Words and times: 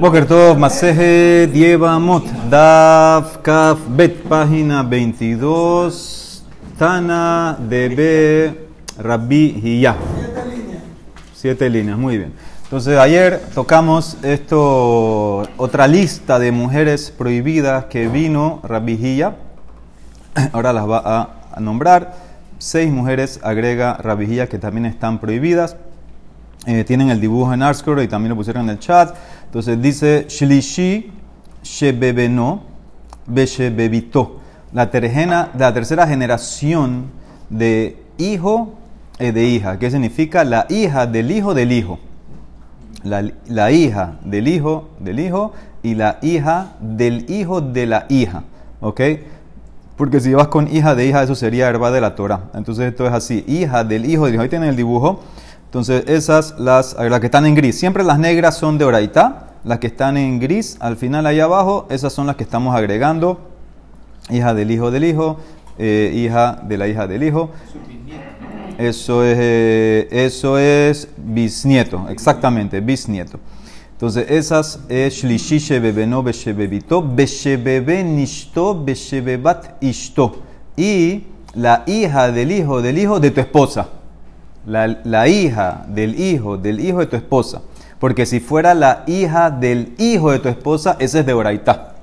Boker 0.00 0.26
Tov, 0.26 0.56
Maseje, 0.56 1.48
Dievamot, 1.50 2.22
Daf, 2.48 3.42
Kaf, 3.42 3.80
Bet, 3.88 4.22
página 4.28 4.84
22, 4.84 6.44
Tana, 6.78 7.58
Debe, 7.58 8.68
Rabbi, 8.96 9.58
Hiya. 9.58 9.96
Siete 9.98 10.46
líneas. 10.46 10.82
Siete 11.34 11.68
líneas, 11.68 11.98
muy 11.98 12.16
bien. 12.16 12.32
Entonces, 12.62 12.96
ayer 12.96 13.42
tocamos 13.56 14.16
esto, 14.22 15.48
otra 15.56 15.88
lista 15.88 16.38
de 16.38 16.52
mujeres 16.52 17.10
prohibidas 17.10 17.86
que 17.86 18.06
vino 18.06 18.60
Rabbi. 18.62 19.24
Ahora 20.52 20.72
las 20.72 20.88
va 20.88 21.02
a 21.52 21.60
nombrar. 21.60 22.14
Seis 22.58 22.92
mujeres 22.92 23.40
agrega 23.42 23.94
Rabbi 23.94 24.46
que 24.46 24.58
también 24.58 24.86
están 24.86 25.18
prohibidas. 25.18 25.76
Eh, 26.70 26.84
tienen 26.84 27.08
el 27.08 27.18
dibujo 27.18 27.54
en 27.54 27.62
Arscore 27.62 28.04
y 28.04 28.08
también 28.08 28.28
lo 28.28 28.36
pusieron 28.36 28.64
en 28.64 28.70
el 28.72 28.78
chat. 28.78 29.16
Entonces 29.46 29.80
dice 29.80 30.26
Shlishi 30.28 31.10
Shebebeno 31.62 32.60
Beshebebito. 33.26 34.40
La, 34.74 34.90
tercena, 34.90 35.50
la 35.56 35.72
tercera 35.72 36.06
generación 36.06 37.06
de 37.48 37.96
hijo 38.18 38.74
y 39.18 39.30
de 39.30 39.44
hija. 39.46 39.78
¿Qué 39.78 39.90
significa? 39.90 40.44
La 40.44 40.66
hija 40.68 41.06
del 41.06 41.30
hijo 41.30 41.54
del 41.54 41.72
hijo. 41.72 42.00
La, 43.02 43.24
la, 43.46 43.70
hija 43.70 44.18
del 44.22 44.46
hijo 44.46 44.90
del 45.00 45.20
hijo 45.20 45.54
y 45.82 45.94
la 45.94 46.18
hija 46.20 46.74
del 46.80 47.30
hijo 47.30 47.62
de 47.62 47.86
la 47.86 48.04
hija. 48.10 48.44
¿Ok? 48.82 49.00
Porque 49.96 50.20
si 50.20 50.34
vas 50.34 50.48
con 50.48 50.68
hija 50.68 50.94
de 50.94 51.06
hija, 51.06 51.22
eso 51.22 51.34
sería 51.34 51.66
herba 51.66 51.90
de 51.90 52.02
la 52.02 52.14
Torah. 52.14 52.50
Entonces 52.52 52.90
esto 52.90 53.06
es 53.06 53.12
así. 53.14 53.42
Hija 53.48 53.84
del 53.84 54.04
hijo 54.04 54.26
del 54.26 54.34
hijo. 54.34 54.42
Ahí 54.42 54.50
tienen 54.50 54.68
el 54.68 54.76
dibujo. 54.76 55.20
Entonces, 55.68 56.04
esas, 56.06 56.58
las, 56.58 56.96
las 56.98 57.20
que 57.20 57.26
están 57.26 57.44
en 57.44 57.54
gris. 57.54 57.78
Siempre 57.78 58.02
las 58.02 58.18
negras 58.18 58.56
son 58.56 58.78
de 58.78 58.86
oraita. 58.86 59.50
Las 59.64 59.80
que 59.80 59.88
están 59.88 60.16
en 60.16 60.40
gris, 60.40 60.78
al 60.80 60.96
final 60.96 61.26
ahí 61.26 61.40
abajo, 61.40 61.86
esas 61.90 62.10
son 62.14 62.26
las 62.26 62.36
que 62.36 62.42
estamos 62.42 62.74
agregando. 62.74 63.38
Hija 64.30 64.54
del 64.54 64.70
hijo 64.70 64.90
del 64.90 65.04
hijo, 65.04 65.36
eh, 65.78 66.10
hija 66.14 66.62
de 66.64 66.78
la 66.78 66.88
hija 66.88 67.06
del 67.06 67.22
hijo. 67.22 67.50
Eso 68.78 69.22
es, 69.24 69.36
eh, 69.38 70.08
eso 70.10 70.58
es 70.58 71.08
bisnieto, 71.18 72.06
exactamente, 72.08 72.80
bisnieto. 72.80 73.38
Entonces, 73.92 74.30
esas 74.30 74.80
es 74.88 75.12
shlishi 75.16 75.58
shebebeno 75.58 76.22
beshebebito, 76.22 77.02
beshebebe 77.02 78.04
nishto, 78.04 78.84
beshebebat 78.84 79.82
ishto. 79.82 80.36
Y 80.78 81.24
la 81.52 81.82
hija 81.86 82.30
del 82.32 82.52
hijo 82.52 82.80
del 82.80 82.96
hijo 82.96 83.20
de 83.20 83.32
tu 83.32 83.40
esposa 83.40 83.97
la, 84.68 85.28
hija 85.28 85.84
del 85.88 86.20
hijo 86.20 86.56
del 86.56 86.80
hijo 86.80 86.98
de 86.98 87.06
tu 87.06 87.16
esposa. 87.16 87.62
Porque 87.98 88.26
si 88.26 88.38
fuera 88.38 88.74
la 88.74 89.02
hija 89.06 89.50
del 89.50 89.94
hijo 89.98 90.30
de 90.30 90.38
tu 90.38 90.48
esposa, 90.48 90.96
esa 90.98 91.20
es 91.20 91.26
de 91.26 91.32
Oraitá. 91.32 91.94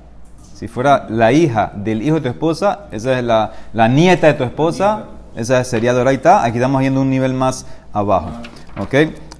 Si 0.54 0.68
fuera 0.68 1.06
la 1.08 1.32
hija 1.32 1.72
del 1.74 2.02
hijo 2.02 2.16
de 2.16 2.22
tu 2.22 2.28
esposa, 2.28 2.86
esa 2.90 3.18
es 3.18 3.24
la, 3.24 3.88
nieta 3.88 4.26
de 4.26 4.34
tu 4.34 4.44
esposa, 4.44 5.04
esa 5.36 5.62
sería 5.64 5.94
de 5.94 6.00
Oraitá. 6.00 6.44
Aquí 6.44 6.58
estamos 6.58 6.82
yendo 6.82 7.00
un 7.00 7.10
nivel 7.10 7.34
más 7.34 7.66
abajo. 7.92 8.30
¿Ok? 8.78 8.94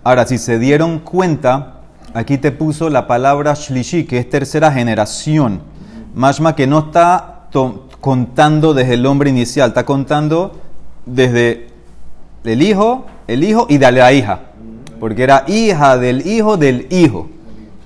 Ahora, 0.05 0.27
si 0.27 0.39
se 0.39 0.59
dieron 0.59 1.01
cuenta, 1.01 1.81
aquí 2.15 2.39
te 2.39 2.53
puso 2.53 2.89
la 2.91 3.07
palabra 3.07 3.55
shlishi, 3.55 4.05
que 4.05 4.19
es 4.19 4.31
tercera 4.31 4.73
generación. 4.73 5.61
Mashma 6.15 6.55
que 6.55 6.67
no 6.67 6.79
está 6.79 7.49
contando 8.01 8.75
desde 8.75 8.95
el 8.95 9.07
hombre 9.07 9.31
inicial, 9.31 9.71
está 9.71 9.85
contando 9.85 10.61
desde 11.07 11.76
el 12.49 12.63
hijo, 12.63 13.07
el 13.27 13.45
hijo 13.45 13.67
y 13.69 13.79
de 13.79 13.93
la 13.93 14.13
hija. 14.13 14.41
Porque 15.01 15.23
era 15.23 15.45
hija 15.47 15.99
del 15.99 16.27
hijo 16.27 16.57
del 16.57 16.87
hijo. 16.91 17.29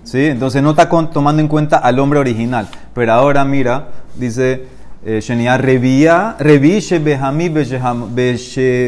¿Sí? 0.05 0.27
Entonces 0.27 0.63
no 0.63 0.71
está 0.71 0.89
tomando 0.89 1.41
en 1.41 1.49
cuenta 1.49 1.79
al 1.79 1.99
hombre 1.99 2.19
original. 2.19 2.69
Pero 2.95 3.13
ahora 3.13 3.45
mira, 3.45 3.89
dice 4.17 4.67
eh, 5.05 5.21
Shenia, 5.23 5.57
revía, 5.57 6.37
revishe 6.39 6.99
behami 6.99 7.49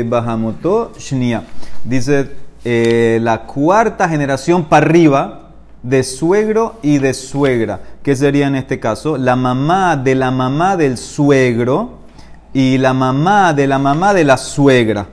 bahamoto 0.09 0.93
shnia. 0.99 1.43
Dice 1.85 2.31
eh, 2.65 3.19
la 3.23 3.43
cuarta 3.43 4.09
generación 4.09 4.65
para 4.65 4.87
arriba 4.87 5.51
de 5.83 6.03
suegro 6.03 6.77
y 6.83 6.99
de 6.99 7.15
suegra. 7.15 7.81
¿Qué 8.03 8.15
sería 8.15 8.47
en 8.47 8.57
este 8.57 8.79
caso? 8.79 9.17
La 9.17 9.37
mamá 9.37 9.97
de 9.97 10.15
la 10.15 10.31
mamá 10.31 10.77
del 10.77 10.97
suegro 10.97 11.99
y 12.53 12.79
la 12.79 12.93
mamá 12.93 13.53
de 13.53 13.67
la 13.67 13.79
mamá 13.79 14.15
de 14.15 14.25
la 14.25 14.37
suegra. 14.37 15.07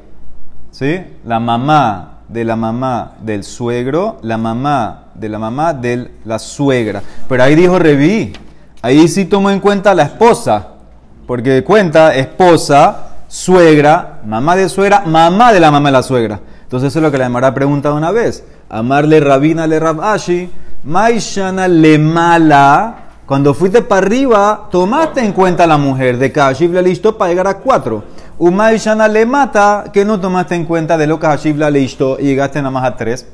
¿Sí? 0.72 1.02
La 1.25 1.40
mamá 1.40 2.19
de 2.28 2.46
la 2.46 2.56
mamá 2.56 3.13
del 3.22 3.44
suegro, 3.44 4.18
la 4.22 4.38
mamá 4.38 5.06
de 5.16 5.30
la 5.30 5.40
mamá 5.40 5.74
de 5.74 6.12
la 6.25 6.40
suegra. 6.40 7.02
Pero 7.28 7.44
ahí 7.44 7.56
dijo 7.56 7.80
Reví, 7.80 8.34
ahí 8.81 9.08
sí 9.08 9.25
tomó 9.25 9.50
en 9.50 9.59
cuenta 9.59 9.94
la 9.94 10.03
esposa, 10.03 10.68
porque 11.28 11.63
cuenta 11.63 12.16
esposa, 12.16 13.09
suegra, 13.28 14.22
mamá 14.25 14.56
de 14.56 14.69
suegra, 14.69 15.02
mamá 15.06 15.53
de 15.53 15.59
la 15.59 15.72
mamá 15.72 15.90
de 15.90 15.94
la 15.94 16.03
suegra. 16.03 16.40
Entonces 16.63 16.90
eso 16.90 17.00
es 17.00 17.03
lo 17.03 17.12
que 17.12 17.18
la 17.18 17.25
ha 17.25 17.53
preguntado 17.53 17.96
una 17.96 18.12
vez. 18.12 18.44
Amarle 18.69 19.19
rabina 19.19 19.66
le 19.66 19.79
rabashi, 19.79 20.50
maishana 20.84 21.68
le 21.68 21.97
mala. 21.97 22.96
Cuando 23.25 23.53
fuiste 23.53 23.81
para 23.81 24.06
arriba, 24.06 24.68
tomaste 24.72 25.22
en 25.22 25.34
cuenta 25.34 25.63
a 25.63 25.68
la 25.68 25.78
mujer 25.78 26.18
de 26.18 26.31
Kashif 26.31 26.72
le 26.72 26.81
listo 26.81 27.18
para 27.18 27.29
llegar 27.29 27.47
a 27.47 27.58
cuatro. 27.58 28.03
Umay 28.39 28.77
Shana 28.77 29.09
le 29.09 29.25
mata, 29.25 29.83
que 29.91 30.05
no 30.05 30.17
tomaste 30.17 30.55
en 30.55 30.63
cuenta 30.63 30.97
de 30.97 31.07
lo 31.07 31.19
que 31.19 31.27
Hashibla 31.27 31.69
le 31.69 31.81
hizo 31.81 32.17
y 32.17 32.23
llegaste 32.23 32.59
nada 32.59 32.72
más 32.72 32.85
a 32.85 32.95
tres. 32.95 33.27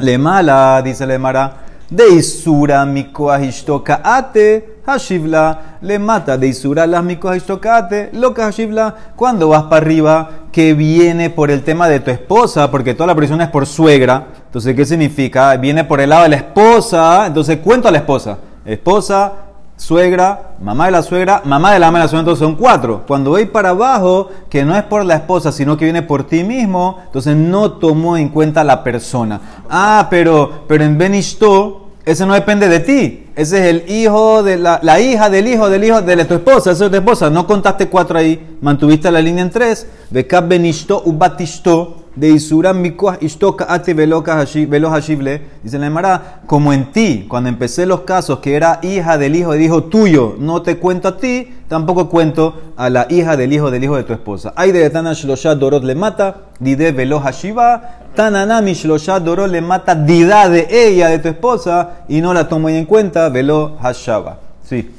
Le 0.00 0.18
mala, 0.18 0.82
dice 0.84 1.06
le 1.06 1.18
mara, 1.18 1.56
de 1.88 2.10
Isura 2.10 2.84
mikoahishtoka 2.84 4.02
ate, 4.04 4.80
Hashibla 4.84 5.78
le 5.80 5.98
mata, 5.98 6.36
de 6.36 6.46
Isura 6.46 6.86
las 6.86 7.02
mikoahishtoka 7.02 7.74
ate, 7.74 8.10
lo 8.12 8.34
que 8.34 8.42
Hashibla, 8.42 8.94
cuando 9.16 9.48
vas 9.48 9.62
para 9.62 9.76
arriba, 9.76 10.30
que 10.52 10.74
viene 10.74 11.30
por 11.30 11.50
el 11.50 11.64
tema 11.64 11.88
de 11.88 12.00
tu 12.00 12.10
esposa, 12.10 12.70
porque 12.70 12.92
toda 12.92 13.06
la 13.06 13.14
presión 13.14 13.40
es 13.40 13.48
por 13.48 13.64
suegra. 13.64 14.26
Entonces, 14.44 14.76
¿qué 14.76 14.84
significa? 14.84 15.56
Viene 15.56 15.84
por 15.84 16.02
el 16.02 16.10
lado 16.10 16.24
de 16.24 16.28
la 16.28 16.36
esposa, 16.36 17.28
entonces 17.28 17.60
cuento 17.60 17.88
a 17.88 17.90
la 17.90 17.98
esposa. 17.98 18.36
Esposa, 18.66 19.32
suegra, 19.78 20.56
mamá 20.60 20.86
de 20.86 20.90
la 20.90 21.02
suegra, 21.02 21.40
mamá 21.44 21.72
de 21.72 21.78
la 21.78 21.86
mamá 21.86 22.00
de 22.00 22.04
la 22.04 22.08
suegra, 22.08 22.20
entonces 22.20 22.44
son 22.44 22.56
cuatro. 22.56 23.04
Cuando 23.06 23.30
voy 23.30 23.46
para 23.46 23.70
abajo, 23.70 24.28
que 24.50 24.64
no 24.64 24.76
es 24.76 24.82
por 24.82 25.04
la 25.04 25.14
esposa, 25.14 25.52
sino 25.52 25.76
que 25.76 25.86
viene 25.86 26.02
por 26.02 26.24
ti 26.24 26.44
mismo, 26.44 26.98
entonces 27.06 27.36
no 27.36 27.72
tomó 27.72 28.16
en 28.16 28.28
cuenta 28.28 28.64
la 28.64 28.84
persona. 28.84 29.40
Ah, 29.70 30.08
pero, 30.10 30.64
pero 30.68 30.84
en 30.84 30.98
Benishto, 30.98 31.88
ese 32.04 32.26
no 32.26 32.34
depende 32.34 32.68
de 32.68 32.80
ti. 32.80 33.24
Ese 33.36 33.60
es 33.60 33.66
el 33.66 33.90
hijo 33.90 34.42
de 34.42 34.56
la, 34.56 34.80
la 34.82 35.00
hija 35.00 35.30
del 35.30 35.46
hijo 35.46 35.70
del 35.70 35.84
hijo 35.84 36.02
de 36.02 36.24
tu 36.24 36.34
esposa, 36.34 36.72
esa 36.72 36.86
es 36.86 36.90
tu 36.90 36.96
esposa. 36.96 37.30
No 37.30 37.46
contaste 37.46 37.88
cuatro 37.88 38.18
ahí, 38.18 38.58
mantuviste 38.60 39.10
la 39.10 39.20
línea 39.20 39.44
en 39.44 39.50
tres. 39.50 39.86
Bekab 40.10 40.48
Benishto 40.48 41.02
Ubatishto 41.04 41.97
de 42.18 42.30
Isura 42.30 42.72
Mikoah 42.72 43.18
Ishtoka 43.20 43.66
Ate 43.68 43.94
Velo 43.94 44.22
Hashible, 44.22 45.42
dice 45.62 45.78
la 45.78 45.86
Emara, 45.86 46.40
como 46.46 46.72
en 46.72 46.90
ti, 46.90 47.26
cuando 47.28 47.48
empecé 47.48 47.86
los 47.86 48.00
casos 48.00 48.40
que 48.40 48.56
era 48.56 48.80
hija 48.82 49.18
del 49.18 49.36
hijo 49.36 49.52
del 49.52 49.62
hijo 49.62 49.84
tuyo, 49.84 50.34
no 50.38 50.62
te 50.62 50.78
cuento 50.78 51.08
a 51.08 51.16
ti, 51.16 51.54
tampoco 51.68 52.08
cuento 52.08 52.72
a 52.76 52.90
la 52.90 53.06
hija 53.08 53.36
del 53.36 53.52
hijo 53.52 53.70
del 53.70 53.84
hijo 53.84 53.96
de 53.96 54.02
tu 54.02 54.12
esposa. 54.12 54.52
Hay 54.56 54.72
de 54.72 54.90
Tana 54.90 55.12
Shlosha 55.12 55.54
Dorot 55.54 55.84
le 55.84 55.94
mata, 55.94 56.48
Dide 56.58 56.90
Velo 56.90 57.20
Hashiva, 57.20 58.00
Tananami 58.16 58.72
Shlosha 58.72 59.20
Dorot 59.20 59.48
le 59.48 59.60
mata, 59.60 59.94
Dida 59.94 60.48
de 60.48 60.66
ella, 60.70 61.10
de 61.10 61.20
tu 61.20 61.28
esposa, 61.28 62.04
y 62.08 62.20
no 62.20 62.34
la 62.34 62.48
tomo 62.48 62.68
en 62.68 62.84
cuenta, 62.84 63.28
Velo 63.28 63.76
Hashava. 63.80 64.38
Sí. 64.64 64.90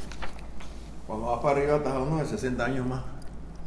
Cuando 1.05 1.25
vas 1.25 1.39
para 1.39 1.57
arriba, 1.57 1.75
estás 1.75 1.93
a 1.93 1.99
unos 1.99 2.19
de 2.19 2.25
60 2.37 2.63
años 2.63 2.87
más. 2.87 3.18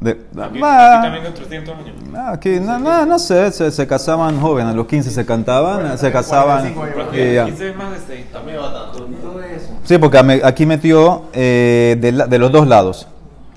De, 0.02 0.10
aquí, 0.10 0.58
también 0.60 1.26
otros 1.26 1.48
300 1.48 1.74
años. 1.76 1.94
Aquí, 2.28 2.58
no, 2.60 2.78
no, 2.78 3.06
no 3.06 3.18
sé, 3.18 3.52
se, 3.52 3.70
se, 3.70 3.86
casaban 3.86 4.40
jóvenes, 4.40 4.72
a 4.72 4.76
los 4.76 4.86
15 4.86 5.10
se 5.10 5.24
cantaban, 5.24 5.96
se 5.96 6.10
casaban. 6.10 6.74
Y, 7.12 7.34
ya. 7.34 7.46
más 7.76 8.08
de 8.08 8.16
También 8.32 8.58
Sí, 9.84 9.98
porque 9.98 10.18
aquí 10.42 10.66
metió 10.66 11.24
eh, 11.32 11.96
de, 12.00 12.12
de, 12.12 12.38
los 12.38 12.50
dos 12.50 12.66
lados. 12.66 13.06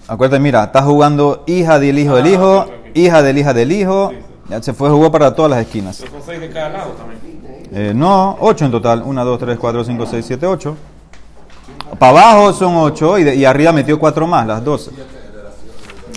Acuérdate, 0.07 0.39
mira, 0.39 0.65
está 0.65 0.83
jugando 0.83 1.43
hija 1.47 1.79
del 1.79 1.97
hijo 1.97 2.15
del 2.15 2.25
ah, 2.25 2.29
hijo, 2.29 2.65
hija 2.93 3.21
del 3.23 3.37
hija 3.39 3.53
del 3.53 3.71
hijo. 3.71 4.11
Ya 4.47 4.61
se 4.61 4.73
fue, 4.73 4.89
jugó 4.89 5.11
para 5.11 5.33
todas 5.33 5.49
las 5.49 5.61
esquinas. 5.61 5.95
¿Son 5.95 6.09
seis 6.23 6.39
de 6.39 6.49
cada 6.49 6.69
lado 6.69 6.91
también? 6.91 7.19
Eh, 7.71 7.93
no, 7.95 8.37
ocho 8.39 8.65
en 8.65 8.71
total. 8.71 9.01
1, 9.03 9.25
2, 9.25 9.39
3, 9.39 9.57
4, 9.57 9.83
5, 9.83 10.05
6, 10.05 10.25
7, 10.27 10.45
8. 10.45 10.77
Para 11.97 12.11
abajo 12.11 12.53
son 12.53 12.75
ocho 12.77 13.17
y, 13.17 13.23
de, 13.23 13.35
y 13.35 13.45
arriba 13.45 13.71
metió 13.71 13.97
cuatro 13.99 14.27
más, 14.27 14.45
las 14.45 14.63
12. 14.63 14.91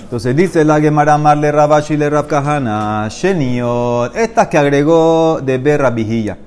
Entonces 0.08 0.34
dice 0.34 0.64
la 0.64 0.80
Gemara 0.80 1.18
Marle 1.18 1.52
Rabashi 1.52 1.94
le 1.94 2.10
Kahana, 2.26 3.08
Sheniot, 3.10 4.16
estas 4.16 4.48
que 4.48 4.56
agregó 4.56 5.38
de 5.42 5.58
Berra 5.58 5.90
Vigilla. 5.90 6.38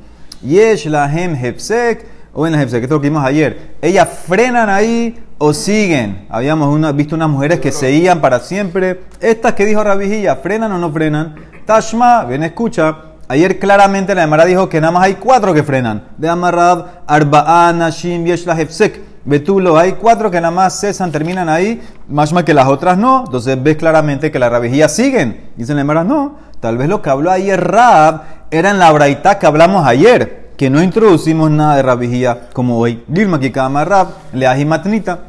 Yesh 0.41 0.87
Lahem 0.87 1.35
Hepsek, 1.35 2.03
o 2.33 2.47
en 2.47 2.55
Hepsek, 2.55 2.81
esto 2.81 2.95
lo 2.95 3.01
que 3.01 3.09
vimos 3.09 3.23
ayer. 3.23 3.75
Ellas 3.79 4.09
frenan 4.25 4.67
ahí 4.67 5.23
o 5.37 5.53
siguen. 5.53 6.25
Habíamos 6.31 6.95
visto 6.95 7.13
unas 7.13 7.29
mujeres 7.29 7.59
que 7.59 7.71
seguían 7.71 8.19
para 8.19 8.39
siempre. 8.39 9.01
Estas 9.19 9.53
que 9.53 9.63
dijo 9.63 9.83
Rabijilla, 9.83 10.37
¿frenan 10.37 10.71
o 10.71 10.79
no 10.79 10.91
frenan? 10.91 11.35
Tashma, 11.63 12.23
ven, 12.23 12.41
escucha. 12.41 12.97
Ayer 13.27 13.59
claramente 13.59 14.15
la 14.15 14.23
Emara 14.23 14.45
dijo 14.45 14.67
que 14.69 14.81
nada 14.81 14.91
más 14.91 15.03
hay 15.03 15.13
cuatro 15.13 15.53
que 15.53 15.61
frenan. 15.61 16.05
De 16.17 16.27
Amarrab, 16.27 17.03
Arba'an, 17.05 17.77
Nashim, 17.77 18.25
Yeshlah, 18.25 18.59
Hefsek. 18.59 19.10
Betulo, 19.23 19.77
hay 19.77 19.93
cuatro 19.93 20.31
que 20.31 20.41
nada 20.41 20.51
más 20.51 20.79
cesan, 20.79 21.11
terminan 21.11 21.47
ahí, 21.47 21.81
más 22.07 22.33
que 22.43 22.53
las 22.53 22.67
otras 22.67 22.97
no. 22.97 23.23
Entonces 23.25 23.61
ves 23.61 23.77
claramente 23.77 24.31
que 24.31 24.39
la 24.39 24.49
rabijía 24.49 24.89
siguen. 24.89 25.51
Dicen 25.55 25.75
la 25.75 25.81
Emara, 25.81 26.03
no. 26.03 26.37
Tal 26.59 26.77
vez 26.77 26.89
lo 26.89 27.01
que 27.01 27.09
habló 27.09 27.31
ayer 27.31 27.59
Rab 27.59 28.21
era 28.51 28.71
en 28.71 28.79
la 28.79 28.91
braita 28.91 29.39
que 29.39 29.45
hablamos 29.45 29.85
ayer, 29.85 30.51
que 30.57 30.69
no 30.69 30.81
introducimos 30.83 31.49
nada 31.49 31.75
de 31.75 31.83
rabijía 31.83 32.49
como 32.53 32.77
hoy. 32.77 33.03
Dilma 33.07 33.39
que 33.39 33.51
Rab, 33.51 34.07
le 34.33 34.65
matnita. 34.65 35.19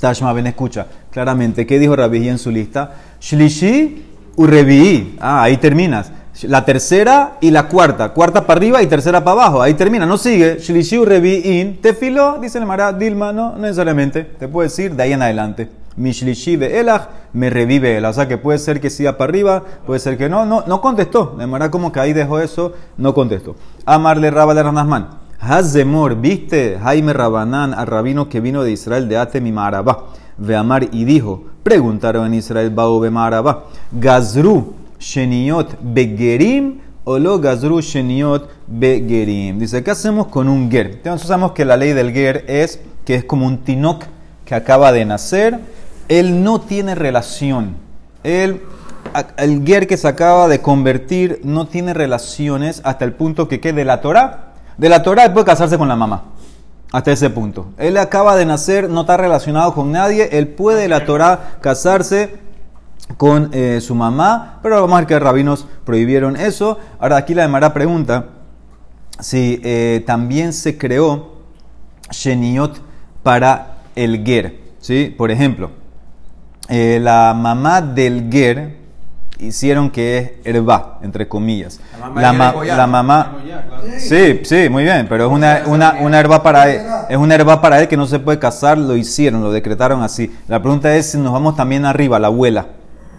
Tashma, 0.00 0.32
ven, 0.32 0.46
escucha 0.46 0.86
claramente. 1.10 1.66
¿Qué 1.66 1.78
dijo 1.78 1.94
rabijía 1.94 2.32
en 2.32 2.38
su 2.38 2.50
lista? 2.50 2.92
Shlishi 3.20 4.06
Urevi. 4.36 5.16
Ah, 5.20 5.42
ahí 5.42 5.58
terminas. 5.58 6.10
La 6.42 6.64
tercera 6.64 7.36
y 7.40 7.50
la 7.50 7.68
cuarta. 7.68 8.08
Cuarta 8.10 8.46
para 8.46 8.58
arriba 8.58 8.82
y 8.82 8.86
tercera 8.86 9.22
para 9.22 9.42
abajo. 9.42 9.62
Ahí 9.62 9.74
termina. 9.74 10.06
No 10.06 10.16
sigue. 10.16 10.58
Shlishi 10.58 10.98
Urevi 10.98 11.60
in. 11.60 11.80
Tefilo, 11.80 12.38
dice 12.40 12.58
el 12.58 12.66
Mara 12.66 12.92
Dilma. 12.92 13.32
No, 13.32 13.52
no 13.52 13.58
necesariamente. 13.58 14.24
Te 14.24 14.48
puedo 14.48 14.68
decir 14.68 14.94
de 14.94 15.02
ahí 15.02 15.12
en 15.12 15.22
adelante. 15.22 15.68
Mishlishi 15.96 16.54
elach 16.54 17.08
me 17.34 17.50
revive 17.50 17.98
el. 17.98 18.04
O 18.04 18.12
sea 18.12 18.26
que 18.26 18.38
puede 18.38 18.58
ser 18.58 18.80
que 18.80 18.90
siga 18.90 19.16
para 19.18 19.28
arriba, 19.28 19.62
puede 19.86 20.00
ser 20.00 20.16
que 20.16 20.28
no. 20.28 20.46
No, 20.46 20.64
no 20.66 20.80
contestó. 20.80 21.36
De 21.38 21.46
Mara 21.46 21.70
como 21.70 21.92
que 21.92 22.00
ahí 22.00 22.12
dejó 22.12 22.40
eso, 22.40 22.72
no 22.96 23.14
contestó. 23.14 23.56
Amarle 23.84 24.30
Rabba 24.30 24.54
de 24.54 24.62
Ranasman. 24.62 25.08
Hazemor, 25.40 26.16
¿viste 26.16 26.78
Jaime 26.80 27.12
Rabanán 27.12 27.74
al 27.74 27.88
rabino 27.88 28.28
que 28.28 28.40
vino 28.40 28.62
de 28.62 28.70
Israel 28.70 29.08
de 29.08 29.18
Atem 29.18 29.44
y 29.44 29.52
Marabá? 29.52 30.04
Veamar 30.38 30.88
y 30.92 31.04
dijo, 31.04 31.42
preguntaron 31.64 32.26
en 32.26 32.34
Israel, 32.34 32.70
Bao 32.70 33.00
Bemarabá, 33.00 33.64
Gazru 33.90 34.74
Sheniot 35.02 35.78
Begerim 35.82 36.78
o 37.04 37.18
lo 37.18 37.40
Gazru 37.40 37.80
Sheniot 37.80 38.48
Begerim. 38.68 39.58
Dice, 39.58 39.82
¿qué 39.82 39.90
hacemos 39.90 40.28
con 40.28 40.48
un 40.48 40.70
ger? 40.70 40.86
Entonces 40.92 41.26
sabemos 41.26 41.52
que 41.52 41.64
la 41.64 41.76
ley 41.76 41.92
del 41.92 42.12
ger 42.12 42.44
es 42.46 42.78
que 43.04 43.16
es 43.16 43.24
como 43.24 43.46
un 43.46 43.58
tinok 43.58 44.04
que 44.44 44.54
acaba 44.54 44.92
de 44.92 45.04
nacer, 45.04 45.58
él 46.08 46.44
no 46.44 46.60
tiene 46.60 46.94
relación. 46.94 47.76
El 48.22 48.60
ger 49.66 49.88
que 49.88 49.96
se 49.96 50.06
acaba 50.06 50.46
de 50.46 50.60
convertir 50.60 51.40
no 51.42 51.66
tiene 51.66 51.94
relaciones 51.94 52.80
hasta 52.84 53.04
el 53.04 53.12
punto 53.12 53.48
que 53.48 53.58
quede 53.58 53.72
de 53.72 53.84
la 53.84 54.00
Torah. 54.00 54.52
De 54.78 54.88
la 54.88 55.02
Torah 55.02 55.32
puede 55.32 55.46
casarse 55.46 55.76
con 55.76 55.88
la 55.88 55.96
mamá. 55.96 56.24
Hasta 56.92 57.10
ese 57.10 57.30
punto. 57.30 57.66
Él 57.78 57.96
acaba 57.96 58.36
de 58.36 58.46
nacer, 58.46 58.88
no 58.88 59.00
está 59.00 59.16
relacionado 59.16 59.74
con 59.74 59.90
nadie. 59.90 60.28
Él 60.38 60.46
puede 60.48 60.82
de 60.82 60.88
la 60.88 61.04
Torah 61.04 61.56
casarse 61.60 62.36
con 63.16 63.50
eh, 63.52 63.80
su 63.80 63.94
mamá, 63.94 64.58
pero 64.62 64.80
vamos 64.80 64.94
a 64.94 64.98
ver 65.00 65.06
que 65.06 65.14
los 65.14 65.22
rabinos 65.22 65.66
prohibieron 65.84 66.36
eso. 66.36 66.78
Ahora 66.98 67.16
aquí 67.16 67.34
la 67.34 67.42
Demara 67.42 67.74
pregunta 67.74 68.26
si 69.20 69.60
eh, 69.62 70.02
también 70.06 70.52
se 70.52 70.78
creó 70.78 71.32
Sheniot 72.10 72.80
para 73.22 73.76
el 73.94 74.24
Ger. 74.24 74.58
¿sí? 74.80 75.14
Por 75.16 75.30
ejemplo, 75.30 75.70
eh, 76.68 76.98
la 77.00 77.34
mamá 77.34 77.80
del 77.80 78.28
Ger 78.30 78.82
hicieron 79.38 79.90
que 79.90 80.18
es 80.18 80.30
herba, 80.44 80.98
entre 81.02 81.28
comillas. 81.28 81.80
La 81.98 82.32
mamá, 82.32 82.54
la, 82.64 82.86
mamá 82.86 83.36
sí, 83.98 84.40
sí, 84.44 84.68
muy 84.68 84.84
bien, 84.84 85.06
pero 85.08 85.26
es 85.26 85.32
una, 85.32 85.62
una, 85.66 85.96
una 86.00 86.20
herba 86.20 86.42
para 86.42 86.70
él, 86.70 86.80
es 87.08 87.16
una 87.16 87.34
herba 87.34 87.60
para 87.60 87.80
él 87.80 87.88
que 87.88 87.96
no 87.96 88.06
se 88.06 88.20
puede 88.20 88.38
casar, 88.38 88.78
lo 88.78 88.96
hicieron, 88.96 89.42
lo 89.42 89.50
decretaron 89.50 90.02
así. 90.02 90.32
La 90.46 90.62
pregunta 90.62 90.94
es 90.94 91.10
si 91.10 91.18
nos 91.18 91.32
vamos 91.32 91.56
también 91.56 91.84
arriba, 91.84 92.20
la 92.20 92.28
abuela. 92.28 92.66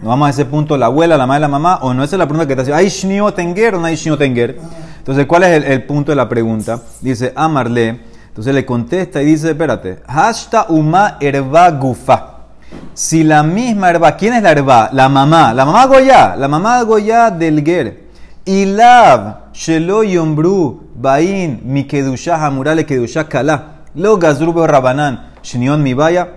Nos 0.04 0.10
vamos 0.10 0.26
a 0.26 0.30
ese 0.32 0.44
punto, 0.44 0.76
la 0.76 0.84
abuela, 0.84 1.16
la 1.16 1.26
madre, 1.26 1.40
la 1.40 1.48
mamá, 1.48 1.78
o 1.80 1.94
no 1.94 2.04
esa 2.04 2.16
es 2.16 2.18
la 2.18 2.26
pregunta 2.28 2.46
que 2.46 2.54
te 2.54 2.60
hace, 2.60 2.74
¿hay 2.74 2.90
tenger 3.34 3.74
o 3.74 3.80
no 3.80 3.86
hay 3.86 3.96
tenger? 3.96 4.60
Entonces, 4.98 5.24
¿cuál 5.24 5.44
es 5.44 5.64
el, 5.64 5.82
punto 5.84 6.12
de 6.12 6.16
la 6.16 6.28
pregunta? 6.28 6.78
Dice, 7.00 7.32
amarle, 7.34 8.00
entonces 8.28 8.54
le 8.54 8.66
contesta 8.66 9.22
y 9.22 9.24
dice, 9.24 9.52
espérate, 9.52 10.00
hashta 10.06 10.66
uma 10.68 11.16
herba 11.20 11.70
gufa. 11.70 12.34
Si 12.92 13.24
la 13.24 13.42
misma 13.42 13.88
herba, 13.88 14.14
¿quién 14.14 14.34
es 14.34 14.42
la 14.42 14.50
herba? 14.50 14.90
La 14.92 15.08
mamá, 15.08 15.54
la 15.54 15.64
mamá 15.64 15.86
Goya, 15.86 16.36
la 16.36 16.48
mamá 16.48 16.82
Goya 16.82 17.30
del 17.30 17.64
Ger. 17.64 18.04
Ilav, 18.44 19.52
Shelo 19.54 20.02
Yombru, 20.02 20.82
Bain, 20.96 21.62
Mi 21.64 21.84
Kedusha, 21.84 22.36
Hamurale 22.36 22.84
Kedusha 22.84 23.26
Kala, 23.26 23.84
Lo 23.94 24.18
Gazrubo 24.18 24.66
Rabanán, 24.66 25.30
Shinion 25.42 25.82
Mibaya, 25.82 26.28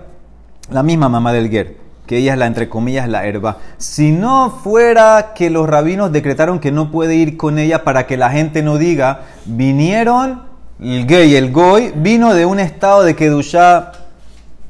la 0.70 0.82
misma 0.82 1.10
mamá 1.10 1.34
del 1.34 1.50
Ger, 1.50 1.87
que 2.08 2.16
ella 2.16 2.32
es 2.32 2.38
la, 2.38 2.46
entre 2.46 2.68
comillas, 2.68 3.08
la 3.08 3.24
herba. 3.26 3.58
Si 3.76 4.10
no 4.10 4.50
fuera 4.50 5.34
que 5.36 5.50
los 5.50 5.68
rabinos 5.68 6.10
decretaron 6.10 6.58
que 6.58 6.72
no 6.72 6.90
puede 6.90 7.14
ir 7.14 7.36
con 7.36 7.58
ella 7.58 7.84
para 7.84 8.06
que 8.06 8.16
la 8.16 8.30
gente 8.30 8.62
no 8.64 8.78
diga, 8.78 9.20
vinieron, 9.44 10.42
el 10.80 11.06
gay, 11.06 11.36
el 11.36 11.52
goy, 11.52 11.92
vino 11.94 12.34
de 12.34 12.46
un 12.46 12.58
estado 12.58 13.04
de 13.04 13.14
Kedusha 13.14 13.92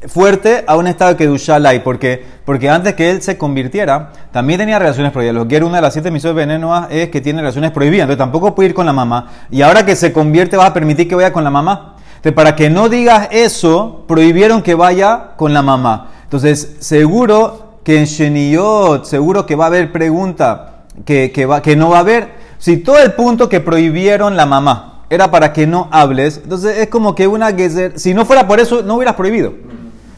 fuerte 0.06 0.64
a 0.66 0.76
un 0.76 0.86
estado 0.86 1.16
que 1.16 1.26
Dushalai, 1.26 1.82
porque 1.82 2.38
porque 2.44 2.70
antes 2.70 2.94
que 2.94 3.10
él 3.10 3.20
se 3.20 3.36
convirtiera, 3.36 4.10
también 4.32 4.58
tenía 4.58 4.78
relaciones 4.78 5.12
prohibidas. 5.12 5.34
Los 5.34 5.48
Ger, 5.48 5.64
una 5.64 5.76
de 5.76 5.82
las 5.82 5.92
siete 5.92 6.10
misiones 6.10 6.34
venenoas 6.34 6.86
es 6.90 7.10
que 7.10 7.20
tiene 7.20 7.40
relaciones 7.40 7.72
prohibidas, 7.72 8.04
entonces 8.04 8.18
tampoco 8.18 8.54
puede 8.54 8.70
ir 8.70 8.74
con 8.74 8.86
la 8.86 8.94
mamá. 8.94 9.26
Y 9.50 9.60
ahora 9.60 9.84
que 9.84 9.94
se 9.94 10.14
convierte, 10.14 10.56
vas 10.56 10.70
a 10.70 10.72
permitir 10.72 11.08
que 11.08 11.14
vaya 11.14 11.32
con 11.32 11.44
la 11.44 11.50
mamá. 11.50 11.96
Entonces, 12.16 12.32
para 12.32 12.56
que 12.56 12.70
no 12.70 12.88
digas 12.88 13.28
eso, 13.32 14.04
prohibieron 14.08 14.62
que 14.62 14.74
vaya 14.74 15.32
con 15.36 15.52
la 15.52 15.60
mamá. 15.60 16.08
Entonces, 16.28 16.76
seguro 16.80 17.78
que 17.82 17.98
en 17.98 18.04
Sheniyot, 18.04 19.06
seguro 19.06 19.46
que 19.46 19.56
va 19.56 19.64
a 19.64 19.68
haber 19.68 19.90
pregunta 19.90 20.84
que, 21.06 21.32
que, 21.32 21.46
va, 21.46 21.62
que 21.62 21.74
no 21.74 21.88
va 21.88 21.96
a 21.96 22.00
haber. 22.00 22.34
Si 22.58 22.76
todo 22.76 22.98
el 22.98 23.14
punto 23.14 23.48
que 23.48 23.60
prohibieron 23.60 24.36
la 24.36 24.44
mamá 24.44 25.04
era 25.08 25.30
para 25.30 25.54
que 25.54 25.66
no 25.66 25.88
hables, 25.90 26.40
entonces 26.44 26.76
es 26.80 26.88
como 26.88 27.14
que 27.14 27.26
una 27.26 27.50
gezer, 27.52 27.98
si 27.98 28.12
no 28.12 28.26
fuera 28.26 28.46
por 28.46 28.60
eso, 28.60 28.82
no 28.82 28.96
hubieras 28.96 29.14
prohibido. 29.14 29.54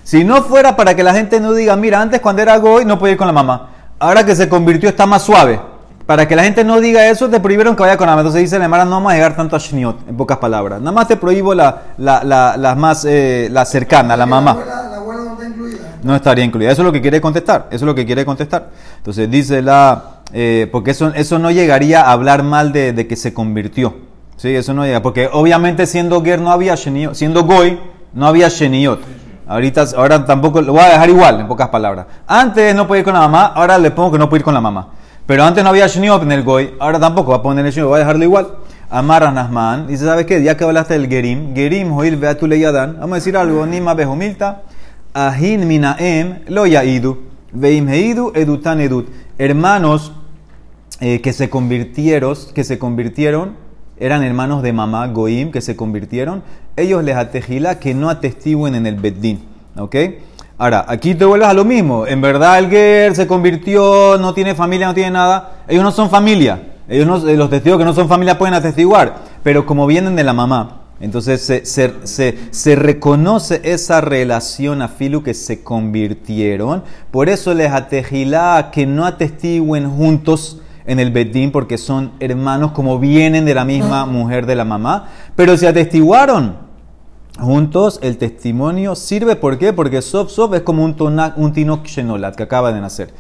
Si 0.03 0.25
no 0.25 0.43
fuera 0.43 0.75
para 0.75 0.97
que 0.97 1.05
la 1.05 1.15
gente 1.15 1.39
no 1.39 1.53
diga, 1.53 1.77
mira, 1.77 2.01
antes 2.01 2.21
cuando 2.21 2.43
era 2.43 2.57
goy 2.59 2.85
no 2.85 2.99
podía 2.99 3.13
ir 3.13 3.19
con 3.19 3.29
la 3.29 3.33
mamá. 3.33 3.71
Ahora 4.01 4.27
que 4.27 4.35
se 4.35 4.49
convirtió 4.49 4.89
está 4.89 5.07
más 5.07 5.23
suave. 5.23 5.61
Para 6.07 6.27
que 6.27 6.35
la 6.35 6.43
gente 6.43 6.65
no 6.65 6.81
diga 6.81 7.07
eso, 7.07 7.29
te 7.31 7.39
prohibieron 7.39 7.77
que 7.77 7.83
vaya 7.83 7.97
con 7.97 8.07
la 8.07 8.15
mamá. 8.15 8.23
Entonces 8.23 8.43
dice 8.43 8.59
la 8.59 8.65
Emara, 8.65 8.85
no 8.85 8.91
vamos 8.97 9.13
a 9.13 9.15
llegar 9.15 9.37
tanto 9.37 9.55
a 9.55 9.61
Shniot, 9.61 10.09
en 10.09 10.17
pocas 10.17 10.39
palabras. 10.39 10.81
Nada 10.81 10.91
más 10.91 11.07
te 11.07 11.17
prohíbo 11.17 11.55
la, 11.55 11.95
la, 11.99 12.25
la, 12.25 12.75
más 12.75 13.05
eh, 13.05 13.49
la 13.53 13.65
cercana, 13.65 14.17
la 14.17 14.27
mamá. 14.27 14.59
No 16.03 16.17
estaría 16.17 16.45
incluida. 16.45 16.71
Eso 16.71 16.83
es 16.83 16.87
lo 16.87 16.93
que 16.93 17.01
quiere 17.01 17.21
contestar. 17.21 17.67
Eso 17.71 17.85
es 17.85 17.87
lo 17.87 17.95
que 17.95 18.07
quiere 18.07 18.25
contestar. 18.25 18.71
Entonces 18.97 19.31
dice 19.31 19.63
la... 19.63 20.21
Eh, 20.33 20.69
porque 20.71 20.93
eso, 20.93 21.13
eso 21.15 21.39
no 21.39 21.51
llegaría 21.51 22.03
a 22.03 22.13
hablar 22.13 22.43
mal 22.43 22.73
de, 22.73 22.93
de, 22.93 23.07
que 23.07 23.17
se 23.17 23.35
convirtió. 23.35 23.97
Sí, 24.37 24.55
eso 24.55 24.73
no 24.73 24.85
llega. 24.85 25.03
Porque 25.03 25.29
obviamente 25.33 25.87
siendo 25.87 26.23
Ger 26.23 26.41
no 26.41 26.53
había 26.53 26.75
Sheniot. 26.75 27.15
Siendo 27.15 27.45
Goy 27.45 27.79
no 28.13 28.27
había 28.27 28.49
Sheniot. 28.49 29.01
Ahorita, 29.51 29.85
ahora 29.97 30.25
tampoco, 30.25 30.63
lo 30.63 30.73
voy 30.73 30.83
a 30.83 30.91
dejar 30.91 31.09
igual, 31.09 31.41
en 31.41 31.49
pocas 31.49 31.71
palabras. 31.71 32.07
Antes 32.29 32.73
no 32.73 32.87
podía 32.87 33.01
ir 33.01 33.05
con 33.05 33.15
la 33.15 33.21
mamá, 33.21 33.47
ahora 33.47 33.79
le 33.79 33.91
pongo 33.91 34.13
que 34.13 34.19
no 34.19 34.29
puede 34.29 34.43
ir 34.43 34.45
con 34.45 34.55
la 34.55 34.61
mamá. 34.61 34.91
Pero 35.27 35.43
antes 35.43 35.65
no 35.65 35.71
había 35.71 35.89
Shniot 35.89 36.23
en 36.23 36.31
el 36.31 36.45
Goy, 36.45 36.75
ahora 36.79 37.01
tampoco 37.01 37.33
va 37.33 37.39
a 37.39 37.43
poner 37.43 37.67
el 37.67 37.73
Shniot, 37.73 37.89
voy 37.89 37.97
a 37.97 37.99
dejarlo 37.99 38.23
igual. 38.23 38.47
Amar 38.89 39.33
Nasman, 39.33 39.89
dice, 39.89 40.05
¿sabes 40.05 40.27
qué? 40.27 40.41
Ya 40.41 40.57
que 40.57 40.63
hablaste 40.63 40.95
del 40.95 41.09
Gerim, 41.09 41.53
Gerim, 41.53 41.93
Joil, 41.93 42.17
Beatu 42.17 42.47
Leyadan, 42.47 42.99
vamos 43.01 43.11
a 43.11 43.15
decir 43.17 43.37
algo, 43.37 43.67
Nima 43.67 43.95
Behumilta, 43.95 44.63
Ahin 45.15 45.67
Minaem, 45.67 46.41
Lo 46.49 46.67
Yaidu, 46.67 47.19
Veim 47.53 47.89
Heidu, 47.89 48.33
Edutan 48.35 48.81
Edut. 48.81 49.09
Hermanos 49.39 50.13
eh, 51.01 51.21
que 51.21 51.33
se 51.33 51.49
convirtieron, 51.49 52.37
que 52.55 52.65
se 52.65 52.79
convirtieron 52.79 53.71
eran 54.01 54.23
hermanos 54.23 54.63
de 54.63 54.73
mamá, 54.73 55.07
Goim, 55.09 55.53
que 55.53 55.61
se 55.61 55.77
convirtieron, 55.77 56.43
ellos 56.75 57.05
les 57.05 57.17
atejila 57.17 57.79
que 57.79 57.93
no 57.93 58.09
atestiguen 58.09 58.75
en 58.75 58.87
el 58.87 58.95
Beddin. 58.95 59.45
¿Ok? 59.77 59.95
Ahora, 60.57 60.87
aquí 60.89 61.15
te 61.15 61.27
vuelves 61.27 61.49
a 61.49 61.53
lo 61.53 61.67
mismo. 61.67 62.07
En 62.07 62.23
verdad, 62.23 62.59
el 62.59 62.71
Ger 62.71 63.15
se 63.15 63.27
convirtió, 63.27 64.17
no 64.19 64.33
tiene 64.33 64.55
familia, 64.55 64.87
no 64.87 64.95
tiene 64.95 65.11
nada. 65.11 65.65
Ellos 65.69 65.85
no 65.85 65.93
son 65.93 66.09
familia. 66.09 66.63
Ellos 66.89 67.25
eh, 67.25 67.37
los 67.37 67.51
testigos 67.51 67.79
que 67.79 67.85
no 67.85 67.93
son 67.93 68.09
familia 68.09 68.39
pueden 68.39 68.55
atestiguar. 68.55 69.17
Pero 69.43 69.67
como 69.67 69.87
vienen 69.87 70.17
de 70.17 70.25
la 70.25 70.33
mamá, 70.33 70.80
entonces 71.01 71.41
se, 71.41 71.65
se, 71.65 72.39
se, 72.51 72.77
reconoce 72.77 73.61
esa 73.65 74.01
relación 74.01 74.83
a 74.83 74.89
Filu 74.89 75.23
que 75.23 75.33
se 75.33 75.63
convirtieron. 75.63 76.85
Por 77.11 77.29
eso 77.29 77.55
les 77.55 77.73
atejila 77.73 78.71
que 78.71 78.87
no 78.87 79.07
atestiguen 79.07 79.91
juntos 79.91 80.61
en 80.87 81.01
el 81.01 81.11
Bedín 81.11 81.53
porque 81.53 81.79
son 81.79 82.13
hermanos 82.21 82.73
como 82.73 82.99
vienen 82.99 83.45
de 83.45 83.55
la 83.55 83.65
misma 83.65 84.07
mujer 84.07 84.45
de 84.45 84.57
la 84.57 84.65
mamá, 84.65 85.09
pero 85.37 85.57
se 85.57 85.69
atestiguaron 85.69 86.57
juntos, 87.39 87.99
el 88.03 88.19
testimonio 88.19 88.95
sirve, 88.95 89.37
¿por 89.37 89.59
qué? 89.59 89.73
Porque 89.73 90.03
Sof 90.03 90.31
Sof 90.31 90.55
es 90.55 90.63
como 90.63 90.85
un, 90.85 90.95
un 91.37 91.53
Tinok 91.53 91.87
Shenolat 91.87 92.37
que 92.37 92.43
acaba 92.43 92.73
de 92.73 92.81
nacer. 92.81 93.13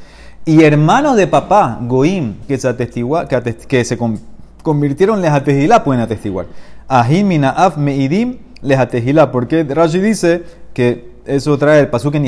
Y 0.44 0.62
hermanos 0.62 1.16
de 1.16 1.26
papá, 1.26 1.78
Goim, 1.82 2.34
que 2.46 2.58
se, 2.58 2.68
atestigua, 2.68 3.26
que, 3.28 3.84
se 3.84 3.98
convirtieron, 4.62 5.20
les 5.20 5.30
atestigila, 5.30 5.84
pueden 5.84 6.02
atestiguar. 6.02 6.46
Ahimina 6.90 7.50
Af 7.50 7.76
Meidim 7.76 8.38
les 8.62 8.76
atestigila, 8.76 9.30
porque 9.30 9.62
Rashi 9.62 10.00
dice 10.00 10.42
que 10.74 11.08
eso 11.24 11.56
trae 11.56 11.78
el 11.78 11.88
pasuk 11.88 12.16
en 12.16 12.24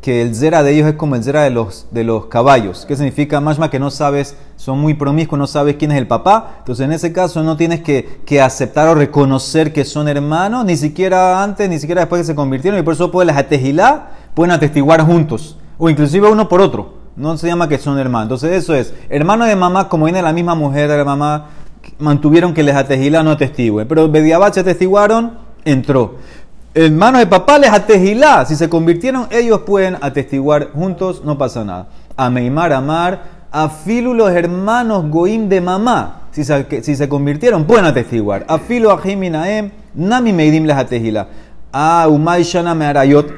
que 0.00 0.22
el 0.22 0.34
zera 0.34 0.62
de 0.62 0.72
ellos 0.72 0.88
es 0.88 0.94
como 0.94 1.16
el 1.16 1.22
zera 1.22 1.42
de 1.42 1.50
los, 1.50 1.86
de 1.90 2.02
los 2.02 2.26
caballos. 2.26 2.86
¿Qué 2.86 2.96
significa? 2.96 3.40
Más 3.40 3.58
que 3.68 3.78
no 3.78 3.90
sabes, 3.90 4.36
son 4.56 4.78
muy 4.78 4.94
promiscuos, 4.94 5.38
no 5.38 5.46
sabes 5.46 5.76
quién 5.76 5.92
es 5.92 5.98
el 5.98 6.06
papá. 6.06 6.56
Entonces 6.58 6.84
en 6.84 6.92
ese 6.92 7.12
caso 7.12 7.42
no 7.42 7.58
tienes 7.58 7.82
que, 7.82 8.20
que 8.24 8.40
aceptar 8.40 8.88
o 8.88 8.94
reconocer 8.94 9.72
que 9.74 9.84
son 9.84 10.08
hermanos, 10.08 10.64
ni 10.64 10.76
siquiera 10.76 11.42
antes, 11.42 11.68
ni 11.68 11.78
siquiera 11.78 12.02
después 12.02 12.22
que 12.22 12.26
se 12.26 12.34
convirtieron. 12.34 12.80
Y 12.80 12.82
por 12.82 12.94
eso 12.94 13.10
pueden 13.10 13.36
atejilá, 13.36 14.12
pueden 14.34 14.52
atestiguar 14.52 15.02
juntos. 15.02 15.58
O 15.78 15.90
inclusive 15.90 16.30
uno 16.30 16.48
por 16.48 16.60
otro. 16.60 17.04
No 17.16 17.36
se 17.36 17.46
llama 17.46 17.68
que 17.68 17.78
son 17.78 17.98
hermanos. 17.98 18.24
Entonces 18.24 18.62
eso 18.62 18.74
es, 18.74 18.92
hermano 19.08 19.44
de 19.44 19.56
mamá, 19.56 19.88
como 19.88 20.06
viene 20.06 20.20
la 20.20 20.32
misma 20.32 20.54
mujer 20.54 20.88
de 20.90 20.96
la 20.96 21.04
mamá, 21.04 21.46
mantuvieron 21.98 22.54
que 22.54 22.62
les 22.62 22.74
atejilá 22.74 23.22
no 23.22 23.30
atestiguen. 23.32 23.86
Pero 23.88 24.08
Bediabat 24.08 24.54
se 24.54 24.60
atestiguaron, 24.60 25.38
entró. 25.64 26.16
Hermanos 26.74 27.20
de 27.20 27.26
papá 27.26 27.58
les 27.58 27.70
atejilá. 27.70 28.44
Si 28.46 28.56
se 28.56 28.68
convirtieron, 28.68 29.28
ellos 29.30 29.60
pueden 29.60 29.96
atestiguar 30.00 30.72
juntos, 30.72 31.22
no 31.24 31.38
pasa 31.38 31.64
nada. 31.64 31.88
A 32.16 32.30
Meimar, 32.30 32.72
Amar, 32.72 33.22
a 33.52 33.68
Filu 33.68 34.14
los 34.14 34.30
hermanos 34.30 35.08
Goim 35.08 35.48
de 35.48 35.60
mamá. 35.60 36.22
Si 36.32 36.42
se, 36.44 36.82
si 36.82 36.96
se 36.96 37.08
convirtieron, 37.08 37.64
pueden 37.64 37.84
atestiguar. 37.84 38.44
A 38.48 38.58
Filu, 38.58 38.90
a 38.90 39.00
Naem, 39.04 39.70
Nami 39.94 40.32
Meidim 40.32 40.64
les 40.64 40.76
atejilá. 40.76 41.28
A 41.72 42.08
Umay 42.08 42.42
Shana 42.42 42.74
Mearayot. 42.74 43.32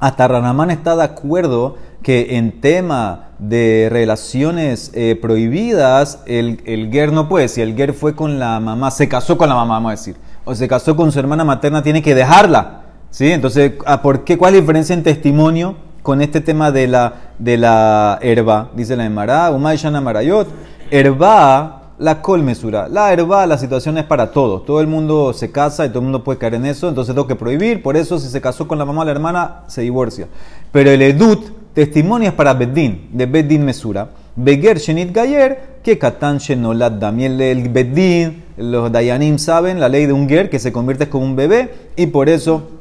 Hasta 0.00 0.28
Ranamán 0.28 0.70
está 0.70 0.96
de 0.96 1.04
acuerdo 1.04 1.76
que 2.02 2.36
en 2.36 2.60
tema 2.60 3.30
de 3.38 3.88
relaciones 3.90 4.90
eh, 4.94 5.18
prohibidas, 5.20 6.20
el, 6.26 6.60
el 6.64 7.12
no 7.12 7.28
puede. 7.28 7.48
Si 7.48 7.60
el 7.60 7.76
ger 7.76 7.92
fue 7.92 8.14
con 8.14 8.38
la 8.38 8.60
mamá, 8.60 8.90
se 8.90 9.08
casó 9.08 9.38
con 9.38 9.48
la 9.48 9.54
mamá, 9.54 9.74
vamos 9.74 9.88
a 9.90 9.92
decir, 9.92 10.16
o 10.44 10.54
se 10.54 10.68
casó 10.68 10.96
con 10.96 11.12
su 11.12 11.18
hermana 11.18 11.44
materna, 11.44 11.82
tiene 11.82 12.02
que 12.02 12.14
dejarla. 12.14 12.82
¿sí? 13.10 13.30
Entonces, 13.30 13.72
ah, 13.86 14.02
¿por 14.02 14.24
qué? 14.24 14.38
¿cuál 14.38 14.54
es 14.54 14.56
la 14.56 14.60
diferencia 14.60 14.94
en 14.94 15.02
testimonio 15.02 15.76
con 16.02 16.22
este 16.22 16.40
tema 16.40 16.70
de 16.70 16.88
la, 16.88 17.14
de 17.38 17.56
la 17.56 18.18
herba? 18.22 18.70
Dice 18.74 18.96
la 18.96 19.04
Emara, 19.04 19.50
Umay 19.50 19.76
Shana 19.76 20.00
Marayot. 20.00 20.48
Herba 20.90 21.78
la 21.98 22.22
colmesura. 22.22 22.88
La 22.88 23.12
herba, 23.12 23.46
la 23.46 23.58
situación 23.58 23.98
es 23.98 24.04
para 24.04 24.30
todos. 24.30 24.64
Todo 24.64 24.80
el 24.80 24.86
mundo 24.86 25.32
se 25.32 25.50
casa 25.50 25.84
y 25.84 25.88
todo 25.88 25.98
el 25.98 26.04
mundo 26.04 26.24
puede 26.24 26.38
caer 26.38 26.54
en 26.54 26.66
eso, 26.66 26.88
entonces 26.88 27.14
tengo 27.14 27.26
que 27.26 27.34
prohibir. 27.34 27.82
Por 27.82 27.96
eso, 27.96 28.18
si 28.18 28.28
se 28.28 28.40
casó 28.40 28.68
con 28.68 28.78
la 28.78 28.84
mamá 28.84 29.02
o 29.02 29.04
la 29.04 29.10
hermana, 29.10 29.62
se 29.66 29.82
divorcia. 29.82 30.28
Pero 30.72 30.90
el 30.90 31.02
edut, 31.02 31.50
testimonio 31.78 32.30
es 32.30 32.34
para 32.34 32.54
Beddin, 32.54 33.08
de 33.12 33.26
Beddin 33.26 33.64
mesura. 33.64 34.10
Beger 34.34 34.78
Shenit 34.78 35.12
Gayer, 35.12 35.78
que 35.84 35.96
Katan 35.96 36.38
Shenolad 36.38 36.90
Damiel 36.90 37.40
el 37.40 37.68
Beddin, 37.68 38.42
los 38.56 38.90
Dayanim 38.90 39.38
saben 39.38 39.78
la 39.78 39.88
ley 39.88 40.06
de 40.06 40.12
un 40.12 40.28
Ger 40.28 40.50
que 40.50 40.58
se 40.58 40.72
convierte 40.72 41.08
como 41.08 41.24
un 41.24 41.36
bebé 41.36 41.70
y 41.94 42.08
por 42.08 42.28
eso 42.28 42.77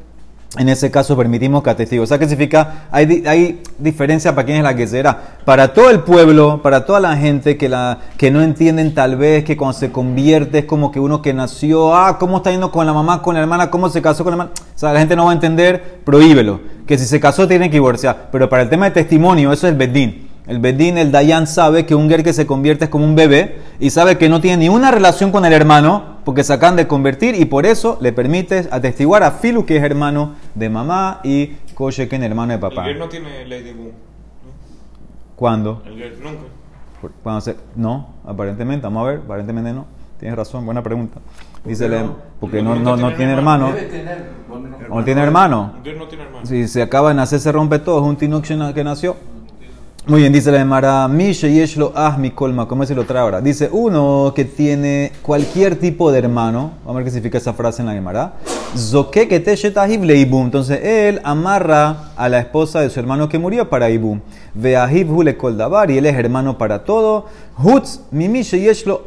en 0.57 0.69
ese 0.69 0.89
caso 0.89 1.17
permitimos 1.17 1.61
que 1.61 1.69
atestigue. 1.69 2.01
O 2.01 2.05
sea, 2.05 2.17
que 2.17 2.27
significa, 2.27 2.87
hay, 2.89 3.23
hay 3.27 3.61
diferencia 3.77 4.33
para 4.33 4.45
quién 4.45 4.57
es 4.57 4.63
la 4.63 4.75
que 4.75 4.87
será. 4.87 5.37
Para 5.43 5.73
todo 5.73 5.89
el 5.89 5.99
pueblo, 5.99 6.61
para 6.61 6.85
toda 6.85 6.99
la 6.99 7.17
gente 7.17 7.57
que, 7.57 7.67
la, 7.67 7.99
que 8.17 8.31
no 8.31 8.41
entienden 8.41 8.93
tal 8.93 9.17
vez 9.17 9.43
que 9.43 9.57
cuando 9.57 9.77
se 9.77 9.91
convierte 9.91 10.59
es 10.59 10.65
como 10.65 10.91
que 10.91 10.99
uno 10.99 11.21
que 11.21 11.33
nació, 11.33 11.95
ah, 11.95 12.17
¿cómo 12.17 12.37
está 12.37 12.51
yendo 12.51 12.71
con 12.71 12.85
la 12.85 12.93
mamá, 12.93 13.21
con 13.21 13.35
la 13.35 13.41
hermana? 13.41 13.69
¿Cómo 13.69 13.89
se 13.89 14.01
casó 14.01 14.23
con 14.23 14.31
la 14.31 14.35
hermana? 14.35 14.51
O 14.75 14.79
sea, 14.79 14.93
la 14.93 14.99
gente 14.99 15.15
no 15.15 15.25
va 15.25 15.31
a 15.31 15.35
entender, 15.35 15.99
prohíbelo. 16.03 16.61
Que 16.87 16.97
si 16.97 17.05
se 17.05 17.19
casó 17.19 17.47
tiene 17.47 17.69
que 17.69 17.75
divorciar. 17.75 18.29
Pero 18.31 18.49
para 18.49 18.63
el 18.63 18.69
tema 18.69 18.85
de 18.85 18.91
testimonio, 18.91 19.51
eso 19.51 19.67
es 19.67 19.73
el 19.73 19.77
bedín. 19.77 20.26
El 20.47 20.59
Bedín, 20.59 20.97
el 20.97 21.11
Dayan, 21.11 21.45
sabe 21.45 21.85
que 21.85 21.93
un 21.93 22.07
ger 22.09 22.23
que 22.23 22.31
se 22.31 22.47
convierte 22.47 22.85
es 22.85 22.89
como 22.89 23.03
un 23.03 23.15
bebé 23.15 23.59
y 23.79 23.89
sabe 23.89 24.17
que 24.17 24.29
no 24.29 24.39
tiene 24.39 24.57
ni 24.57 24.69
una 24.69 24.91
relación 24.91 25.31
con 25.31 25.43
el 25.43 25.51
hermano 25.51 26.17
porque 26.23 26.43
se 26.43 26.53
acaban 26.53 26.77
de 26.77 26.87
convertir 26.87 27.35
y 27.35 27.45
por 27.45 27.65
eso 27.65 27.97
le 27.99 28.13
permite 28.13 28.67
atestiguar 28.71 29.23
a 29.23 29.31
Filu 29.31 29.65
que 29.65 29.75
es 29.77 29.83
hermano 29.83 30.35
de 30.55 30.69
mamá 30.69 31.19
y 31.23 31.47
Koshe 31.75 32.07
que 32.07 32.15
es 32.15 32.21
hermano 32.21 32.53
de 32.53 32.59
papá. 32.59 32.83
El 32.85 32.93
ger 32.93 32.97
no 32.99 33.09
tiene 33.09 33.45
ley 33.45 33.61
de 33.61 33.73
boom. 33.73 33.91
¿Cuándo? 35.35 35.83
El 35.85 35.97
ger 35.97 36.17
nunca. 36.23 36.43
Cuando 37.21 37.41
se- 37.41 37.55
no, 37.75 38.07
aparentemente, 38.25 38.85
vamos 38.87 39.03
a 39.05 39.11
ver, 39.11 39.21
aparentemente 39.23 39.71
no. 39.73 39.85
Tienes 40.19 40.35
razón, 40.35 40.65
buena 40.65 40.81
pregunta. 40.81 41.19
Dice, 41.63 41.87
porque 42.39 42.61
no, 42.61 42.75
no, 42.75 42.95
no 42.97 43.13
tiene 43.13 43.33
hermano. 43.33 43.67
Debe 43.73 43.81
tener. 43.83 44.29
¿No 44.89 45.03
tiene 45.03 45.21
hermano? 45.21 45.73
El 45.77 45.83
ger 45.83 45.97
no 45.97 46.07
tiene 46.07 46.23
hermano. 46.23 46.45
Si 46.45 46.67
se 46.67 46.81
acaba 46.81 47.09
de 47.09 47.15
nacer, 47.15 47.39
se 47.39 47.51
rompe 47.51 47.77
todo. 47.79 47.99
Es 47.99 48.07
un 48.07 48.15
tinuk 48.15 48.43
que 48.73 48.83
nació. 48.83 49.15
Muy 50.09 50.21
bien, 50.21 50.31
dice 50.31 50.53
la 50.53 50.61
Emara, 50.61 51.05
Mishe 51.09 51.51
Yeshlo 51.51 51.91
Ah 51.93 52.15
Mikolma, 52.17 52.65
¿cómo 52.65 52.85
se 52.85 52.95
lo 52.95 53.03
trae 53.03 53.21
ahora? 53.21 53.41
Dice, 53.41 53.67
uno 53.69 54.31
que 54.33 54.45
tiene 54.45 55.11
cualquier 55.21 55.75
tipo 55.75 56.13
de 56.13 56.19
hermano, 56.19 56.71
vamos 56.85 56.91
a 56.91 56.93
ver 56.93 57.03
qué 57.03 57.11
significa 57.11 57.37
esa 57.39 57.51
frase 57.51 57.81
en 57.81 57.87
la 57.87 57.93
Gemara, 57.93 58.35
Zoke 58.77 59.27
leibum, 60.01 60.45
entonces 60.45 60.79
él 60.81 61.19
amarra 61.25 62.13
a 62.15 62.29
la 62.29 62.39
esposa 62.39 62.79
de 62.79 62.89
su 62.89 63.01
hermano 63.01 63.27
que 63.27 63.37
murió 63.37 63.69
para 63.69 63.89
Ibum, 63.89 64.21
Veahiv 64.53 65.11
hu 65.11 65.23
lekol 65.23 65.57
davar, 65.57 65.91
y 65.91 65.97
él 65.97 66.05
es 66.05 66.15
hermano 66.15 66.57
para 66.57 66.85
todo, 66.85 67.25
Hutz 67.61 67.99
Yeshlo 68.13 69.03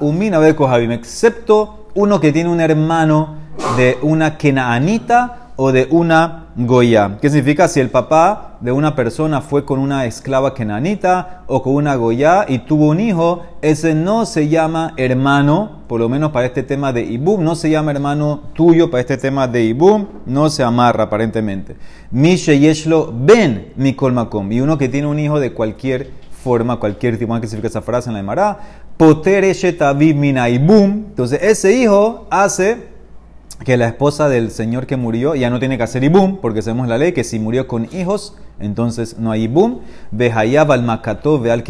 umina 0.00 0.48
excepto 0.92 1.86
uno 1.94 2.18
que 2.18 2.32
tiene 2.32 2.50
un 2.50 2.60
hermano 2.60 3.36
de 3.76 3.96
una 4.02 4.38
kenaanita 4.38 5.52
o 5.54 5.70
de 5.70 5.86
una 5.90 6.47
goya. 6.58 7.18
¿Qué 7.22 7.30
significa? 7.30 7.68
Si 7.68 7.78
el 7.78 7.88
papá 7.88 8.56
de 8.60 8.72
una 8.72 8.96
persona 8.96 9.40
fue 9.40 9.64
con 9.64 9.78
una 9.78 10.06
esclava 10.06 10.54
kenanita 10.54 11.44
o 11.46 11.62
con 11.62 11.74
una 11.74 11.94
goya 11.94 12.46
y 12.48 12.58
tuvo 12.58 12.88
un 12.88 12.98
hijo, 12.98 13.44
ese 13.62 13.94
no 13.94 14.26
se 14.26 14.48
llama 14.48 14.92
hermano, 14.96 15.82
por 15.86 16.00
lo 16.00 16.08
menos 16.08 16.32
para 16.32 16.46
este 16.46 16.64
tema 16.64 16.92
de 16.92 17.02
Ibum, 17.02 17.44
no 17.44 17.54
se 17.54 17.70
llama 17.70 17.92
hermano 17.92 18.42
tuyo 18.54 18.90
para 18.90 19.02
este 19.02 19.16
tema 19.16 19.46
de 19.46 19.66
Ibum, 19.66 20.06
no 20.26 20.50
se 20.50 20.64
amarra 20.64 21.04
aparentemente. 21.04 21.76
Mishe 22.10 22.58
Yeshlo 22.58 23.12
Ben 23.14 23.72
Mikol 23.76 24.12
Makom. 24.12 24.50
Y 24.50 24.60
uno 24.60 24.78
que 24.78 24.88
tiene 24.88 25.06
un 25.06 25.20
hijo 25.20 25.38
de 25.38 25.52
cualquier 25.52 26.10
forma, 26.42 26.80
cualquier 26.80 27.18
tipo, 27.18 27.40
¿qué 27.40 27.46
significa 27.46 27.68
esa 27.68 27.82
frase 27.82 28.10
en 28.10 28.14
la 28.14 28.20
Emara? 28.20 28.58
Poter 28.96 29.44
Eshetaviv 29.44 30.16
Mina 30.16 30.48
Ibum. 30.48 31.04
Entonces 31.10 31.40
ese 31.40 31.72
hijo 31.76 32.26
hace 32.30 32.97
que 33.64 33.76
la 33.76 33.88
esposa 33.88 34.28
del 34.28 34.50
señor 34.50 34.86
que 34.86 34.96
murió 34.96 35.34
ya 35.34 35.50
no 35.50 35.58
tiene 35.58 35.76
que 35.76 35.82
hacer 35.82 36.04
ibum, 36.04 36.38
porque 36.38 36.62
sabemos 36.62 36.88
la 36.88 36.98
ley 36.98 37.12
que 37.12 37.24
si 37.24 37.38
murió 37.38 37.66
con 37.66 37.88
hijos, 37.92 38.36
entonces 38.60 39.18
no 39.18 39.30
hay 39.30 39.44
ibum. 39.44 39.80
Ve 40.10 40.32
hayab 40.32 40.72
al 40.72 40.82
makató, 40.82 41.40
ve 41.40 41.50
al 41.50 41.64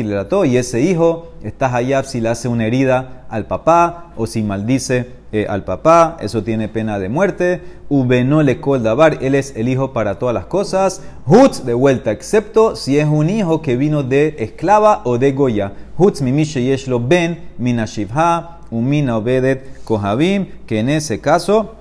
y 0.46 0.56
ese 0.56 0.80
hijo 0.82 1.32
está 1.42 1.74
hayab 1.74 2.04
si 2.04 2.20
le 2.20 2.28
hace 2.28 2.48
una 2.48 2.66
herida 2.66 3.26
al 3.28 3.46
papá 3.46 4.12
o 4.16 4.26
si 4.26 4.42
maldice 4.42 5.18
eh, 5.30 5.46
al 5.46 5.64
papá, 5.64 6.16
eso 6.20 6.42
tiene 6.42 6.68
pena 6.68 6.98
de 6.98 7.08
muerte. 7.08 7.60
Ubeno 7.90 8.42
le 8.42 8.60
kol 8.60 8.82
dabar, 8.82 9.18
él 9.22 9.34
es 9.34 9.54
el 9.56 9.68
hijo 9.68 9.92
para 9.92 10.18
todas 10.18 10.34
las 10.34 10.46
cosas. 10.46 11.02
Hutz 11.26 11.64
de 11.64 11.74
vuelta, 11.74 12.10
excepto 12.10 12.76
si 12.76 12.98
es 12.98 13.06
un 13.06 13.28
hijo 13.28 13.60
que 13.60 13.76
vino 13.76 14.02
de 14.02 14.36
esclava 14.38 15.02
o 15.04 15.18
de 15.18 15.32
goya. 15.32 15.72
Hutz 15.98 16.22
yeshlo 16.22 17.00
ben 17.00 17.48
minashivha 17.58 18.57
umina 18.70 19.16
obedet 19.16 19.82
kohabim, 19.84 20.46
que 20.66 20.80
en 20.80 20.88
ese 20.88 21.20
caso 21.20 21.74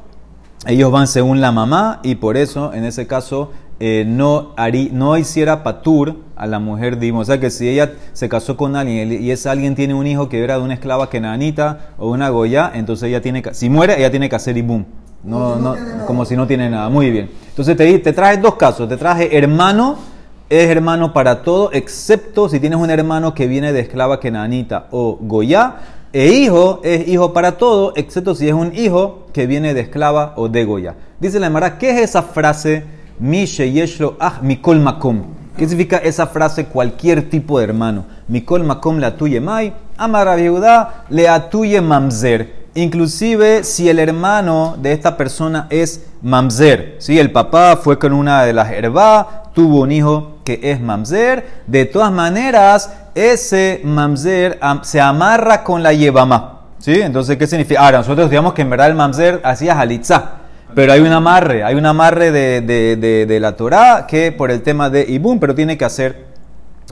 ellos 0.65 0.91
van 0.91 1.07
según 1.07 1.39
la 1.41 1.51
mamá 1.51 1.99
y 2.03 2.15
por 2.15 2.35
eso 2.37 2.73
en 2.73 2.83
ese 2.83 3.07
caso 3.07 3.51
eh, 3.79 4.05
no, 4.07 4.55
harí- 4.55 4.89
no 4.91 5.17
hiciera 5.17 5.63
patur 5.63 6.17
a 6.35 6.47
la 6.47 6.59
mujer 6.59 6.97
dimos. 6.97 7.21
O 7.21 7.25
sea 7.25 7.39
que 7.39 7.49
si 7.51 7.69
ella 7.69 7.93
se 8.13 8.27
casó 8.27 8.57
con 8.57 8.75
alguien 8.75 9.11
y 9.23 9.29
ese 9.31 9.49
alguien 9.49 9.75
tiene 9.75 9.93
un 9.93 10.07
hijo 10.07 10.29
que 10.29 10.43
era 10.43 10.57
de 10.57 10.63
una 10.63 10.73
esclava 10.73 11.09
kenanita 11.09 11.91
o 11.99 12.09
una 12.09 12.29
goya, 12.29 12.71
entonces 12.73 13.09
ella 13.09 13.21
tiene 13.21 13.41
que, 13.43 13.53
si 13.53 13.69
muere, 13.69 13.97
ella 13.99 14.09
tiene 14.09 14.29
que 14.29 14.35
hacer 14.35 14.57
ibum. 14.57 14.83
No, 15.23 15.57
no, 15.57 15.75
como 16.05 16.25
si 16.25 16.35
no 16.35 16.47
tiene 16.47 16.69
nada. 16.69 16.89
Muy 16.89 17.11
bien. 17.11 17.29
Entonces 17.49 17.75
te, 17.77 17.99
te 17.99 18.13
traje 18.13 18.37
dos 18.37 18.55
casos. 18.55 18.87
Te 18.89 18.97
traje 18.97 19.37
hermano, 19.37 19.97
es 20.49 20.69
hermano 20.69 21.11
para 21.13 21.43
todo, 21.43 21.69
excepto 21.73 22.49
si 22.49 22.59
tienes 22.59 22.79
un 22.79 22.89
hermano 22.89 23.33
que 23.33 23.45
viene 23.47 23.73
de 23.73 23.81
esclava 23.81 24.19
kenanita 24.19 24.87
o 24.91 25.17
goya. 25.21 25.75
E 26.13 26.27
hijo 26.27 26.79
es 26.83 27.07
hijo 27.07 27.33
para 27.33 27.57
todo, 27.57 27.93
excepto 27.95 28.33
si 28.33 28.47
es 28.47 28.53
un 28.53 28.73
hijo 28.75 29.27
que 29.33 29.45
viene 29.45 29.73
de 29.73 29.81
esclava 29.81 30.33
o 30.37 30.47
de 30.47 30.63
goya. 30.63 30.95
Dice 31.19 31.39
la 31.39 31.47
Emara, 31.47 31.77
¿qué 31.77 31.89
es 31.89 32.09
esa 32.09 32.23
frase? 32.23 32.85
Mishe 33.19 33.71
yeshlo 33.71 34.15
ah 34.19 34.39
mikol 34.41 34.79
makom. 34.79 35.23
¿Qué 35.57 35.67
significa 35.67 35.97
esa 35.97 36.27
frase? 36.27 36.65
Cualquier 36.65 37.29
tipo 37.29 37.57
de 37.57 37.65
hermano. 37.65 38.05
Mikol 38.27 38.63
makom 38.63 38.99
la 38.99 39.17
tuye 39.17 39.41
mai, 39.41 39.73
amara 39.97 40.35
viuda 40.35 41.05
le 41.09 41.27
atuye 41.27 41.81
mamzer. 41.81 42.67
Inclusive 42.75 43.63
si 43.63 43.89
el 43.89 43.97
hermano 43.97 44.77
de 44.79 44.93
esta 44.93 45.17
persona 45.17 45.65
es 45.71 46.05
mamzer. 46.21 46.97
¿sí? 46.99 47.17
El 47.17 47.31
papá 47.31 47.75
fue 47.75 47.97
con 47.97 48.13
una 48.13 48.43
de 48.43 48.53
las 48.53 48.71
herbá, 48.71 49.51
tuvo 49.53 49.81
un 49.81 49.91
hijo 49.91 50.37
que 50.43 50.59
es 50.61 50.79
mamzer. 50.79 51.63
De 51.65 51.85
todas 51.85 52.11
maneras, 52.11 52.93
ese 53.17 53.81
mamzer 53.83 54.57
am- 54.61 54.83
se 54.83 55.01
amarra 55.01 55.63
con 55.63 55.81
la 55.83 55.93
yebamá. 55.93 56.61
¿sí? 56.79 57.01
Entonces, 57.01 57.37
¿qué 57.37 57.47
significa? 57.47 57.81
Ahora, 57.81 57.97
nosotros 57.99 58.29
digamos 58.29 58.53
que 58.53 58.61
en 58.61 58.69
verdad 58.69 58.87
el 58.87 58.95
mamzer 58.95 59.41
hacía 59.43 59.75
jalitza. 59.75 60.31
Pero 60.75 60.91
hay 60.93 60.99
un 60.99 61.11
amarre, 61.13 61.63
hay 61.63 61.75
un 61.75 61.85
amarre 61.85 62.29
de, 62.31 62.61
de, 62.61 63.25
de, 63.25 63.39
la 63.39 63.55
Torah 63.55 64.05
que 64.05 64.31
por 64.33 64.51
el 64.51 64.61
tema 64.61 64.89
de 64.89 65.05
Ibum, 65.07 65.39
pero 65.39 65.55
tiene 65.55 65.77
que 65.77 65.85
hacer 65.85 66.25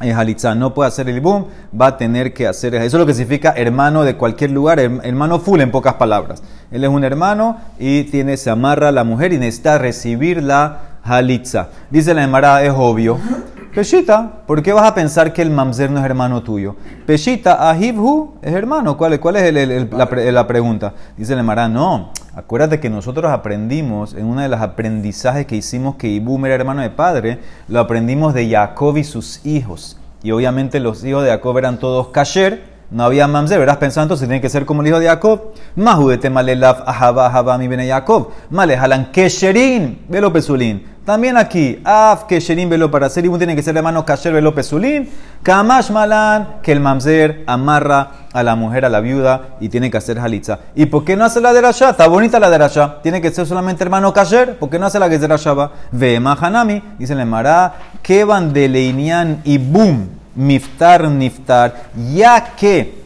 eh, 0.01 0.13
Halitza. 0.13 0.55
No 0.55 0.73
puede 0.73 0.87
hacer 0.87 1.09
el 1.09 1.17
Ibum, 1.17 1.45
va 1.79 1.87
a 1.87 1.97
tener 1.97 2.33
que 2.33 2.47
hacer. 2.47 2.73
Eso 2.75 2.85
es 2.85 2.93
lo 2.93 3.05
que 3.05 3.13
significa 3.13 3.53
hermano 3.55 4.03
de 4.03 4.15
cualquier 4.15 4.51
lugar, 4.51 4.79
her- 4.79 5.01
hermano 5.03 5.39
full 5.39 5.59
en 5.59 5.71
pocas 5.71 5.95
palabras. 5.95 6.41
Él 6.71 6.83
es 6.85 6.89
un 6.89 7.03
hermano 7.03 7.57
y 7.77 8.05
tiene, 8.05 8.37
se 8.37 8.49
amarra 8.49 8.87
a 8.87 8.91
la 8.93 9.03
mujer 9.03 9.33
y 9.33 9.37
necesita 9.39 9.77
recibir 9.77 10.41
la 10.41 10.79
halitza. 11.03 11.67
Dice 11.89 12.13
la 12.13 12.23
Emara, 12.23 12.63
es 12.63 12.71
obvio. 12.75 13.19
Peshita, 13.75 14.31
¿por 14.47 14.63
qué 14.63 14.71
vas 14.71 14.85
a 14.89 14.95
pensar 14.95 15.33
que 15.33 15.41
el 15.41 15.49
mamzer 15.49 15.91
no 15.91 15.99
es 15.99 16.05
hermano 16.05 16.41
tuyo? 16.41 16.77
Peshita, 17.05 17.69
ahibhu 17.69 18.35
es 18.41 18.53
hermano. 18.53 18.95
¿Cuál, 18.95 19.19
cuál 19.19 19.35
es 19.35 19.43
el- 19.43 19.57
el- 19.57 19.71
el- 19.71 19.89
la, 19.91 20.05
la 20.31 20.47
pregunta? 20.47 20.93
Dice 21.17 21.35
la 21.35 21.41
Emara, 21.41 21.67
no. 21.67 22.11
Acuérdate 22.35 22.79
que 22.79 22.89
nosotros 22.89 23.29
aprendimos, 23.29 24.13
en 24.13 24.27
uno 24.27 24.39
de 24.39 24.47
los 24.47 24.61
aprendizajes 24.61 25.45
que 25.45 25.57
hicimos 25.57 25.95
que 25.97 26.07
Ibum 26.07 26.45
era 26.45 26.55
hermano 26.55 26.81
de 26.83 26.89
padre, 26.89 27.39
lo 27.67 27.81
aprendimos 27.81 28.33
de 28.33 28.49
Jacob 28.49 28.95
y 28.95 29.03
sus 29.03 29.45
hijos. 29.45 29.97
Y 30.23 30.31
obviamente 30.31 30.79
los 30.79 31.03
hijos 31.03 31.25
de 31.25 31.31
Jacob 31.31 31.57
eran 31.57 31.77
todos 31.77 32.07
kasher, 32.07 32.74
no 32.91 33.03
había 33.03 33.27
mamzer, 33.27 33.59
verás 33.59 33.77
pensando, 33.77 34.05
entonces 34.05 34.27
tiene 34.27 34.41
que 34.41 34.49
ser 34.49 34.65
como 34.65 34.81
el 34.81 34.87
hijo 34.87 34.99
de 34.99 35.07
Jacob. 35.07 35.53
Mahudete 35.75 36.29
malelav 36.29 36.83
ahaba 36.85 37.27
ahaba 37.27 37.57
mi 37.57 37.67
bene 37.67 37.87
Jacob. 37.87 38.29
Malejalan 38.49 39.11
kesherin 39.11 40.05
velo 40.07 40.31
pesulín. 40.31 40.95
También 41.05 41.37
aquí, 41.37 41.79
af 41.83 42.23
kesherin 42.25 42.67
velo 42.67 42.89
para 42.89 43.09
ser 43.09 43.25
Ibum 43.25 43.37
tiene 43.37 43.55
que 43.55 43.61
ser 43.61 43.77
hermano 43.77 44.05
kasher 44.05 44.33
velo 44.33 44.55
pesulín. 44.55 45.09
Kamash 45.43 45.91
malan 45.91 46.61
que 46.63 46.71
el 46.71 46.79
mamzer 46.79 47.43
amarra 47.45 48.11
a 48.33 48.41
la 48.41 48.55
mujer, 48.55 48.85
a 48.85 48.89
la 48.89 49.01
viuda 49.01 49.55
y 49.59 49.69
tiene 49.69 49.91
que 49.91 49.97
hacer 49.97 50.19
halitza. 50.19 50.59
¿Y 50.75 50.87
por 50.87 51.05
qué 51.05 51.15
no 51.15 51.25
hace 51.25 51.41
la 51.41 51.53
derasha? 51.53 51.91
Está 51.91 52.07
bonita 52.07 52.39
la 52.39 52.49
derasha. 52.49 53.01
Tiene 53.03 53.21
que 53.21 53.31
ser 53.31 53.45
solamente 53.45 53.83
hermano 53.83 54.13
kasher. 54.13 54.57
¿Por 54.57 54.69
qué 54.69 54.79
no 54.79 54.87
hace 54.87 54.99
la 54.99 55.09
que 55.09 55.19
derasha 55.19 55.53
va? 55.53 55.71
Ve 55.91 56.19
mahanami, 56.19 56.81
dice 56.97 57.13
el 57.13 57.25
Mará, 57.25 57.75
que 58.01 58.23
van 58.23 58.51
de 58.53 58.67
leinian 58.67 59.41
y 59.43 59.59
boom, 59.59 60.09
miftar, 60.35 61.09
niftar, 61.09 61.89
ya 62.13 62.55
que 62.55 63.03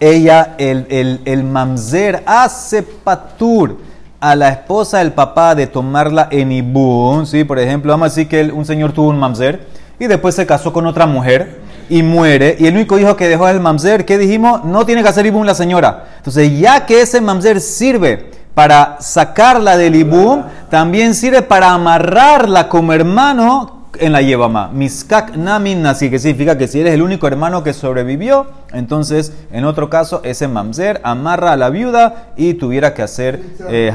ella, 0.00 0.54
el, 0.58 0.86
el, 0.88 1.20
el 1.24 1.44
mamzer, 1.44 2.22
hace 2.26 2.82
patur 2.82 3.78
a 4.20 4.34
la 4.34 4.48
esposa 4.48 4.98
del 4.98 5.12
papá 5.12 5.54
de 5.54 5.66
tomarla 5.66 6.28
en 6.30 6.50
ibún, 6.50 7.26
¿sí? 7.26 7.44
Por 7.44 7.58
ejemplo, 7.58 7.92
vamos 7.92 8.06
a 8.06 8.08
decir 8.08 8.28
que 8.28 8.44
un 8.44 8.64
señor 8.64 8.92
tuvo 8.92 9.08
un 9.08 9.18
mamzer 9.18 9.66
y 9.98 10.06
después 10.06 10.34
se 10.34 10.46
casó 10.46 10.72
con 10.72 10.86
otra 10.86 11.06
mujer 11.06 11.60
y 11.88 12.02
muere, 12.02 12.56
y 12.58 12.66
el 12.66 12.74
único 12.74 12.98
hijo 12.98 13.16
que 13.16 13.28
dejó 13.28 13.46
es 13.46 13.54
el 13.54 13.60
mamzer, 13.60 14.06
¿qué 14.06 14.16
dijimos? 14.16 14.64
No 14.64 14.86
tiene 14.86 15.02
que 15.02 15.08
hacer 15.08 15.26
ibún 15.26 15.46
la 15.46 15.54
señora. 15.54 16.04
Entonces, 16.16 16.58
ya 16.58 16.86
que 16.86 17.02
ese 17.02 17.20
mamzer 17.20 17.60
sirve 17.60 18.30
para 18.54 18.96
sacarla 19.00 19.76
del 19.76 19.96
ibún, 19.96 20.44
también 20.70 21.14
sirve 21.14 21.42
para 21.42 21.72
amarrarla 21.72 22.68
como 22.68 22.92
hermano 22.92 23.73
en 24.00 24.12
la 24.12 24.22
Yevama. 24.22 24.68
Miskak 24.72 25.36
namin 25.36 25.82
nasi, 25.82 26.10
que 26.10 26.18
significa 26.18 26.56
que 26.58 26.68
si 26.68 26.80
eres 26.80 26.94
el 26.94 27.02
único 27.02 27.26
hermano 27.26 27.62
que 27.62 27.72
sobrevivió, 27.72 28.46
entonces 28.72 29.32
en 29.52 29.64
otro 29.64 29.90
caso 29.90 30.20
ese 30.24 30.48
mamzer 30.48 31.00
amarra 31.04 31.52
a 31.52 31.56
la 31.56 31.70
viuda 31.70 32.32
y 32.36 32.54
tuviera 32.54 32.94
que 32.94 33.02
hacer 33.02 33.40
eh. 33.68 33.92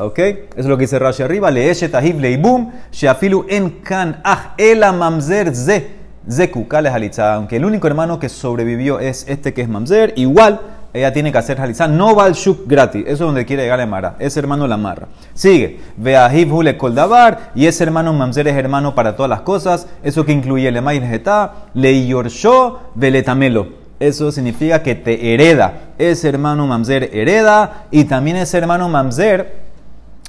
¿Ok? 0.00 0.18
Eso 0.18 0.46
es 0.56 0.66
lo 0.66 0.76
que 0.76 0.84
dice 0.84 0.98
Rashi 0.98 1.22
arriba. 1.22 1.50
Leeshe 1.50 1.88
tahib 1.88 2.20
leibum, 2.20 2.70
sheafilu 2.92 3.46
en 3.48 3.70
kan 3.82 4.20
ah 4.24 4.54
ela 4.56 4.92
mamzer 4.92 5.54
ze. 5.54 5.98
Zekukale 6.30 6.90
halitza. 6.90 7.34
Aunque 7.34 7.56
el 7.56 7.64
único 7.64 7.86
hermano 7.86 8.18
que 8.18 8.28
sobrevivió 8.28 9.00
es 9.00 9.24
este 9.28 9.54
que 9.54 9.62
es 9.62 9.68
mamzer, 9.68 10.12
igual 10.16 10.60
ella 10.92 11.12
tiene 11.12 11.30
que 11.32 11.38
hacer 11.38 11.60
halitza. 11.60 11.86
No 11.86 12.14
va 12.14 12.24
al 12.24 12.32
shuk 12.34 12.66
gratis. 12.66 13.02
Eso 13.04 13.12
es 13.12 13.18
donde 13.20 13.44
quiere 13.44 13.62
llegar 13.62 13.78
la 13.78 13.86
Mara. 13.86 14.16
Ese 14.18 14.40
hermano 14.40 14.66
la 14.66 14.76
amarra. 14.76 15.08
Sigue. 15.34 15.80
Ve 15.96 16.16
a 16.16 16.28
le 16.28 16.76
koldabar. 16.76 17.50
Y 17.54 17.66
ese 17.66 17.84
hermano 17.84 18.12
mamzer 18.12 18.48
es 18.48 18.56
hermano 18.56 18.94
para 18.94 19.14
todas 19.14 19.28
las 19.28 19.42
cosas. 19.42 19.86
Eso 20.02 20.24
que 20.24 20.32
incluye 20.32 20.70
le 20.72 20.80
mail 20.80 21.02
geta, 21.04 21.52
le 21.74 22.06
yorsho, 22.06 22.80
veletamelo. 22.94 23.68
Eso 24.00 24.32
significa 24.32 24.82
que 24.82 24.94
te 24.94 25.34
hereda. 25.34 25.92
Ese 25.98 26.28
hermano 26.28 26.66
mamzer 26.66 27.10
hereda. 27.12 27.84
Y 27.90 28.04
también 28.04 28.36
ese 28.36 28.56
hermano 28.58 28.88
mamzer, 28.88 29.56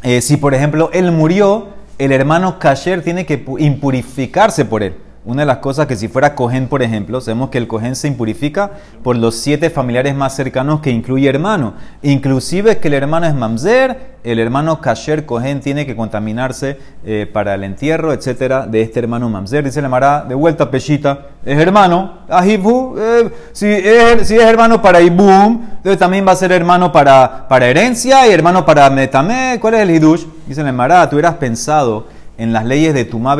eh, 0.03 0.21
si 0.21 0.37
por 0.37 0.53
ejemplo 0.53 0.89
él 0.93 1.11
murió, 1.11 1.67
el 1.97 2.11
hermano 2.11 2.59
kasher 2.59 3.01
tiene 3.03 3.25
que 3.25 3.45
pu- 3.45 3.59
impurificarse 3.61 4.65
por 4.65 4.83
él. 4.83 4.95
Una 5.29 5.43
de 5.43 5.45
las 5.45 5.57
cosas 5.57 5.85
que 5.85 5.95
si 5.95 6.07
fuera 6.07 6.33
cohen, 6.33 6.67
por 6.67 6.81
ejemplo, 6.81 7.21
sabemos 7.21 7.51
que 7.51 7.59
el 7.59 7.67
cohen 7.67 7.95
se 7.95 8.07
impurifica 8.07 8.71
por 9.03 9.15
los 9.15 9.35
siete 9.35 9.69
familiares 9.69 10.15
más 10.15 10.35
cercanos 10.35 10.79
que 10.79 10.89
incluye 10.89 11.29
hermano. 11.29 11.75
Inclusive 12.01 12.79
que 12.79 12.87
el 12.87 12.95
hermano 12.95 13.27
es 13.27 13.35
mamzer, 13.35 14.15
el 14.23 14.39
hermano 14.39 14.81
kasher 14.81 15.27
cohen 15.27 15.59
tiene 15.59 15.85
que 15.85 15.95
contaminarse 15.95 16.79
eh, 17.05 17.29
para 17.31 17.53
el 17.53 17.63
entierro, 17.63 18.11
etcétera, 18.11 18.65
de 18.65 18.81
este 18.81 19.01
hermano 19.01 19.29
mamzer. 19.29 19.63
Dice 19.63 19.83
la 19.83 19.87
Mara, 19.89 20.25
de 20.27 20.33
vuelta 20.33 20.71
peshita, 20.71 21.27
es 21.45 21.59
hermano, 21.59 22.21
ahibu, 22.27 22.95
eh, 22.97 23.31
si, 23.51 23.67
es, 23.67 24.31
hermano 24.31 24.81
para 24.81 24.99
ibum, 24.99 25.61
entonces 25.77 25.99
también 25.99 26.27
va 26.27 26.31
a 26.31 26.37
ser 26.37 26.51
hermano 26.51 26.91
para, 26.91 27.45
herencia 27.61 28.27
y 28.27 28.31
hermano 28.31 28.65
para 28.65 28.89
metamé. 28.89 29.59
¿Cuál 29.61 29.75
es 29.75 29.81
el 29.81 29.91
hidush? 29.91 30.25
Dice 30.47 30.63
la 30.63 30.71
Mara, 30.71 31.07
tú 31.07 31.17
hubieras 31.17 31.35
pensado 31.35 32.07
en 32.35 32.51
las 32.51 32.65
leyes 32.65 32.95
de 32.95 33.05
Tumá 33.05 33.35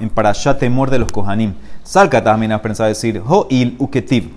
en 0.00 0.10
Parashat 0.10 0.58
Temor 0.58 0.90
de 0.90 0.98
los 0.98 1.10
Kohanim. 1.10 1.54
Salca 1.82 2.22
también 2.22 2.52
has 2.52 2.60
pensado 2.60 2.88
decir, 2.88 3.22
Ho 3.26 3.46
il 3.50 3.76
uketiv. 3.78 4.32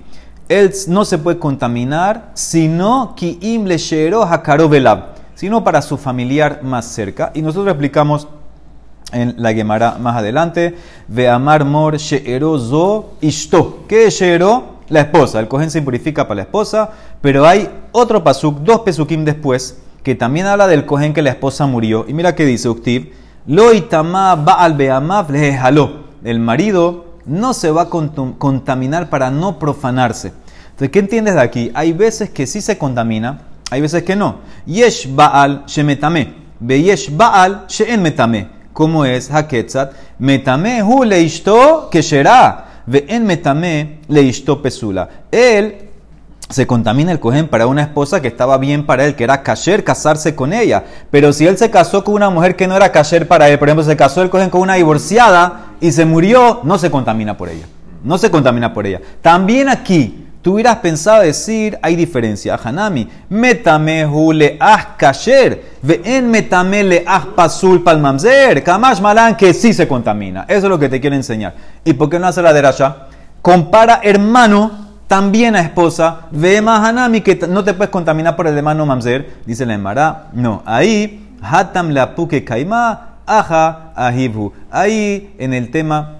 Él 0.47 0.71
no 0.87 1.05
se 1.05 1.19
puede 1.19 1.37
contaminar, 1.37 2.31
sino 2.33 3.13
ki 3.15 3.37
im 3.41 3.65
le 3.65 3.77
she'ero 3.77 4.23
hakaro 4.23 4.67
velab, 4.67 5.15
sino 5.35 5.63
para 5.63 5.81
su 5.81 5.95
familiar 5.95 6.63
más 6.63 6.85
cerca. 6.85 7.31
Y 7.35 7.43
nosotros 7.43 7.71
explicamos 7.71 8.27
en 9.11 9.35
la 9.37 9.53
Gemara 9.53 9.97
más 9.99 10.15
adelante, 10.15 10.75
ve 11.07 11.29
amar 11.29 11.65
mor 11.65 11.97
she'ero 11.97 12.57
zo 12.57 13.13
ishto. 13.21 13.85
¿Qué 13.87 14.07
es 14.07 14.15
she'ero? 14.15 14.79
La 14.89 15.01
esposa. 15.01 15.39
El 15.39 15.47
cohen 15.47 15.69
se 15.69 15.79
impurifica 15.79 16.27
para 16.27 16.37
la 16.37 16.41
esposa, 16.43 16.91
pero 17.21 17.45
hay 17.45 17.69
otro 17.91 18.23
pasuk, 18.23 18.59
dos 18.61 18.79
pesukim 18.79 19.25
después, 19.25 19.77
que 20.01 20.15
también 20.15 20.47
habla 20.47 20.67
del 20.67 20.87
cohen 20.87 21.13
que 21.13 21.21
la 21.21 21.29
esposa 21.29 21.67
murió. 21.67 22.05
Y 22.07 22.13
mira 22.13 22.33
qué 22.33 22.45
dice 22.45 22.69
Uktiv, 22.69 23.13
lo 23.49 23.73
itama 23.73 24.35
ba'al 24.35 24.75
be'amav 24.75 25.31
lehaló. 25.31 26.05
El 26.23 26.39
marido 26.39 27.15
no 27.25 27.53
se 27.53 27.71
va 27.71 27.83
a 27.83 27.89
contaminar 27.89 29.09
para 29.09 29.31
no 29.31 29.57
profanarse. 29.57 30.33
Entonces, 30.65 30.89
¿qué 30.91 30.99
entiendes 30.99 31.33
de 31.33 31.41
aquí? 31.41 31.71
Hay 31.73 31.91
veces 31.91 32.29
que 32.29 32.45
sí 32.45 32.61
se 32.61 32.77
contamina, 32.77 33.41
hay 33.71 33.81
veces 33.81 34.03
que 34.03 34.15
no. 34.15 34.37
Yesh 34.67 35.07
ba'al 35.15 35.63
shemetame, 35.65 36.35
ve 36.59 36.81
yesh 36.83 37.09
ba'al 37.11 37.65
she'en 37.67 38.03
metame. 38.03 38.49
¿Cómo 38.71 39.03
es? 39.03 39.31
Haketzat, 39.31 39.93
metame 40.19 40.83
hu 40.83 41.03
leishto 41.03 41.89
kesherá, 41.89 42.83
ve 42.85 43.05
en 43.09 43.25
metame 43.25 43.99
leishto 44.07 44.61
pesula. 44.61 45.09
Él 45.31 45.88
se 46.49 46.65
contamina 46.65 47.11
el 47.11 47.19
cohen 47.19 47.47
para 47.47 47.67
una 47.67 47.83
esposa 47.83 48.21
que 48.21 48.27
estaba 48.27 48.57
bien 48.57 48.87
para 48.87 49.05
él, 49.05 49.15
que 49.15 49.23
era 49.23 49.43
kasher, 49.43 49.83
casarse 49.83 50.33
con 50.33 50.51
ella. 50.51 50.83
Pero 51.11 51.31
si 51.31 51.45
él 51.45 51.59
se 51.59 51.69
casó 51.69 52.03
con 52.03 52.15
una 52.15 52.31
mujer 52.31 52.55
que 52.55 52.67
no 52.67 52.75
era 52.75 52.91
kasher 52.91 53.27
para 53.27 53.49
él, 53.49 53.59
por 53.59 53.67
ejemplo, 53.67 53.85
se 53.85 53.95
casó 53.95 54.23
el 54.23 54.31
cohen 54.31 54.49
con 54.49 54.61
una 54.61 54.73
divorciada 54.73 55.75
y 55.79 55.91
se 55.91 56.05
murió, 56.05 56.61
no 56.63 56.79
se 56.79 56.89
contamina 56.89 57.37
por 57.37 57.49
ella. 57.49 57.67
No 58.03 58.17
se 58.17 58.31
contamina 58.31 58.73
por 58.73 58.87
ella. 58.87 58.99
También 59.21 59.69
aquí, 59.69 60.25
tú 60.41 60.53
hubieras 60.53 60.77
pensado 60.77 61.21
decir, 61.21 61.77
hay 61.83 61.95
diferencia. 61.95 62.59
Hanami, 62.63 63.07
metame 63.29 64.07
le 64.33 64.57
ah 64.59 64.95
kasher, 64.97 65.63
en 65.83 66.31
metame 66.31 66.83
le 66.83 67.03
ah 67.05 67.27
pasul 67.35 67.83
pal 67.83 67.99
mamzer, 67.99 68.63
kamash 68.63 69.01
malan 69.01 69.37
que 69.37 69.53
sí 69.53 69.71
se 69.71 69.87
contamina. 69.87 70.45
Eso 70.47 70.65
es 70.65 70.69
lo 70.69 70.79
que 70.79 70.89
te 70.89 70.99
quiero 70.99 71.15
enseñar. 71.15 71.53
¿Y 71.85 71.93
por 71.93 72.09
qué 72.09 72.17
no 72.17 72.25
hace 72.25 72.41
la 72.41 72.53
derasha? 72.53 73.07
Compara 73.43 73.99
hermano 74.01 74.88
también 75.09 75.55
a 75.55 75.61
esposa, 75.61 76.27
ve 76.29 76.59
hanami 76.59 77.21
que 77.21 77.35
no 77.49 77.63
te 77.63 77.73
puedes 77.73 77.89
contaminar 77.89 78.35
por 78.35 78.45
el 78.45 78.55
hermano 78.55 78.85
mamzer, 78.85 79.37
dice 79.43 79.65
la 79.65 79.73
Emara. 79.73 80.27
No, 80.33 80.61
ahí, 80.67 81.35
hatam 81.41 81.89
la 81.89 82.13
puke 82.13 82.45
kaima, 82.45 83.15
aja 83.25 83.91
ahibhu. 83.95 84.53
Ahí, 84.69 85.33
en 85.39 85.55
el 85.55 85.71
tema 85.71 86.17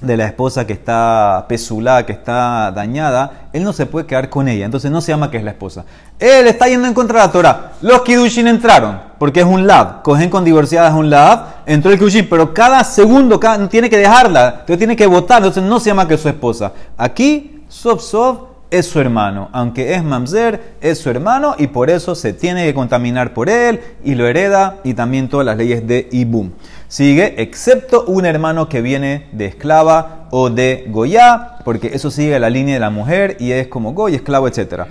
de 0.00 0.16
la 0.16 0.24
esposa 0.26 0.66
que 0.66 0.72
está 0.72 1.46
pesulada, 1.48 2.04
que 2.04 2.10
está 2.12 2.72
dañada, 2.72 3.48
él 3.52 3.62
no 3.62 3.72
se 3.72 3.86
puede 3.86 4.04
quedar 4.06 4.28
con 4.28 4.48
ella, 4.48 4.64
entonces 4.64 4.90
no 4.90 5.00
se 5.00 5.12
llama 5.12 5.30
que 5.30 5.36
es 5.36 5.44
la 5.44 5.52
esposa. 5.52 5.84
Él 6.18 6.48
está 6.48 6.66
yendo 6.66 6.88
en 6.88 6.92
contra 6.92 7.20
de 7.20 7.26
la 7.28 7.32
Torah. 7.32 7.72
Los 7.82 8.02
Kidushin 8.02 8.48
entraron, 8.48 8.98
porque 9.16 9.40
es 9.40 9.46
un 9.46 9.64
lab. 9.64 10.02
Cogen 10.02 10.28
con 10.28 10.44
divorciada 10.44 10.88
es 10.88 10.94
un 10.94 11.08
lab, 11.08 11.44
entró 11.66 11.92
el 11.92 11.98
Kidushin, 12.00 12.28
pero 12.28 12.52
cada 12.52 12.82
segundo 12.82 13.38
cada- 13.38 13.68
tiene 13.68 13.88
que 13.88 13.96
dejarla, 13.96 14.48
entonces 14.48 14.78
tiene 14.78 14.96
que 14.96 15.06
votar, 15.06 15.38
entonces 15.38 15.62
no 15.62 15.78
se 15.78 15.90
llama 15.90 16.08
que 16.08 16.14
es 16.14 16.20
su 16.20 16.28
esposa. 16.28 16.72
Aquí, 16.98 17.53
Sof 17.74 18.02
Sof 18.02 18.38
es 18.70 18.86
su 18.86 19.00
hermano, 19.00 19.48
aunque 19.50 19.94
es 19.94 20.04
Mamzer, 20.04 20.76
es 20.80 20.96
su 20.98 21.10
hermano 21.10 21.56
y 21.58 21.66
por 21.66 21.90
eso 21.90 22.14
se 22.14 22.32
tiene 22.32 22.64
que 22.64 22.72
contaminar 22.72 23.34
por 23.34 23.50
él 23.50 23.80
y 24.04 24.14
lo 24.14 24.28
hereda 24.28 24.76
y 24.84 24.94
también 24.94 25.28
todas 25.28 25.44
las 25.44 25.56
leyes 25.56 25.84
de 25.84 26.08
Ibum. 26.12 26.52
Sigue, 26.86 27.34
excepto 27.42 28.04
un 28.04 28.26
hermano 28.26 28.68
que 28.68 28.80
viene 28.80 29.26
de 29.32 29.46
esclava 29.46 30.28
o 30.30 30.50
de 30.50 30.86
Goya, 30.88 31.56
porque 31.64 31.90
eso 31.92 32.12
sigue 32.12 32.38
la 32.38 32.48
línea 32.48 32.74
de 32.74 32.80
la 32.80 32.90
mujer 32.90 33.36
y 33.40 33.50
es 33.50 33.66
como 33.66 33.92
Goy, 33.92 34.14
esclavo, 34.14 34.46
etc. 34.46 34.84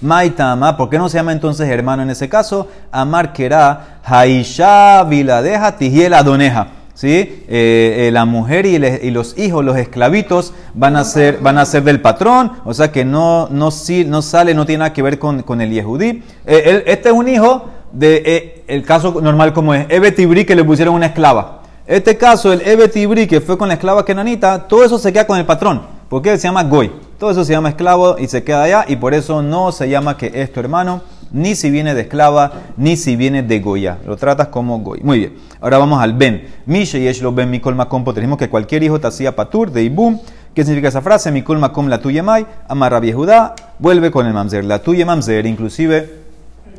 Maitama, 0.00 0.76
¿por 0.76 0.90
qué 0.90 0.98
no 0.98 1.08
se 1.08 1.18
llama 1.18 1.32
entonces 1.32 1.68
hermano 1.68 2.02
en 2.02 2.10
ese 2.10 2.28
caso? 2.28 2.68
Amar 2.90 3.32
kera 3.32 4.00
haisha 4.02 5.04
viladeja 5.04 5.76
tihiel 5.78 6.14
adoneja. 6.14 6.73
¿Sí? 6.94 7.44
Eh, 7.48 8.06
eh, 8.06 8.10
la 8.12 8.24
mujer 8.24 8.66
y, 8.66 8.78
los 9.10 9.36
hijos, 9.36 9.64
los 9.64 9.76
esclavitos, 9.76 10.54
van 10.74 10.94
a 10.94 11.02
ser, 11.02 11.38
van 11.38 11.58
a 11.58 11.66
ser 11.66 11.82
del 11.82 12.00
patrón, 12.00 12.52
o 12.64 12.72
sea 12.72 12.92
que 12.92 13.04
no, 13.04 13.48
no, 13.50 13.70
sale, 13.72 14.54
no 14.54 14.64
tiene 14.64 14.78
nada 14.78 14.92
que 14.92 15.02
ver 15.02 15.18
con, 15.18 15.60
el 15.60 15.70
Yehudí. 15.70 16.22
Eh, 16.46 16.84
este 16.86 17.08
es 17.08 17.14
un 17.14 17.28
hijo 17.28 17.68
de 17.92 18.62
el 18.66 18.82
caso 18.84 19.20
normal 19.20 19.52
como 19.52 19.74
es 19.74 19.86
Ebetibri 19.88 20.44
que 20.44 20.54
le 20.54 20.64
pusieron 20.64 20.94
una 20.94 21.06
esclava. 21.06 21.62
Este 21.86 22.16
caso, 22.16 22.52
el 22.52 22.62
Ebetibri 22.62 23.26
que 23.26 23.40
fue 23.40 23.58
con 23.58 23.68
la 23.68 23.74
esclava 23.74 24.04
kenanita, 24.04 24.68
todo 24.68 24.84
eso 24.84 24.98
se 24.98 25.12
queda 25.12 25.26
con 25.26 25.38
el 25.38 25.44
patrón, 25.44 25.82
porque 26.08 26.38
se 26.38 26.44
llama 26.44 26.64
Goy. 26.64 26.90
Todo 27.18 27.30
eso 27.30 27.44
se 27.44 27.52
llama 27.52 27.70
esclavo 27.70 28.16
y 28.18 28.26
se 28.26 28.42
queda 28.42 28.62
allá 28.62 28.84
y 28.88 28.96
por 28.96 29.14
eso 29.14 29.42
no 29.42 29.72
se 29.72 29.88
llama 29.88 30.16
que 30.16 30.30
es 30.34 30.52
tu 30.52 30.60
hermano, 30.60 31.02
ni 31.34 31.56
si 31.56 31.68
viene 31.68 31.94
de 31.94 32.02
esclava, 32.02 32.52
ni 32.76 32.96
si 32.96 33.16
viene 33.16 33.42
de 33.42 33.58
Goya. 33.58 33.98
Lo 34.06 34.16
tratas 34.16 34.48
como 34.48 34.78
Goy. 34.78 35.00
Muy 35.02 35.18
bien. 35.18 35.34
Ahora 35.60 35.78
vamos 35.78 36.00
al 36.00 36.14
Ben. 36.14 36.46
Mishe 36.64 36.98
y 37.00 37.20
lo 37.20 37.32
Ben 37.32 37.50
Mikol 37.50 37.74
Makom 37.74 38.04
Tenemos 38.14 38.38
que 38.38 38.48
cualquier 38.48 38.84
hijo 38.84 39.00
te 39.00 39.08
hacía 39.08 39.34
patur 39.34 39.72
de 39.72 39.82
Ibum. 39.82 40.20
¿Qué 40.54 40.62
significa 40.62 40.88
esa 40.88 41.02
frase? 41.02 41.32
Mikol 41.32 41.58
Makom 41.58 41.88
la 41.88 42.00
tuya 42.00 42.22
mai, 42.22 42.46
amarra 42.68 43.00
Judá, 43.12 43.56
vuelve 43.80 44.12
con 44.12 44.26
el 44.26 44.32
mamzer. 44.32 44.64
La 44.64 44.78
tuya 44.78 45.04
mamzer, 45.04 45.44
inclusive 45.46 46.22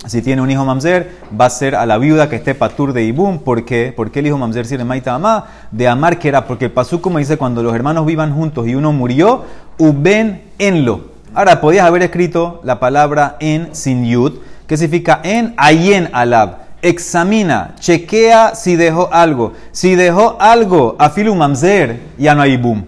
si 0.05 0.21
tiene 0.21 0.41
un 0.41 0.49
hijo 0.49 0.63
mamzer, 0.63 1.11
va 1.39 1.47
a 1.47 1.49
ser 1.49 1.75
a 1.75 1.85
la 1.85 1.97
viuda 1.97 2.29
que 2.29 2.37
esté 2.37 2.55
patur 2.55 2.93
de 2.93 3.03
Ibum. 3.03 3.39
¿Por 3.39 3.65
qué? 3.65 3.93
Porque 3.93 4.19
el 4.19 4.27
hijo 4.27 4.37
mamzer 4.37 4.65
sirve 4.65 4.85
maita 4.85 5.15
amá 5.15 5.47
de 5.71 5.89
amar 5.89 6.17
que 6.17 6.29
era, 6.29 6.47
porque 6.47 6.65
el 6.65 6.71
pasú 6.71 7.01
como 7.01 7.19
dice, 7.19 7.35
cuando 7.35 7.61
los 7.61 7.75
hermanos 7.75 8.05
vivan 8.05 8.33
juntos 8.33 8.65
y 8.67 8.75
uno 8.75 8.93
murió, 8.93 9.43
uben 9.77 10.43
enlo. 10.57 11.14
Ahora, 11.35 11.59
podías 11.59 11.85
haber 11.85 12.01
escrito 12.01 12.61
la 12.63 12.79
palabra 12.79 13.35
en 13.41 13.75
sin 13.75 14.05
yud, 14.05 14.39
que 14.67 14.77
significa 14.77 15.19
en 15.21 15.53
ayen 15.57 16.09
alab. 16.13 16.59
Examina, 16.81 17.75
chequea 17.77 18.55
si 18.55 18.77
dejó 18.77 19.09
algo. 19.11 19.51
Si 19.73 19.95
dejó 19.95 20.37
algo, 20.39 20.95
afilu 20.97 21.35
mamzer, 21.35 21.99
ya 22.17 22.35
no 22.35 22.41
hay 22.41 22.53
ibum. 22.53 22.85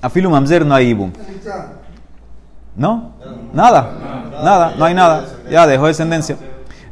Afilu 0.00 0.30
mamzer 0.30 0.64
no 0.64 0.74
hay 0.74 0.88
ibum. 0.88 1.12
¿No? 2.74 3.12
Nada. 3.52 3.90
Nada, 4.42 4.74
no 4.78 4.84
hay 4.86 4.94
nada. 4.94 5.26
Ya 5.50 5.66
dejó 5.66 5.86
descendencia. 5.86 6.36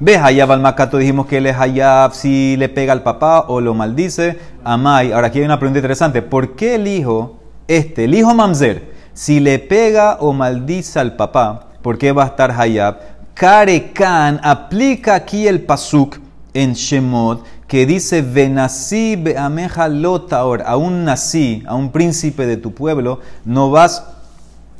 Ve 0.00 0.18
Hayab 0.18 0.52
al 0.52 0.60
Macato, 0.60 0.98
dijimos 0.98 1.26
que 1.26 1.38
él 1.38 1.46
es 1.46 1.56
Hayab 1.56 2.12
si 2.12 2.56
le 2.58 2.68
pega 2.68 2.92
al 2.92 3.02
papá 3.02 3.46
o 3.48 3.62
lo 3.62 3.72
maldice. 3.72 4.38
Amai. 4.62 5.12
Ahora 5.12 5.28
aquí 5.28 5.38
hay 5.38 5.46
una 5.46 5.58
pregunta 5.58 5.78
interesante. 5.78 6.20
¿Por 6.20 6.54
qué 6.54 6.74
el 6.74 6.86
hijo, 6.86 7.38
este, 7.66 8.04
el 8.04 8.14
hijo 8.14 8.34
Mamzer, 8.34 8.97
si 9.18 9.40
le 9.40 9.58
pega 9.58 10.18
o 10.20 10.32
maldice 10.32 11.00
al 11.00 11.16
papá, 11.16 11.70
¿por 11.82 11.98
qué 11.98 12.12
va 12.12 12.22
a 12.22 12.26
estar 12.26 12.52
Hayab? 12.52 12.98
Karekan 13.34 14.38
aplica 14.44 15.16
aquí 15.16 15.48
el 15.48 15.62
pasuk 15.62 16.18
en 16.54 16.74
Shemot 16.74 17.44
que 17.66 17.84
dice 17.84 18.22
Venasí 18.22 19.16
beameja 19.16 19.88
lotaor, 19.88 20.62
a 20.64 20.76
un 20.76 21.04
nací, 21.04 21.64
a 21.66 21.74
un 21.74 21.90
príncipe 21.90 22.46
de 22.46 22.58
tu 22.58 22.72
pueblo, 22.72 23.18
no 23.44 23.72
vas 23.72 24.04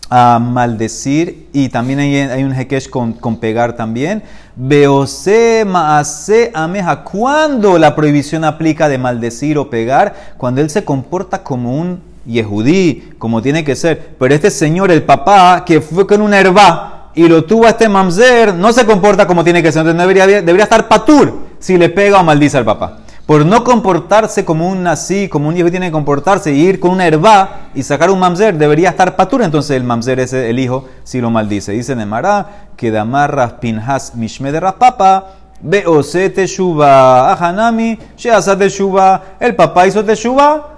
a 0.09 0.39
maldecir 0.39 1.49
y 1.53 1.69
también 1.69 1.99
hay, 1.99 2.45
un 2.45 2.53
hekesh 2.53 2.89
con, 2.89 3.15
con, 3.15 3.39
pegar 3.39 3.75
también. 3.75 4.23
Beose 4.55 5.65
maase 5.67 6.53
ameja. 6.55 7.03
Cuando 7.03 7.77
la 7.77 7.97
prohibición 7.97 8.45
aplica 8.45 8.89
de 8.89 8.99
maldecir 8.99 9.59
o 9.59 9.69
pegar, 9.69 10.15
cuando 10.39 10.61
él 10.61 10.71
se 10.71 10.85
comporta 10.85 11.43
como 11.43 11.77
un 11.77 12.08
yehudí, 12.29 13.15
como 13.19 13.43
tiene 13.43 13.65
que 13.65 13.75
ser. 13.75 14.15
Pero 14.19 14.35
este 14.35 14.51
señor, 14.51 14.93
el 14.93 15.03
papá, 15.03 15.65
que 15.65 15.81
fue 15.81 16.07
con 16.07 16.21
una 16.21 16.39
herba 16.39 17.11
y 17.15 17.27
lo 17.27 17.45
tuvo 17.45 17.67
a 17.67 17.71
este 17.71 17.89
mamzer, 17.89 18.55
no 18.55 18.73
se 18.73 18.87
comporta 18.87 19.27
como 19.27 19.43
tiene 19.43 19.63
que 19.63 19.73
ser. 19.73 19.81
Entonces 19.81 20.01
debería, 20.01 20.27
debería 20.27 20.65
estar 20.65 20.87
patur 20.87 21.49
si 21.59 21.77
le 21.77 21.89
pega 21.89 22.21
o 22.21 22.25
maldice 22.25 22.59
al 22.59 22.65
papá 22.65 22.99
por 23.29 23.45
no 23.45 23.63
comportarse 23.63 24.47
como 24.47 24.71
un 24.71 24.83
nazi, 24.83 25.29
como 25.29 25.51
un 25.51 25.57
hijo 25.59 25.71
tiene 25.71 25.89
que 25.89 25.93
comportarse, 25.93 26.51
y 26.51 26.67
ir 26.67 26.81
con 26.81 26.93
una 26.93 27.07
herba 27.07 27.69
y 27.75 27.83
sacar 27.83 28.09
un 28.09 28.19
mamzer, 28.19 28.57
debería 28.57 28.89
estar 28.89 29.17
patur, 29.17 29.43
entonces 29.43 29.77
el 29.77 29.85
mamzer 29.85 30.19
es 30.21 30.33
el 30.33 30.59
hijo 30.59 30.87
si 31.05 31.21
lo 31.21 31.31
maldice. 31.31 31.73
Dice 31.73 31.95
Nemara 31.95 32.71
que 32.75 32.91
damarras 32.91 33.53
pinhas 33.61 34.15
mishme 34.15 34.51
de 34.51 34.61
raspapa, 34.61 35.27
beose 35.61 36.31
teshuva, 36.31 37.31
ahanami, 37.31 37.99
sheasa 38.17 38.57
teshuva, 38.57 39.37
el 39.41 39.55
papá 39.55 39.87
hizo 39.87 40.03
teshuva, 40.03 40.78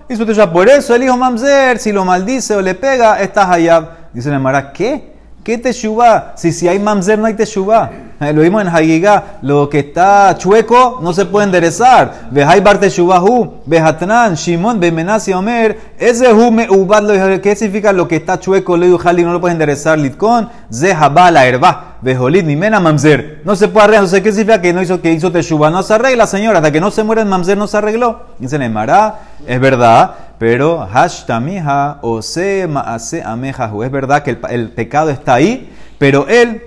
por 0.52 0.68
eso 0.68 0.94
el 0.94 1.04
hijo 1.04 1.16
mamzer, 1.16 1.78
si 1.78 1.92
lo 1.92 2.04
maldice 2.04 2.56
o 2.56 2.60
le 2.60 2.74
pega, 2.74 3.20
está 3.20 3.50
hayab. 3.50 4.10
Dice 4.12 4.30
Nemara, 4.30 4.72
¿qué? 4.72 5.10
¿Qué 5.44 5.56
teshuva? 5.56 6.32
Si, 6.36 6.52
si 6.52 6.68
hay 6.68 6.78
mamzer 6.78 7.18
no 7.18 7.26
hay 7.26 7.34
teshuva. 7.34 7.90
Eh, 8.20 8.32
lo 8.34 8.42
vimos 8.42 8.60
en 8.60 8.68
Hagigá, 8.68 9.38
lo 9.40 9.70
que 9.70 9.78
está 9.78 10.36
chueco 10.36 10.98
no 11.00 11.14
se 11.14 11.24
puede 11.24 11.46
enderezar. 11.46 12.28
Vejai 12.30 12.60
bar 12.60 12.78
teshuvahu, 12.78 13.62
vejatnan, 13.64 14.34
Shimon, 14.34 14.78
bemenasi 14.78 15.32
omer, 15.32 15.78
ese 15.98 16.30
hu 16.30 16.50
me 16.50 16.68
ubad 16.68 17.40
¿qué 17.40 17.56
significa 17.56 17.92
lo 17.94 18.06
que 18.06 18.16
está 18.16 18.38
chueco, 18.38 18.76
lo 18.76 18.98
jali, 18.98 19.24
no 19.24 19.32
lo 19.32 19.40
puede 19.40 19.52
enderezar, 19.52 19.98
litkon, 19.98 20.50
zehaba 20.70 21.30
la 21.30 21.46
herba, 21.46 21.89
vejolit, 22.02 22.44
ni 22.44 22.56
mena 22.56 22.80
mamzer. 22.80 23.42
No 23.44 23.56
se 23.56 23.68
puede 23.68 23.84
arreglar, 23.84 24.08
sé 24.08 24.22
qué 24.22 24.32
significa 24.32 24.60
que 24.60 24.72
no 24.72 24.82
hizo, 24.82 25.00
que 25.00 25.12
hizo 25.12 25.30
teshuva, 25.30 25.70
no 25.70 25.82
se 25.82 25.94
arregla, 25.94 26.26
señora, 26.26 26.58
hasta 26.58 26.72
que 26.72 26.80
no 26.80 26.90
se 26.90 27.02
muere 27.02 27.22
el 27.22 27.28
mamzer 27.28 27.56
no 27.56 27.66
se 27.66 27.76
arregló. 27.76 28.22
Dice 28.38 28.58
Nemara, 28.58 29.20
es 29.46 29.60
verdad, 29.60 30.14
pero 30.38 30.86
hashtamiha 30.86 31.98
o 32.02 32.22
se 32.22 32.68
amejahu, 33.24 33.82
es 33.82 33.90
verdad 33.90 34.22
que 34.22 34.38
el, 34.48 34.70
pecado 34.70 35.10
está 35.10 35.34
ahí, 35.34 35.70
pero 35.98 36.26
él 36.28 36.62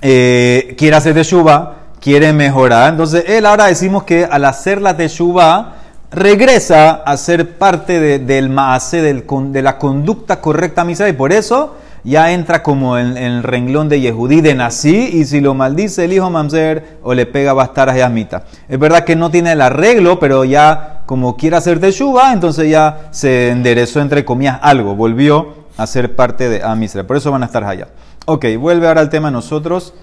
eh, 0.00 0.74
quiere 0.78 0.96
hacer 0.96 1.14
teshuva, 1.14 1.76
quiere 2.00 2.32
mejorar. 2.32 2.92
Entonces, 2.92 3.24
él 3.26 3.46
ahora 3.46 3.66
decimos 3.66 4.04
que 4.04 4.24
al 4.24 4.44
hacer 4.44 4.80
la 4.80 4.96
teshuva, 4.96 5.74
regresa 6.12 7.02
a 7.06 7.16
ser 7.16 7.56
parte 7.56 8.18
del 8.18 8.50
maase, 8.50 9.00
de 9.00 9.62
la 9.62 9.78
conducta 9.78 10.40
correcta 10.40 10.84
misa, 10.84 11.08
y 11.08 11.14
por 11.14 11.32
eso 11.32 11.76
ya 12.04 12.32
entra 12.32 12.62
como 12.62 12.98
en, 12.98 13.16
el 13.16 13.42
renglón 13.42 13.88
de 13.88 14.00
Yehudí 14.00 14.40
de 14.40 14.54
Nací, 14.54 15.10
y 15.12 15.24
si 15.24 15.40
lo 15.40 15.54
maldice 15.54 16.04
el 16.04 16.12
hijo 16.12 16.30
Mamzer 16.30 16.98
o 17.02 17.14
le 17.14 17.26
pega 17.26 17.52
a 17.52 17.96
Yasmita. 17.96 18.44
Es 18.68 18.78
verdad 18.78 19.04
que 19.04 19.16
no 19.16 19.30
tiene 19.30 19.52
el 19.52 19.60
arreglo, 19.60 20.18
pero 20.18 20.44
ya 20.44 21.02
como 21.06 21.36
quiere 21.36 21.56
hacer 21.56 21.80
teshuva, 21.80 22.32
entonces 22.32 22.70
ya 22.70 23.08
se 23.10 23.50
enderezó 23.50 24.00
entre 24.00 24.24
comillas 24.24 24.58
algo, 24.62 24.94
volvió 24.94 25.62
a 25.76 25.86
ser 25.86 26.14
parte 26.14 26.48
de 26.48 26.62
Amisra. 26.62 27.04
Por 27.04 27.16
eso 27.16 27.30
van 27.30 27.42
a 27.42 27.46
estar 27.46 27.64
allá. 27.64 27.88
Ok, 28.26 28.46
vuelve 28.58 28.88
ahora 28.88 29.00
al 29.00 29.10
tema 29.10 29.30
nosotros. 29.30 29.94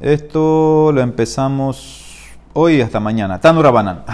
Esto 0.00 0.92
lo 0.92 1.00
empezamos 1.00 2.06
hoy 2.52 2.80
hasta 2.80 3.00
mañana. 3.00 3.40
Tanura 3.40 3.70
Banan. 3.70 4.04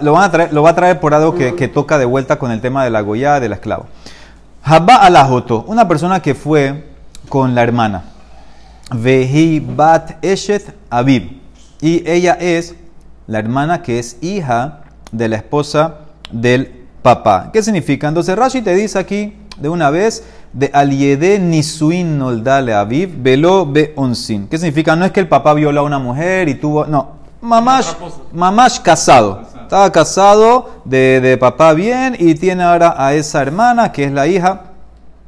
Lo, 0.00 0.12
lo 0.50 0.62
va 0.62 0.70
a 0.70 0.74
traer 0.74 1.00
por 1.00 1.14
algo 1.14 1.34
que, 1.34 1.68
toca 1.68 1.98
de 1.98 2.04
vuelta 2.04 2.38
con 2.38 2.50
el 2.50 2.60
tema 2.60 2.84
de 2.84 2.90
la 2.90 3.00
goya 3.00 3.40
de 3.40 3.48
la 3.48 3.56
esclava. 3.56 3.86
Habba 4.62 4.96
alajoto, 4.96 5.64
una 5.66 5.88
persona 5.88 6.20
que 6.20 6.34
fue 6.34 6.86
con 7.28 7.54
la 7.54 7.62
hermana. 7.62 8.04
Vehi 8.92 9.60
bat 9.60 10.22
eshet 10.24 10.74
aviv. 10.90 11.40
Y 11.80 12.08
ella 12.08 12.34
es 12.34 12.74
la 13.26 13.38
hermana 13.38 13.82
que 13.82 13.98
es 13.98 14.18
hija 14.20 14.80
de 15.12 15.28
la 15.28 15.36
esposa 15.36 15.94
del 16.30 16.86
papá. 17.02 17.50
¿Qué 17.52 17.62
significa? 17.62 18.08
Entonces 18.08 18.36
Rashi 18.36 18.60
te 18.60 18.74
dice 18.74 18.98
aquí 18.98 19.36
de 19.58 19.68
una 19.68 19.90
vez 19.90 20.24
de 20.52 20.70
aliede 20.72 21.38
nisuin 21.38 22.18
noldale 22.18 22.74
aviv 22.74 23.22
velo 23.22 23.66
be 23.66 23.92
onsin. 23.96 24.48
¿Qué 24.48 24.58
significa? 24.58 24.96
No 24.96 25.04
es 25.04 25.12
que 25.12 25.20
el 25.20 25.28
papá 25.28 25.54
violó 25.54 25.80
a 25.80 25.84
una 25.84 25.98
mujer 25.98 26.48
y 26.48 26.54
tuvo. 26.54 26.86
No, 26.86 27.12
mamash, 27.40 27.92
mamash 28.32 28.80
casado. 28.80 29.42
Estaba 29.70 29.92
casado 29.92 30.82
de, 30.84 31.36
papá 31.38 31.74
bien 31.74 32.16
y 32.18 32.34
tiene 32.34 32.64
ahora 32.64 32.92
a 32.98 33.14
esa 33.14 33.40
hermana 33.40 33.92
que 33.92 34.02
es 34.02 34.10
la 34.10 34.26
hija. 34.26 34.62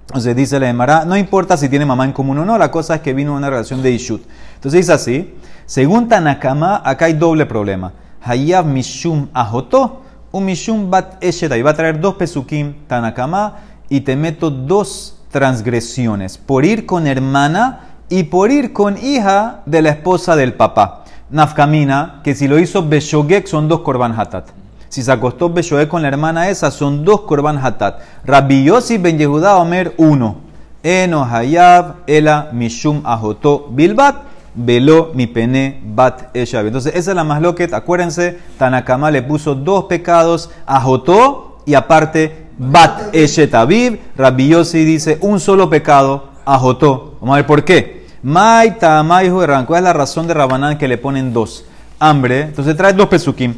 Entonces 0.08 0.34
dice 0.34 0.58
la 0.58 0.68
Emara, 0.68 1.04
no 1.04 1.16
importa 1.16 1.56
si 1.56 1.68
tiene 1.68 1.86
mamá 1.86 2.04
en 2.06 2.12
común 2.12 2.38
o 2.38 2.44
no, 2.44 2.58
la 2.58 2.68
cosa 2.68 2.96
es 2.96 3.02
que 3.02 3.14
vino 3.14 3.36
una 3.36 3.48
relación 3.48 3.84
de 3.84 3.92
Ishut. 3.92 4.20
Entonces 4.56 4.80
dice 4.80 4.92
así, 4.94 5.34
según 5.64 6.08
Tanakama, 6.08 6.82
acá 6.84 7.04
hay 7.04 7.12
doble 7.12 7.46
problema. 7.46 7.92
Hayav 8.20 8.66
mishum 8.66 9.28
ajoto, 9.32 10.02
un 10.32 10.44
mishum 10.44 10.90
bat 10.90 11.22
esheta. 11.22 11.54
Va 11.62 11.70
a 11.70 11.74
traer 11.74 12.00
dos 12.00 12.16
pesukim 12.16 12.74
Tanakama 12.88 13.58
y 13.88 14.00
te 14.00 14.16
meto 14.16 14.50
dos 14.50 15.20
transgresiones, 15.30 16.36
por 16.36 16.64
ir 16.64 16.84
con 16.84 17.06
hermana 17.06 17.94
y 18.08 18.24
por 18.24 18.50
ir 18.50 18.72
con 18.72 18.98
hija 18.98 19.60
de 19.66 19.82
la 19.82 19.90
esposa 19.90 20.34
del 20.34 20.54
papá. 20.54 21.01
Nafkamina, 21.32 22.20
que 22.22 22.34
si 22.34 22.46
lo 22.46 22.58
hizo 22.58 22.86
Beshogek 22.86 23.46
son 23.46 23.66
dos 23.66 23.80
korban 23.80 24.12
hatat. 24.18 24.48
Si 24.88 25.02
se 25.02 25.10
acostó 25.10 25.48
Beshogek 25.48 25.88
con 25.88 26.02
la 26.02 26.08
hermana 26.08 26.50
esa, 26.50 26.70
son 26.70 27.04
dos 27.04 27.22
korban 27.22 27.58
hatat. 27.58 28.00
Rabbi 28.24 28.64
Yossi 28.64 28.98
ben 28.98 29.18
Yehuda 29.18 29.56
Omer, 29.56 29.94
uno. 29.96 30.36
Eno 30.82 31.24
hayab 31.24 31.96
ela 32.06 32.50
mishum 32.52 33.02
ajoto 33.04 33.68
bilbat 33.70 34.16
velo 34.54 35.12
mi 35.14 35.26
pene 35.26 35.80
bat 35.82 36.36
eshav. 36.36 36.66
Entonces, 36.66 36.94
esa 36.94 37.12
es 37.12 37.16
la 37.16 37.24
más 37.24 37.40
loquet. 37.40 37.72
Acuérdense, 37.72 38.38
Tanakama 38.58 39.10
le 39.10 39.22
puso 39.22 39.54
dos 39.54 39.84
pecados, 39.84 40.50
ajotó 40.66 41.62
y 41.64 41.74
aparte 41.74 42.48
Bat 42.58 43.14
Eshet 43.14 43.54
Aviv. 43.54 43.98
Rabbi 44.16 44.48
Yossi 44.48 44.84
dice 44.84 45.18
un 45.22 45.40
solo 45.40 45.70
pecado, 45.70 46.28
ajotó. 46.44 47.14
Vamos 47.20 47.34
a 47.34 47.36
ver 47.36 47.46
por 47.46 47.64
qué. 47.64 48.01
Mai 48.22 48.78
Tamai 48.78 49.30
¿Cuál 49.30 49.78
es 49.78 49.82
la 49.82 49.92
razón 49.92 50.28
de 50.28 50.34
Rabanán 50.34 50.78
que 50.78 50.86
le 50.86 50.96
ponen 50.96 51.32
dos? 51.32 51.64
Hambre. 51.98 52.42
Entonces 52.42 52.76
trae 52.76 52.92
dos 52.92 53.08
pesukim. 53.08 53.54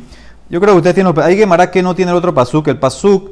Yo 0.48 0.60
creo 0.60 0.74
que 0.74 0.78
ustedes 0.78 0.94
tienen. 0.94 1.14
Hay 1.20 1.36
que 1.36 1.70
que 1.70 1.82
no 1.82 1.94
tiene 1.94 2.10
el 2.12 2.16
otro 2.16 2.32
pasuk. 2.32 2.68
El 2.68 2.78
pasuk, 2.78 3.30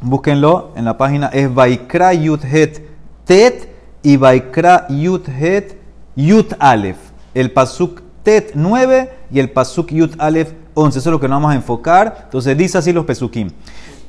búsquenlo 0.00 0.72
en 0.76 0.84
la 0.84 0.96
página, 0.96 1.28
es 1.28 1.52
Vaikra 1.52 2.14
Yut 2.14 2.44
Het 2.44 2.82
Tet 3.24 3.68
y 4.02 4.16
Vaikra 4.16 4.86
Yut 4.88 5.28
Het 5.28 5.76
Yut 6.16 6.54
Alef. 6.58 6.96
El 7.34 7.52
pasuk 7.52 8.02
Tet 8.22 8.52
9 8.54 9.10
y 9.30 9.38
el 9.38 9.50
pasuk 9.50 9.90
Yut 9.90 10.14
Aleph 10.18 10.52
11. 10.74 10.98
Eso 10.98 11.10
es 11.10 11.12
lo 11.12 11.20
que 11.20 11.28
nos 11.28 11.36
vamos 11.36 11.52
a 11.52 11.56
enfocar. 11.56 12.22
Entonces 12.24 12.56
dice 12.56 12.78
así 12.78 12.92
los 12.92 13.04
pesukim. 13.04 13.50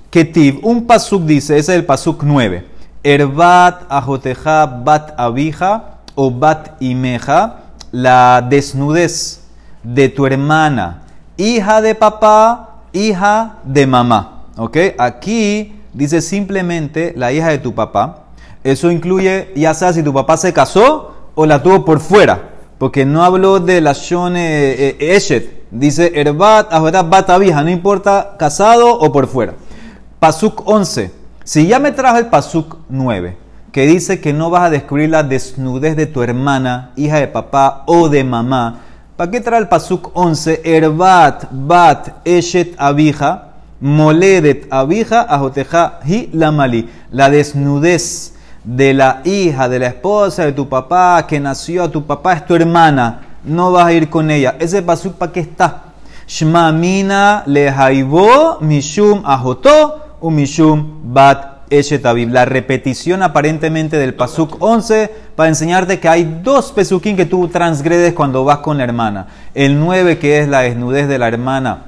Ketiv, 0.10 0.60
un 0.64 0.86
pasuk 0.86 1.24
dice, 1.24 1.58
ese 1.58 1.74
es 1.74 1.78
el 1.78 1.86
pasuk 1.86 2.24
9. 2.24 2.66
Erbat 3.04 3.84
ajoteja 3.90 4.66
bat 4.66 5.14
abija 5.18 5.91
o 6.16 6.32
bat 6.32 6.82
imeja, 6.82 7.58
la 7.92 8.46
desnudez 8.48 9.42
de 9.84 10.10
tu 10.10 10.26
hermana, 10.26 11.04
hija 11.38 11.82
de 11.82 11.96
papá, 11.96 12.82
hija 12.94 13.58
de 13.64 13.88
mamá. 13.88 14.44
¿Ok? 14.58 14.78
Aquí 14.98 15.76
dice 15.94 16.22
simplemente 16.22 17.14
la 17.16 17.32
hija 17.32 17.50
de 17.50 17.58
tu 17.58 17.74
papá. 17.74 18.26
Eso 18.64 18.92
incluye, 18.92 19.52
ya 19.56 19.74
sea 19.74 19.94
si 19.94 20.04
tu 20.04 20.14
papá 20.14 20.38
se 20.38 20.54
casó 20.54 21.16
o 21.36 21.46
la 21.46 21.64
tuvo 21.64 21.84
por 21.86 22.00
fuera. 22.00 22.50
Porque 22.78 23.06
no 23.06 23.24
habló 23.24 23.60
de 23.60 23.80
la 23.82 23.94
shone 23.94 24.40
eh, 24.40 24.98
eh, 25.00 25.16
eshet. 25.16 25.62
Dice 25.72 26.12
erbat, 26.16 26.72
ajoteja 26.74 27.04
bat 27.04 27.30
abija, 27.30 27.64
no 27.64 27.70
importa 27.70 28.36
casado 28.38 28.94
o 28.94 29.12
por 29.12 29.28
fuera. 29.28 29.54
Pasuk 30.20 30.64
11. 30.66 31.12
Si 31.44 31.68
ya 31.68 31.80
me 31.80 31.92
trajo 31.92 32.18
el 32.18 32.28
Pasuk 32.28 32.78
9, 32.90 33.38
que 33.72 33.86
dice 33.86 34.20
que 34.20 34.34
no 34.34 34.50
vas 34.50 34.64
a 34.64 34.70
descubrir 34.70 35.10
la 35.10 35.24
desnudez 35.24 35.96
de 35.96 36.06
tu 36.06 36.22
hermana, 36.22 36.92
hija 36.96 37.20
de 37.20 37.28
papá 37.28 37.84
o 37.86 38.10
de 38.10 38.24
mamá, 38.24 38.82
¿para 39.16 39.32
qué 39.32 39.40
trae 39.40 39.60
el 39.60 39.70
Pasuk 39.70 40.12
11? 40.14 40.62
Erbat, 40.66 41.46
bat, 41.52 42.10
eshet, 42.26 42.76
abija, 42.78 43.54
moledet, 43.80 44.68
abija, 44.70 45.22
ajoteja, 45.22 46.00
hi, 46.06 46.30
lamali. 46.34 46.90
La 47.12 47.30
desnudez 47.30 48.34
de 48.64 48.94
la 48.94 49.22
hija, 49.24 49.70
de 49.70 49.80
la 49.80 49.88
esposa 49.88 50.46
de 50.46 50.52
tu 50.52 50.68
papá, 50.68 51.26
que 51.26 51.40
nació 51.40 51.84
a 51.84 51.92
tu 51.92 52.06
papá, 52.06 52.34
es 52.34 52.46
tu 52.46 52.56
hermana. 52.56 53.22
No 53.46 53.72
vas 53.72 53.86
a 53.86 53.94
ir 53.94 54.10
con 54.10 54.30
ella. 54.32 54.58
Ese 54.60 54.82
Pasuk, 54.82 55.14
¿para 55.14 55.32
qué 55.32 55.40
está? 55.40 55.84
Shma 56.28 56.72
mina 56.72 57.44
le 57.46 57.74
mishum 58.62 59.22
ajoto 59.26 60.18
umishum 60.22 61.14
bat 61.14 61.61
eshetabib. 61.72 62.30
La 62.30 62.46
repetición 62.46 63.24
aparentemente 63.24 63.98
del 63.98 64.14
pasuk 64.14 64.58
11 64.60 65.10
para 65.36 65.50
enseñarte 65.50 66.00
que 66.00 66.08
hay 66.08 66.40
dos 66.44 66.72
pesukim 66.72 67.16
que 67.16 67.26
tú 67.26 67.48
transgredes 67.48 68.14
cuando 68.14 68.44
vas 68.44 68.60
con 68.60 68.78
la 68.78 68.84
hermana. 68.84 69.28
El 69.56 69.80
9 69.80 70.20
que 70.20 70.40
es 70.40 70.48
la 70.48 70.62
desnudez 70.62 71.08
de 71.08 71.18
la 71.18 71.28
hermana 71.28 71.86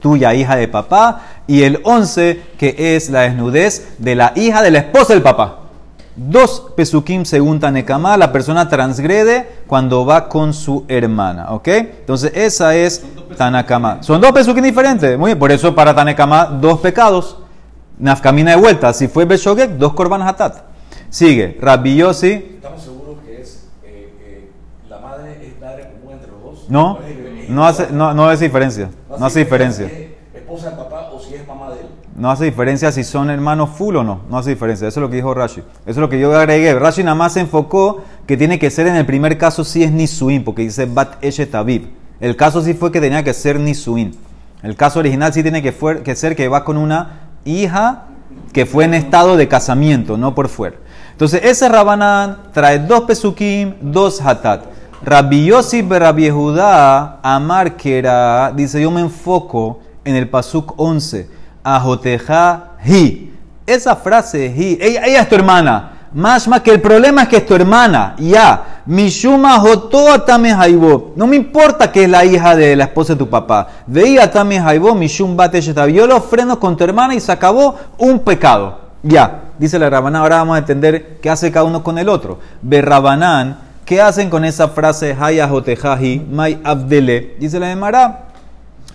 tuya, 0.00 0.34
hija 0.34 0.56
de 0.56 0.68
papá, 0.68 1.22
y 1.46 1.62
el 1.62 1.80
11 1.84 2.42
que 2.58 2.96
es 2.96 3.08
la 3.08 3.22
desnudez 3.22 3.96
de 3.98 4.14
la 4.14 4.32
hija 4.34 4.62
de 4.62 4.70
la 4.70 4.78
esposa 4.78 5.12
del 5.12 5.22
papá. 5.22 5.60
Dos 6.16 6.72
pesukim 6.74 7.24
según 7.24 7.60
Tanekama, 7.60 8.16
la 8.16 8.32
persona 8.32 8.68
transgrede 8.68 9.46
cuando 9.66 10.06
va 10.06 10.28
con 10.28 10.54
su 10.54 10.84
hermana, 10.88 11.52
¿ok? 11.52 11.68
Entonces 11.68 12.32
esa 12.34 12.74
es 12.74 13.04
Tanakama. 13.36 14.02
Son 14.02 14.20
dos 14.20 14.32
pesukim 14.32 14.64
diferentes, 14.64 15.18
muy 15.18 15.28
bien, 15.28 15.38
por 15.38 15.52
eso 15.52 15.74
para 15.74 15.94
Tanekama 15.94 16.46
dos 16.46 16.80
pecados. 16.80 17.36
Nafkamina 17.98 18.52
de 18.52 18.56
vuelta. 18.56 18.92
Si 18.92 19.08
fue 19.08 19.24
Beshogek, 19.24 19.72
dos 19.72 19.94
korban 19.94 20.22
hatat. 20.22 20.64
Sigue. 21.08 21.56
Rabbi 21.60 21.96
Yossi. 21.96 22.32
¿Estamos 22.32 22.82
seguros 22.82 23.18
que 23.24 23.40
es, 23.40 23.68
eh, 23.84 24.12
eh, 24.20 24.50
la 24.88 24.98
madre 24.98 25.38
es 25.42 25.60
madre 25.60 25.90
común 25.92 26.14
entre 26.14 26.30
los 26.30 26.42
dos? 26.42 26.66
No, 26.68 26.98
no 27.48 27.66
hace, 27.66 27.88
no, 27.90 28.12
no 28.12 28.28
hace 28.28 28.44
diferencia. 28.44 28.90
No 29.18 29.26
hace 29.26 29.40
diferencia. 29.40 29.88
Si 29.88 29.94
es 29.94 30.10
esposa 30.34 30.68
del 30.68 30.78
papá 30.78 31.10
o 31.12 31.20
si 31.20 31.34
es 31.34 31.46
mamá 31.46 31.70
de 31.70 31.80
él. 31.80 31.86
No 32.16 32.30
hace 32.30 32.44
diferencia 32.46 32.92
si 32.92 33.04
son 33.04 33.30
hermanos 33.30 33.70
full 33.70 33.96
o 33.96 34.04
no. 34.04 34.22
No 34.30 34.38
hace 34.38 34.50
diferencia. 34.50 34.88
Eso 34.88 35.00
es 35.00 35.02
lo 35.02 35.10
que 35.10 35.16
dijo 35.16 35.32
Rashi. 35.34 35.60
Eso 35.60 35.70
es 35.86 35.96
lo 35.96 36.08
que 36.08 36.18
yo 36.18 36.36
agregué. 36.36 36.74
Rashi 36.74 37.02
nada 37.02 37.14
más 37.14 37.34
se 37.34 37.40
enfocó 37.40 38.02
que 38.26 38.36
tiene 38.36 38.58
que 38.58 38.70
ser 38.70 38.86
en 38.86 38.96
el 38.96 39.06
primer 39.06 39.38
caso 39.38 39.64
si 39.64 39.84
es 39.84 39.92
Nisuin, 39.92 40.44
porque 40.44 40.62
dice 40.62 40.86
Bat 40.86 41.22
Eshet. 41.22 41.54
El 42.20 42.36
caso 42.36 42.62
sí 42.62 42.74
fue 42.74 42.90
que 42.90 43.00
tenía 43.00 43.22
que 43.22 43.34
ser 43.34 43.60
Nisuin. 43.60 44.16
El 44.62 44.74
caso 44.74 44.98
original 44.98 45.32
sí 45.32 45.42
tiene 45.42 45.62
que, 45.62 45.72
fue, 45.72 46.02
que 46.02 46.16
ser 46.16 46.34
que 46.34 46.48
va 46.48 46.64
con 46.64 46.78
una 46.78 47.25
hija 47.46 48.04
que 48.52 48.66
fue 48.66 48.84
en 48.84 48.94
estado 48.94 49.36
de 49.36 49.48
casamiento, 49.48 50.16
no 50.16 50.34
por 50.34 50.48
fuera. 50.48 50.76
Entonces, 51.12 51.40
ese 51.44 51.68
Rabanán 51.68 52.38
trae 52.52 52.78
dos 52.78 53.02
pesukim, 53.02 53.74
dos 53.80 54.20
hatat. 54.20 54.64
Rabbi 55.02 55.46
Yosif 55.46 55.88
Rabbi 55.88 56.28
Judá, 56.30 57.20
Amar 57.22 57.76
Kera, 57.76 58.52
dice: 58.54 58.80
Yo 58.82 58.90
me 58.90 59.00
enfoco 59.00 59.80
en 60.04 60.16
el 60.16 60.28
pasuk 60.28 60.74
11, 60.76 61.28
Ajoteja 61.62 62.72
hi. 62.84 63.32
Esa 63.66 63.96
frase 63.96 64.52
hi, 64.56 64.78
ella, 64.80 65.06
ella 65.06 65.20
es 65.22 65.28
tu 65.28 65.34
hermana. 65.34 65.95
Más 66.16 66.48
que 66.64 66.70
el 66.70 66.80
problema 66.80 67.24
es 67.24 67.28
que 67.28 67.36
es 67.36 67.44
tu 67.44 67.54
hermana, 67.54 68.14
ya. 68.16 68.80
Mishuma 68.86 69.62
atame 70.14 70.50
haibo. 70.50 71.12
No 71.14 71.26
me 71.26 71.36
importa 71.36 71.92
que 71.92 72.04
es 72.04 72.08
la 72.08 72.24
hija 72.24 72.56
de 72.56 72.74
la 72.74 72.84
esposa 72.84 73.12
de 73.12 73.18
tu 73.18 73.28
papá. 73.28 73.68
Veía 73.86 74.24
atame 74.24 74.58
haibo, 74.58 74.94
mishum 74.94 75.36
bate 75.36 75.60
Yo 75.60 76.06
lo 76.06 76.22
freno 76.22 76.58
con 76.58 76.74
tu 76.74 76.84
hermana 76.84 77.14
y 77.14 77.20
se 77.20 77.30
acabó 77.32 77.76
un 77.98 78.20
pecado. 78.20 78.78
Ya. 79.02 79.42
Dice 79.58 79.78
la 79.78 79.90
Rabanán, 79.90 80.22
ahora 80.22 80.36
vamos 80.36 80.56
a 80.56 80.60
entender 80.60 81.18
qué 81.20 81.28
hace 81.28 81.52
cada 81.52 81.66
uno 81.66 81.82
con 81.82 81.98
el 81.98 82.08
otro. 82.08 82.38
Ve 82.62 82.80
Rabanán, 82.80 83.58
¿qué 83.84 84.00
hacen 84.00 84.30
con 84.30 84.46
esa 84.46 84.68
frase 84.68 85.14
Haya 85.20 85.50
Mai 86.30 86.58
Abdele? 86.64 87.36
Dice 87.38 87.60
la 87.60 87.70
Emara, 87.70 88.25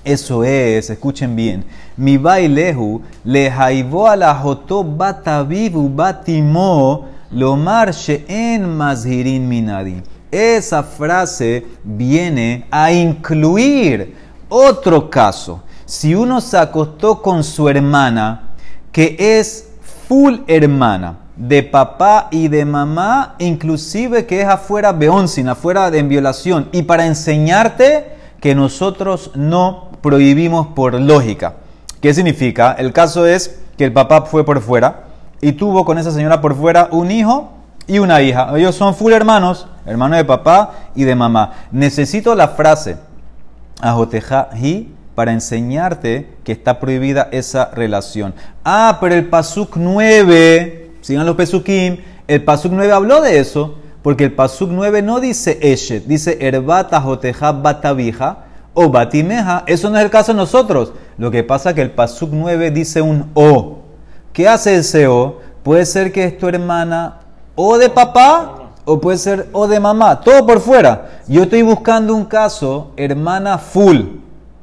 eso 0.03 0.43
es, 0.43 0.89
escuchen 0.89 1.35
bien. 1.35 1.63
Mi 1.97 2.17
bailehu 2.17 3.01
le 3.23 3.49
haibo 3.49 4.07
a 4.07 4.15
la 4.15 4.33
batavivu 4.33 5.89
batimo 5.89 7.07
lomar 7.31 7.91
en 8.27 8.77
mazhirin 8.77 9.47
minadi. 9.47 10.01
Esa 10.31 10.81
frase 10.83 11.65
viene 11.83 12.65
a 12.71 12.91
incluir 12.91 14.15
otro 14.49 15.09
caso. 15.09 15.61
Si 15.85 16.15
uno 16.15 16.41
se 16.41 16.57
acostó 16.57 17.21
con 17.21 17.43
su 17.43 17.67
hermana, 17.69 18.49
que 18.91 19.15
es 19.19 19.69
full 20.07 20.39
hermana, 20.47 21.17
de 21.35 21.63
papá 21.63 22.27
y 22.31 22.47
de 22.47 22.65
mamá, 22.65 23.35
inclusive 23.39 24.25
que 24.25 24.41
es 24.41 24.47
afuera 24.47 24.91
beoncin, 24.91 25.49
afuera 25.49 25.89
de 25.89 26.03
violación, 26.03 26.69
y 26.71 26.83
para 26.83 27.05
enseñarte 27.05 28.15
que 28.39 28.55
nosotros 28.55 29.31
no 29.35 29.90
prohibimos 30.01 30.67
por 30.67 30.99
lógica. 30.99 31.55
¿Qué 32.01 32.13
significa? 32.13 32.73
El 32.73 32.93
caso 32.93 33.25
es 33.25 33.59
que 33.77 33.85
el 33.85 33.93
papá 33.93 34.23
fue 34.23 34.43
por 34.43 34.61
fuera 34.61 35.05
y 35.41 35.53
tuvo 35.53 35.85
con 35.85 35.97
esa 35.97 36.11
señora 36.11 36.41
por 36.41 36.55
fuera 36.55 36.87
un 36.91 37.11
hijo 37.11 37.51
y 37.87 37.99
una 37.99 38.21
hija. 38.21 38.51
Ellos 38.55 38.75
son 38.75 38.95
full 38.95 39.13
hermanos, 39.13 39.67
hermanos 39.85 40.17
de 40.17 40.25
papá 40.25 40.71
y 40.95 41.03
de 41.03 41.15
mamá. 41.15 41.53
Necesito 41.71 42.35
la 42.35 42.49
frase 42.49 42.97
ajoteja 43.81 44.49
hi 44.55 44.93
para 45.15 45.33
enseñarte 45.33 46.29
que 46.43 46.51
está 46.51 46.79
prohibida 46.79 47.29
esa 47.31 47.71
relación. 47.73 48.33
Ah, 48.63 48.97
pero 49.01 49.15
el 49.15 49.27
pasuk 49.27 49.75
9, 49.75 50.91
sigan 51.01 51.25
los 51.25 51.35
pesukim, 51.35 51.97
el 52.27 52.43
pasuk 52.43 52.71
9 52.71 52.93
habló 52.93 53.21
de 53.21 53.39
eso, 53.39 53.77
porque 54.01 54.23
el 54.23 54.33
pasuk 54.33 54.69
9 54.71 55.01
no 55.01 55.19
dice 55.19 55.59
eshet, 55.61 56.05
dice 56.05 56.37
erbat 56.41 56.93
ajoteja 56.93 57.51
batabija 57.51 58.45
o 58.73 58.89
batimeja. 58.89 59.63
Eso 59.65 59.89
no 59.89 59.97
es 59.97 60.03
el 60.03 60.09
caso 60.09 60.33
de 60.33 60.37
nosotros. 60.37 60.93
Lo 61.17 61.31
que 61.31 61.43
pasa 61.43 61.69
es 61.69 61.75
que 61.75 61.81
el 61.81 61.91
Pasuk 61.91 62.29
9 62.31 62.71
dice 62.71 63.01
un 63.01 63.29
O. 63.33 63.79
¿Qué 64.33 64.47
hace 64.47 64.75
ese 64.75 65.07
O? 65.07 65.39
Puede 65.63 65.85
ser 65.85 66.11
que 66.11 66.23
es 66.23 66.37
tu 66.37 66.47
hermana 66.47 67.19
o 67.55 67.77
de 67.77 67.89
papá 67.89 68.61
o 68.85 68.99
puede 68.99 69.17
ser 69.17 69.49
o 69.51 69.67
de 69.67 69.79
mamá. 69.79 70.21
Todo 70.21 70.45
por 70.45 70.59
fuera. 70.59 71.09
Yo 71.27 71.43
estoy 71.43 71.61
buscando 71.61 72.15
un 72.15 72.25
caso, 72.25 72.91
hermana 72.97 73.57
full. 73.57 73.99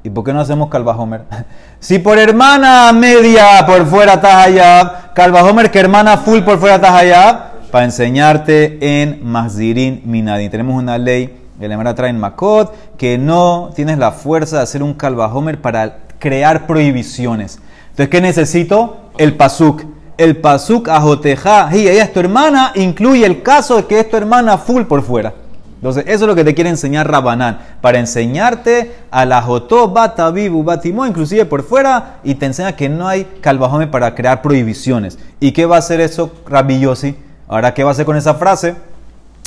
¿Y 0.02 0.10
por 0.10 0.24
qué 0.24 0.32
no 0.32 0.40
hacemos 0.40 0.68
Calvajomer? 0.68 1.22
si 1.80 1.98
por 1.98 2.18
hermana 2.18 2.92
media 2.92 3.64
por 3.66 3.86
fuera 3.86 4.14
estás 4.14 4.46
allá, 4.46 5.12
Calvajomer 5.14 5.70
que 5.70 5.80
hermana 5.80 6.16
full 6.18 6.40
por 6.40 6.58
fuera 6.58 6.76
estás 6.76 6.94
allá, 6.94 7.52
para 7.70 7.84
enseñarte 7.84 8.78
en 8.80 9.20
Mazdirin 9.22 10.02
Minadin. 10.04 10.50
Tenemos 10.50 10.80
una 10.80 10.96
ley 10.96 11.47
el 11.60 11.72
Emara 11.72 11.94
trae 11.94 12.10
en 12.10 12.20
Makot, 12.20 12.96
que 12.96 13.18
no 13.18 13.70
tienes 13.74 13.98
la 13.98 14.12
fuerza 14.12 14.58
de 14.58 14.62
hacer 14.62 14.82
un 14.82 14.94
calvajomer 14.94 15.60
para 15.60 15.98
crear 16.18 16.66
prohibiciones. 16.66 17.58
Entonces, 17.90 18.08
¿qué 18.08 18.20
necesito? 18.20 18.98
El 19.18 19.36
pasuk. 19.36 19.82
El 20.16 20.36
pasuk 20.36 20.88
ajoteja, 20.88 21.68
y 21.72 21.88
ella 21.88 22.04
es 22.04 22.12
tu 22.12 22.20
hermana, 22.20 22.72
incluye 22.74 23.24
el 23.24 23.42
caso 23.42 23.76
de 23.76 23.86
que 23.86 24.00
es 24.00 24.10
tu 24.10 24.16
hermana 24.16 24.58
full 24.58 24.82
por 24.82 25.02
fuera. 25.02 25.34
Entonces, 25.76 26.04
eso 26.08 26.24
es 26.24 26.28
lo 26.28 26.34
que 26.34 26.42
te 26.42 26.54
quiere 26.54 26.70
enseñar 26.70 27.08
Rabanán, 27.08 27.60
para 27.80 28.00
enseñarte 28.00 28.96
a 29.12 29.24
la 29.24 29.40
Jotó, 29.42 29.88
Batabibu, 29.88 30.64
Batimo, 30.64 31.06
inclusive 31.06 31.44
por 31.44 31.62
fuera, 31.62 32.16
y 32.24 32.34
te 32.34 32.46
enseña 32.46 32.74
que 32.74 32.88
no 32.88 33.06
hay 33.06 33.26
calvajomer 33.40 33.88
para 33.88 34.16
crear 34.16 34.42
prohibiciones. 34.42 35.20
¿Y 35.38 35.52
qué 35.52 35.66
va 35.66 35.76
a 35.76 35.78
hacer 35.78 36.00
eso 36.00 36.32
Rabbi 36.48 36.84
Ahora, 37.46 37.74
¿qué 37.74 37.84
va 37.84 37.90
a 37.90 37.92
hacer 37.92 38.04
con 38.04 38.16
esa 38.16 38.34
frase? 38.34 38.74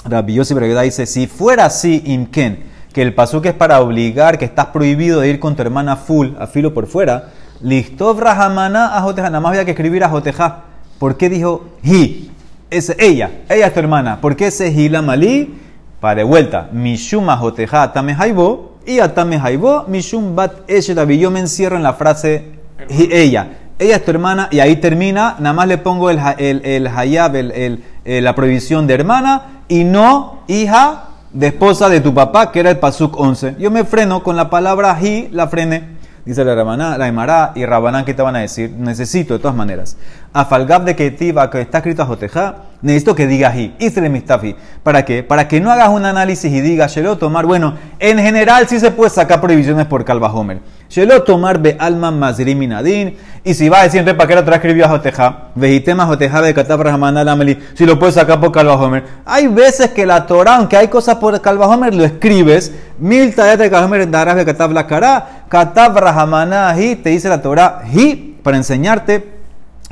Rabbi 0.06 0.34
Yossi 0.34 0.56
dice, 0.56 1.06
si 1.06 1.28
fuera 1.28 1.66
así, 1.66 2.02
imken, 2.06 2.64
que 2.94 3.02
el 3.02 3.14
pasuk 3.14 3.46
es 3.46 3.54
para 3.54 3.80
obligar, 3.82 4.38
que 4.38 4.46
estás 4.46 4.68
prohibido 4.68 5.22
de 5.22 5.30
ir 5.30 5.40
con 5.40 5.56
tu 5.56 5.62
hermana 5.62 5.96
full, 5.96 6.30
a 6.40 6.48
filo 6.48 6.74
por 6.74 6.88
fuera, 6.88 7.30
listov 7.62 8.20
rahamana 8.20 8.98
ajoteja, 8.98 9.30
nada 9.30 9.40
más 9.40 9.52
había 9.52 9.66
que 9.66 9.72
escribir 9.72 10.04
ajoteja. 10.04 10.64
¿Por 11.00 11.18
qué 11.18 11.30
dijo 11.30 11.66
hi? 11.84 12.32
Es 12.70 12.96
ella, 13.00 13.32
ella 13.50 13.68
es 13.68 13.74
tu 13.74 13.80
hermana. 13.80 14.22
¿Por 14.22 14.36
qué 14.36 14.48
ese 14.48 14.72
hi 14.72 14.90
la 14.90 15.02
malí? 15.02 15.58
Para 16.00 16.16
de 16.16 16.24
vuelta, 16.24 16.70
Mishum 16.72 17.30
Ajoteja 17.30 17.84
Atame 17.84 18.16
Haibo 18.18 18.78
y 18.88 19.00
Atame 19.00 19.38
Haibo, 19.38 19.86
Mishum 19.88 20.36
Bat 20.36 20.68
Eshet 20.68 20.98
Abi. 20.98 21.20
Yo 21.20 21.30
me 21.30 21.40
encierro 21.42 21.76
en 21.76 21.84
la 21.84 21.94
frase 21.94 22.54
y 22.90 23.14
ella. 23.14 23.58
Ella 23.78 23.98
es 23.98 24.06
tu 24.06 24.10
hermana 24.12 24.48
y 24.52 24.60
ahí 24.62 24.78
termina. 24.78 25.36
Nada 25.40 25.54
más 25.54 25.68
le 25.68 25.78
pongo 25.78 26.10
el, 26.10 26.20
el, 26.40 26.88
hayab, 26.88 27.36
el- 27.36 27.84
eh, 28.04 28.20
la 28.22 28.34
prohibición 28.34 28.88
de 28.88 28.96
hermana 28.96 29.61
y 29.72 29.86
no 29.86 30.40
hija 30.48 31.06
de 31.32 31.48
esposa 31.48 31.88
de 31.88 32.02
tu 32.02 32.14
papá, 32.14 32.52
que 32.52 32.60
era 32.60 32.70
el 32.70 32.78
pasuk 32.78 33.18
11. 33.18 33.56
Yo 33.58 33.72
me 33.72 33.86
freno 33.86 34.22
con 34.22 34.36
la 34.36 34.50
palabra 34.50 34.98
hi, 35.02 35.30
la 35.32 35.48
frené. 35.48 36.02
Dice 36.26 36.44
la 36.44 36.54
Rabaná, 36.56 36.98
la 36.98 37.52
y 37.56 37.66
Rabanán, 37.66 38.04
¿qué 38.04 38.14
te 38.14 38.22
van 38.22 38.36
a 38.36 38.40
decir? 38.40 38.70
Necesito, 38.78 39.34
de 39.34 39.40
todas 39.40 39.56
maneras. 39.56 39.96
A 40.34 40.44
Falgab 40.44 40.84
de 40.84 40.98
Ketiva, 40.98 41.50
que 41.50 41.62
está 41.62 41.78
escrito 41.78 42.04
a 42.04 42.06
Joteja, 42.06 42.56
necesito 42.82 43.16
que 43.16 43.28
digas 43.28 43.56
hi. 43.56 43.74
Isre 43.80 44.10
mistafi. 44.10 44.58
¿Para 44.84 45.06
qué? 45.06 45.24
Para 45.24 45.48
que 45.48 45.62
no 45.62 45.72
hagas 45.72 45.88
un 45.88 46.04
análisis 46.04 46.52
y 46.52 46.60
digas, 46.60 46.94
Shelo 46.94 47.18
tomar. 47.18 47.46
Bueno, 47.46 47.76
en 48.00 48.20
general 48.20 48.68
sí 48.68 48.78
se 48.78 48.92
puede 48.92 49.10
sacar 49.10 49.40
prohibiciones 49.40 49.86
por 49.86 50.04
Calva 50.04 50.34
Homer. 50.34 50.60
Shelo 50.92 51.24
tomar 51.24 51.58
be 51.58 51.78
alma 51.80 52.12
mazri 52.12 52.54
minadin. 52.54 53.16
Y 53.46 53.54
si 53.54 53.70
va 53.70 53.80
a 53.80 53.84
decir, 53.84 54.04
¿para 54.04 54.28
qué 54.28 54.36
la 54.36 54.42
otra 54.42 54.56
escribió 54.56 54.86
a 54.86 54.90
Joteja? 54.90 55.44
Vejitema 55.56 56.06
Joteja 56.06 56.42
de 56.42 56.54
Katab 56.54 56.82
Rahman 56.82 57.16
Alameli. 57.16 57.58
Si 57.76 57.86
lo 57.86 57.98
puedes 57.98 58.16
sacar 58.16 58.42
por 58.42 58.52
Calva 58.52 58.76
Homer. 58.76 59.06
Hay 59.26 59.48
veces 59.48 59.92
que 59.92 60.06
la 60.06 60.26
Torah, 60.26 60.58
aunque 60.58 60.76
hay 60.76 60.90
cosas 60.90 61.16
por 61.16 61.40
Calva 61.40 61.68
Homer, 61.68 61.96
lo 61.96 62.04
escribes. 62.04 62.74
Mil 63.00 63.34
tayat 63.34 63.58
de 63.60 63.70
Calva 63.70 63.86
Homer 63.86 64.12
darás 64.12 64.36
de 64.36 64.44
Katab 64.44 64.74
la 64.74 64.86
cara. 64.86 65.46
Katab 65.48 65.98
Rahmaná 65.98 66.76
hi, 66.78 66.98
te 66.98 67.12
dice 67.12 67.30
la 67.30 67.42
Torah 67.42 67.84
hi, 67.90 68.38
para 68.44 68.58
enseñarte 68.58 69.41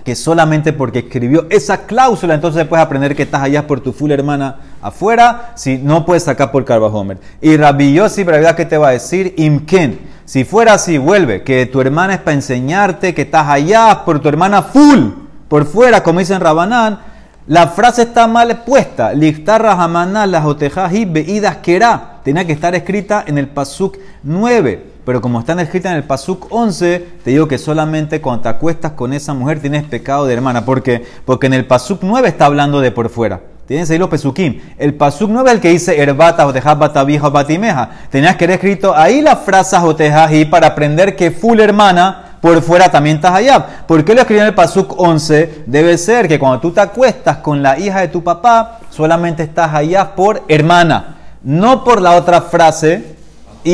que 0.03 0.15
solamente 0.15 0.73
porque 0.73 0.99
escribió 0.99 1.47
esa 1.49 1.85
cláusula, 1.85 2.33
entonces 2.33 2.65
puedes 2.65 2.85
aprender 2.85 3.15
que 3.15 3.23
estás 3.23 3.41
allá 3.41 3.67
por 3.67 3.81
tu 3.81 3.91
full 3.91 4.11
hermana 4.11 4.57
afuera, 4.81 5.51
si 5.55 5.77
no 5.77 6.05
puedes 6.05 6.23
sacar 6.23 6.51
por 6.51 6.65
Carvajomer. 6.65 7.17
Y 7.41 7.57
Rabbi 7.57 7.93
Yossi, 7.93 8.23
¿verdad 8.23 8.55
que 8.55 8.65
te 8.65 8.77
va 8.77 8.89
a 8.89 8.91
decir? 8.91 9.33
Imken. 9.37 9.99
Si 10.25 10.43
fuera 10.43 10.73
así, 10.73 10.97
vuelve, 10.97 11.43
que 11.43 11.65
tu 11.65 11.81
hermana 11.81 12.13
es 12.13 12.19
para 12.19 12.35
enseñarte 12.35 13.13
que 13.15 13.23
estás 13.23 13.47
allá 13.47 14.03
por 14.05 14.19
tu 14.19 14.29
hermana 14.29 14.61
full, 14.61 15.09
por 15.47 15.65
fuera, 15.65 16.03
como 16.03 16.19
dicen 16.19 16.39
Rabanán, 16.39 16.99
la 17.47 17.67
frase 17.67 18.03
está 18.03 18.27
mal 18.27 18.63
puesta. 18.63 19.11
Lichtar 19.11 19.63
Rahamana 19.63 20.27
la 20.27 20.39
jotejaji 20.39 21.05
beidas 21.05 21.57
querá. 21.57 22.19
Tenía 22.23 22.45
que 22.45 22.53
estar 22.53 22.75
escrita 22.75 23.23
en 23.25 23.39
el 23.39 23.47
pasuk 23.47 23.97
9. 24.21 24.88
Pero 25.05 25.21
como 25.21 25.39
están 25.39 25.59
escritas 25.59 25.91
en 25.91 25.97
el 25.97 26.03
pasuk 26.03 26.47
11, 26.49 27.07
te 27.23 27.31
digo 27.31 27.47
que 27.47 27.57
solamente 27.57 28.21
cuando 28.21 28.43
te 28.43 28.49
acuestas 28.49 28.91
con 28.93 29.13
esa 29.13 29.33
mujer 29.33 29.59
tienes 29.59 29.83
pecado 29.83 30.25
de 30.25 30.33
hermana. 30.33 30.65
¿Por 30.65 30.83
qué? 30.83 31.03
Porque 31.25 31.47
en 31.47 31.53
el 31.53 31.65
pasuk 31.65 31.99
9 32.03 32.27
está 32.27 32.45
hablando 32.45 32.81
de 32.81 32.91
por 32.91 33.09
fuera. 33.09 33.41
Tienes 33.67 33.89
ahí 33.91 33.99
los 33.99 34.09
pesukim. 34.09 34.59
El 34.77 34.95
pasuk 34.95 35.29
9 35.29 35.49
es 35.49 35.55
el 35.55 35.61
que 35.61 35.69
dice 35.69 36.01
herbata, 36.01 36.43
joteja, 36.43 36.73
batabija, 36.73 37.29
batimeja. 37.29 37.89
Tenías 38.09 38.35
que 38.35 38.45
haber 38.45 38.55
escrito 38.55 38.95
ahí 38.95 39.21
la 39.21 39.35
frase 39.35 39.77
jotejaji 39.77 40.45
para 40.45 40.67
aprender 40.67 41.15
que 41.15 41.29
full 41.29 41.59
hermana 41.59 42.29
por 42.41 42.61
fuera 42.61 42.89
también 42.89 43.17
estás 43.17 43.33
allá. 43.33 43.83
¿Por 43.85 44.03
qué 44.03 44.15
lo 44.15 44.21
escribí 44.21 44.39
en 44.39 44.47
el 44.47 44.55
Pasuk 44.55 44.99
11? 44.99 45.63
Debe 45.65 45.97
ser 45.97 46.27
que 46.27 46.39
cuando 46.39 46.59
tú 46.59 46.71
te 46.71 46.81
acuestas 46.81 47.37
con 47.37 47.61
la 47.61 47.77
hija 47.77 48.01
de 48.01 48.07
tu 48.07 48.23
papá, 48.23 48.79
solamente 48.89 49.43
estás 49.43 49.73
allá 49.73 50.15
por 50.15 50.43
hermana, 50.47 51.17
no 51.43 51.83
por 51.83 52.01
la 52.01 52.15
otra 52.15 52.41
frase, 52.41 53.17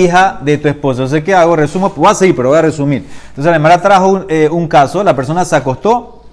hija 0.04 0.40
de 0.42 0.58
tu 0.58 0.68
esposo. 0.68 1.02
No 1.02 1.08
sé 1.08 1.24
qué 1.24 1.34
hago, 1.34 1.56
resumo, 1.56 1.92
voy 1.96 2.10
a 2.10 2.16
seguir, 2.16 2.36
pero 2.36 2.50
voy 2.50 2.58
a 2.58 2.64
resumir. 2.64 3.06
Entonces, 3.30 3.46
la 3.46 3.56
hermana 3.56 3.82
trajo 3.82 4.08
un, 4.08 4.26
eh, 4.30 4.50
un 4.52 4.68
caso, 4.68 5.04
la 5.04 5.16
persona 5.16 5.46
se 5.46 5.56
acostó, 5.56 6.24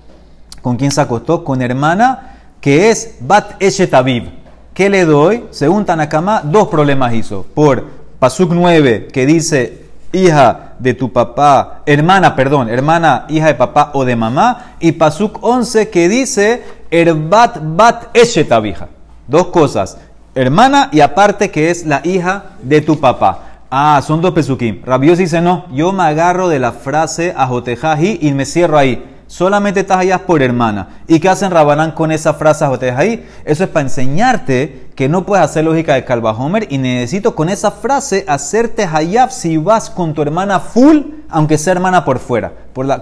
¿con 0.61 0.77
quién 0.77 0.91
se 0.91 1.01
acostó? 1.01 1.45
Con 1.45 1.63
hermana, 1.63 2.39
que 2.61 2.91
es 2.91 3.17
Bat 3.21 3.61
Eshet 3.61 3.93
Aviv. 3.95 4.31
¿Qué 4.75 4.89
le 4.89 5.05
doy? 5.05 5.45
Según 5.51 5.85
Tanakama, 5.85 6.43
dos 6.45 6.69
problemas 6.69 7.13
hizo. 7.13 7.45
Por 7.55 7.85
Pasuk 8.19 8.53
9, 8.53 9.09
que 9.13 9.27
dice 9.27 9.83
hija 10.13 10.75
de 10.79 10.95
tu 10.95 11.13
papá, 11.13 11.83
hermana, 11.87 12.37
perdón, 12.37 12.69
hermana, 12.69 13.27
hija 13.29 13.49
de 13.49 13.55
papá 13.55 13.91
o 13.95 14.05
de 14.05 14.17
mamá, 14.17 14.77
y 14.81 14.93
Pasuk 14.93 15.39
11 15.43 15.91
que 15.91 16.09
dice 16.09 16.63
Erbat 16.91 17.59
Bat 17.63 18.17
Eshet 18.17 18.51
Abija. 18.53 18.89
Dos 19.27 19.49
cosas, 19.49 19.99
hermana 20.35 20.89
y 20.93 21.01
aparte 21.01 21.51
que 21.51 21.71
es 21.71 21.87
la 21.87 22.01
hija 22.05 22.45
de 22.63 22.81
tu 22.81 23.01
papá. 23.01 23.52
Ah, 23.75 24.03
son 24.07 24.21
dos 24.21 24.33
pesukim. 24.33 24.83
Rabios 24.85 25.17
dice 25.17 25.41
no, 25.41 25.65
yo 25.73 25.93
me 25.93 26.03
agarro 26.03 26.51
de 26.51 26.59
la 26.59 26.73
frase 26.73 27.33
ajotejaji 27.35 28.19
y 28.21 28.33
me 28.33 28.45
cierro 28.45 28.77
ahí. 28.77 29.03
Solamente 29.27 29.81
estás 29.81 29.97
allá 29.97 30.27
por 30.27 30.43
hermana. 30.43 31.01
¿Y 31.09 31.21
qué 31.21 31.31
hacen 31.31 31.51
Rabanán 31.51 31.93
con 31.93 32.13
esa 32.13 32.35
frase 32.35 32.67
ajotejaji? 32.67 33.23
Eso 33.47 33.65
es 33.65 33.71
para 33.71 33.85
enseñarte 33.85 34.89
que 34.95 35.09
no 35.09 35.25
puedes 35.25 35.43
hacer 35.43 35.65
lógica 35.65 35.95
de 35.95 36.05
Calva 36.05 36.33
Homer 36.33 36.67
y 36.69 36.77
necesito 36.77 37.35
con 37.35 37.49
esa 37.49 37.71
frase 37.71 38.27
hacerte 38.29 38.85
hayab 38.85 39.31
si 39.31 39.57
vas 39.57 39.89
con 39.89 40.13
tu 40.13 40.21
hermana 40.21 40.61
full, 40.61 40.99
aunque 41.31 41.57
sea 41.57 41.73
hermana 41.73 42.05
por 42.05 42.19
fuera. 42.19 42.53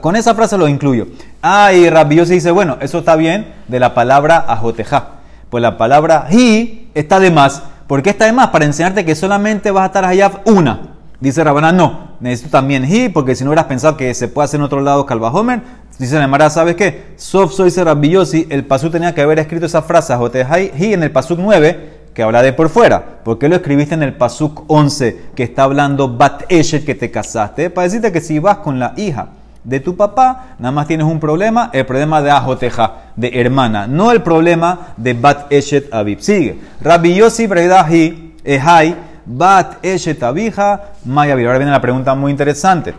Con 0.01 0.15
esa 0.15 0.37
frase 0.37 0.57
lo 0.57 0.69
incluyo. 0.69 1.09
Ah, 1.43 1.73
y 1.73 1.91
Rabbi 1.91 2.25
se 2.25 2.35
dice, 2.35 2.53
bueno, 2.53 2.77
eso 2.81 3.01
está 3.01 3.17
bien 3.17 3.55
de 3.67 3.81
la 3.81 3.93
palabra 3.93 4.45
ajotejá. 4.47 5.15
Pues 5.51 5.63
la 5.63 5.77
palabra 5.77 6.29
hi 6.31 6.91
está 6.95 7.19
de 7.19 7.33
más. 7.33 7.65
¿Por 7.91 8.05
qué 8.05 8.11
está 8.11 8.27
de 8.27 8.33
más? 8.33 8.51
Para 8.51 8.67
enseñarte 8.67 9.05
que 9.05 9.17
solamente 9.17 9.73
vas 9.73 9.83
a 9.83 9.87
estar 9.87 10.05
hayab 10.05 10.43
una. 10.45 10.95
Dice 11.19 11.43
Rabanán, 11.43 11.77
no, 11.77 12.11
necesito 12.21 12.53
también 12.53 12.85
hi, 12.85 13.09
porque 13.09 13.35
si 13.35 13.43
no 13.43 13.51
hubieras 13.51 13.65
pensado 13.65 13.97
que 13.97 14.15
se 14.15 14.29
puede 14.29 14.45
hacer 14.45 14.61
en 14.61 14.65
otro 14.65 14.81
lado 14.81 15.07
Calva 15.07 15.33
Homer, 15.33 15.61
dice 15.99 16.17
la 16.17 16.23
Emara, 16.23 16.51
¿sabes 16.51 16.77
qué? 16.77 17.15
Sof 17.17 17.53
soy 17.53 17.69
Rabbi 17.71 18.17
el 18.49 18.65
pasuk 18.65 18.93
tenía 18.93 19.13
que 19.13 19.23
haber 19.23 19.41
escrito 19.41 19.67
esa 19.67 19.83
frase, 19.83 20.13
ajotejá 20.13 20.61
hi, 20.61 20.95
en 20.95 21.03
el 21.03 21.11
pasuk 21.11 21.41
9, 21.41 21.91
que 22.15 22.23
habla 22.23 22.43
de 22.43 22.53
por 22.53 22.69
fuera. 22.69 23.25
¿Por 23.25 23.41
qué 23.41 23.49
lo 23.49 23.57
escribiste 23.57 23.97
en 23.97 24.05
el 24.05 24.15
Pasuk 24.15 24.63
11 24.69 25.23
que 25.35 25.43
está 25.43 25.65
hablando 25.65 26.17
Bat 26.17 26.45
Eshet 26.49 26.85
que 26.85 26.95
te 26.95 27.11
casaste? 27.11 27.71
Para 27.71 27.87
decirte 27.87 28.13
que 28.13 28.21
si 28.21 28.39
vas 28.39 28.59
con 28.59 28.79
la 28.79 28.95
hija 28.97 29.31
de 29.65 29.81
tu 29.81 29.97
papá, 29.97 30.55
nada 30.59 30.73
más 30.73 30.87
tienes 30.87 31.07
un 31.07 31.21
problema, 31.21 31.71
el 31.73 31.85
problema 31.85 32.23
de 32.23 32.31
Ajoteja, 32.31 32.95
de 33.17 33.41
hermana, 33.41 33.87
no 33.87 34.11
el 34.11 34.23
problema 34.23 34.95
de 34.97 35.15
Bat 35.15 35.53
Eshet 35.53 35.93
Aviv. 35.93 36.21
Sigue. 36.21 36.59
Rabbi 36.81 37.15
Yossi 37.15 37.47
Bredahi 37.47 38.35
Ehai 38.45 38.97
Bat 39.27 39.85
Eshet 39.85 40.23
Abija 40.23 40.93
Maya 41.05 41.35
Ahora 41.35 41.59
viene 41.59 41.73
la 41.73 41.81
pregunta 41.81 42.15
muy 42.15 42.31
interesante. 42.31 42.95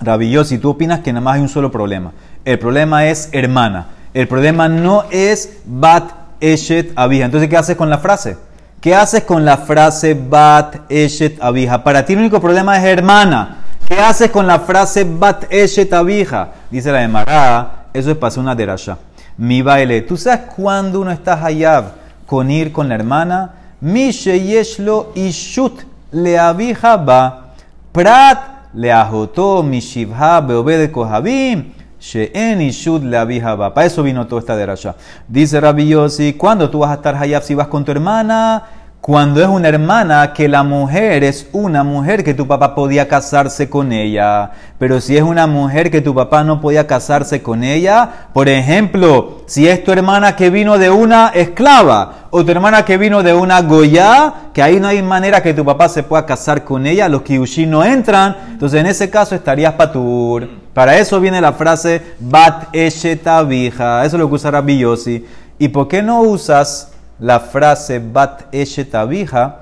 Rabbi 0.00 0.30
Yossi, 0.30 0.58
tú 0.58 0.70
opinas 0.70 1.00
que 1.00 1.12
nada 1.12 1.24
más 1.24 1.36
hay 1.36 1.42
un 1.42 1.48
solo 1.48 1.70
problema. 1.70 2.12
El 2.44 2.58
problema 2.58 3.06
es 3.06 3.30
hermana. 3.32 3.88
El 4.14 4.28
problema 4.28 4.68
no 4.68 5.04
es 5.10 5.58
Bat 5.64 6.12
Eshet 6.40 6.92
Abija. 6.96 7.24
Entonces, 7.24 7.48
¿qué 7.48 7.56
haces 7.56 7.76
con 7.76 7.90
la 7.90 7.98
frase? 7.98 8.36
¿Qué 8.80 8.94
haces 8.94 9.24
con 9.24 9.44
la 9.44 9.56
frase 9.56 10.14
Bat 10.14 10.76
Eshet 10.88 11.42
Abija? 11.42 11.82
Para 11.82 12.04
ti 12.04 12.12
el 12.12 12.20
único 12.20 12.40
problema 12.40 12.78
es 12.78 12.84
hermana. 12.84 13.57
¿Qué 13.88 13.98
haces 13.98 14.30
con 14.30 14.46
la 14.46 14.60
frase 14.60 15.02
Bat 15.02 15.50
Eshet 15.50 15.94
Abija? 15.94 16.50
Dice 16.70 16.92
la 16.92 16.98
de 16.98 17.08
Mará, 17.08 17.86
eso 17.94 18.10
es 18.10 18.18
para 18.18 18.38
una 18.38 18.54
derasha. 18.54 18.98
Mi 19.38 19.62
baile. 19.62 20.02
¿Tú 20.02 20.14
sabes 20.18 20.40
cuándo 20.54 21.00
uno 21.00 21.10
está 21.10 21.42
hayab 21.42 21.92
con 22.26 22.50
ir 22.50 22.70
con 22.70 22.90
la 22.90 22.96
hermana? 22.96 23.54
Mi 23.80 24.10
sheyeshlo 24.10 25.12
ishut 25.14 25.80
le 26.12 26.38
abija 26.38 26.98
ba. 26.98 27.54
Prat 27.90 28.74
le 28.74 28.92
ajotó 28.92 29.62
mi 29.62 29.80
shivha 29.80 30.42
beobede 30.42 30.92
kohabim. 30.92 31.72
She'en 31.98 32.60
ishud 32.60 33.04
le 33.04 33.16
abija 33.16 33.54
ba. 33.54 33.72
Para 33.72 33.86
eso 33.86 34.02
vino 34.02 34.26
toda 34.26 34.40
esta 34.40 34.54
derasha. 34.54 34.96
Dice 35.26 35.58
Rabbi 35.58 35.88
Yossi, 35.88 36.34
¿cuándo 36.34 36.68
tú 36.68 36.80
vas 36.80 36.90
a 36.90 36.94
estar 36.96 37.16
hayab 37.16 37.42
si 37.42 37.54
vas 37.54 37.68
con 37.68 37.86
tu 37.86 37.90
hermana? 37.92 38.64
Cuando 39.00 39.40
es 39.40 39.46
una 39.46 39.68
hermana 39.68 40.32
que 40.34 40.48
la 40.48 40.64
mujer 40.64 41.22
es 41.22 41.48
una 41.52 41.84
mujer 41.84 42.24
que 42.24 42.34
tu 42.34 42.46
papá 42.46 42.74
podía 42.74 43.06
casarse 43.06 43.70
con 43.70 43.92
ella. 43.92 44.50
Pero 44.78 45.00
si 45.00 45.16
es 45.16 45.22
una 45.22 45.46
mujer 45.46 45.90
que 45.90 46.00
tu 46.00 46.14
papá 46.14 46.42
no 46.42 46.60
podía 46.60 46.86
casarse 46.86 47.40
con 47.40 47.62
ella, 47.62 48.28
por 48.34 48.48
ejemplo, 48.48 49.42
si 49.46 49.68
es 49.68 49.82
tu 49.84 49.92
hermana 49.92 50.34
que 50.34 50.50
vino 50.50 50.78
de 50.78 50.90
una 50.90 51.28
esclava 51.28 52.28
o 52.30 52.44
tu 52.44 52.50
hermana 52.50 52.84
que 52.84 52.98
vino 52.98 53.22
de 53.22 53.32
una 53.32 53.62
goya, 53.62 54.34
que 54.52 54.62
ahí 54.62 54.80
no 54.80 54.88
hay 54.88 55.00
manera 55.00 55.42
que 55.42 55.54
tu 55.54 55.64
papá 55.64 55.88
se 55.88 56.02
pueda 56.02 56.26
casar 56.26 56.64
con 56.64 56.84
ella, 56.84 57.08
los 57.08 57.22
kiushi 57.22 57.66
no 57.66 57.84
entran, 57.84 58.36
entonces 58.50 58.80
en 58.80 58.86
ese 58.86 59.08
caso 59.08 59.34
estarías 59.34 59.74
patur. 59.74 60.48
Para 60.74 60.98
eso 60.98 61.18
viene 61.20 61.40
la 61.40 61.52
frase 61.52 62.02
bat 62.18 62.74
eshetabija. 62.74 64.04
Eso 64.04 64.16
es 64.16 64.20
lo 64.20 64.28
que 64.28 64.34
usa 64.34 64.50
Rabbi 64.50 64.78
Yossi. 64.78 65.24
¿Y 65.58 65.68
por 65.68 65.88
qué 65.88 66.02
no 66.02 66.20
usas 66.22 66.92
la 67.18 67.40
frase 67.40 67.98
bat 67.98 68.42
eshetabija 68.52 69.60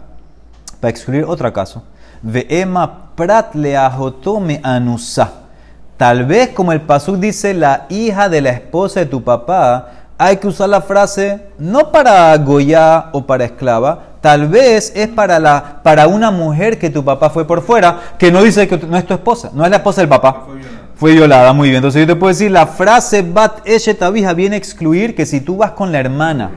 para 0.81 0.91
excluir 0.91 1.25
otro 1.25 1.53
caso? 1.53 1.83
Ve'ema 2.23 3.11
prat 3.15 3.55
leahotome 3.55 4.61
anusa. 4.63 5.31
Tal 5.97 6.27
vez 6.27 6.51
como 6.51 6.73
el 6.73 6.83
pasuk 6.83 7.17
dice 7.17 7.55
la 7.55 7.87
hija 7.89 8.29
de 8.29 8.43
la 8.43 8.51
esposa 8.51 9.01
de 9.01 9.07
tu 9.07 9.23
papá, 9.23 9.89
hay 10.19 10.37
que 10.37 10.47
usar 10.47 10.69
la 10.69 10.81
frase 10.81 11.41
no 11.59 11.91
para 11.93 12.37
goya 12.39 13.07
o 13.13 13.27
para 13.27 13.45
esclava, 13.45 14.01
tal 14.21 14.49
vez 14.49 14.93
es 14.95 15.09
para, 15.09 15.39
la, 15.39 15.81
para 15.83 16.07
una 16.07 16.31
mujer 16.31 16.79
que 16.79 16.91
tu 16.91 17.05
papá 17.05 17.31
fue 17.31 17.47
por 17.47 17.63
fuera, 17.63 18.01
que 18.19 18.31
no 18.31 18.43
dice 18.43 18.67
que 18.69 18.79
no 18.79 18.97
es 18.97 19.07
tu 19.07 19.15
esposa, 19.15 19.51
no 19.55 19.65
es 19.65 19.71
la 19.71 19.77
esposa 19.77 20.01
del 20.01 20.09
papá. 20.09 20.47
Fue 20.97 21.13
violada, 21.13 21.53
muy 21.53 21.69
bien. 21.69 21.77
Entonces 21.77 22.01
yo 22.01 22.07
te 22.07 22.17
puedo 22.19 22.33
decir, 22.33 22.51
la 22.51 22.67
frase 22.67 23.21
bat 23.21 23.61
eshetabija 23.67 24.33
viene 24.33 24.57
a 24.57 24.59
excluir 24.59 25.15
que 25.15 25.27
si 25.27 25.41
tú 25.41 25.59
vas 25.59 25.73
con 25.73 25.93
la 25.93 26.01
hermana 26.01 26.51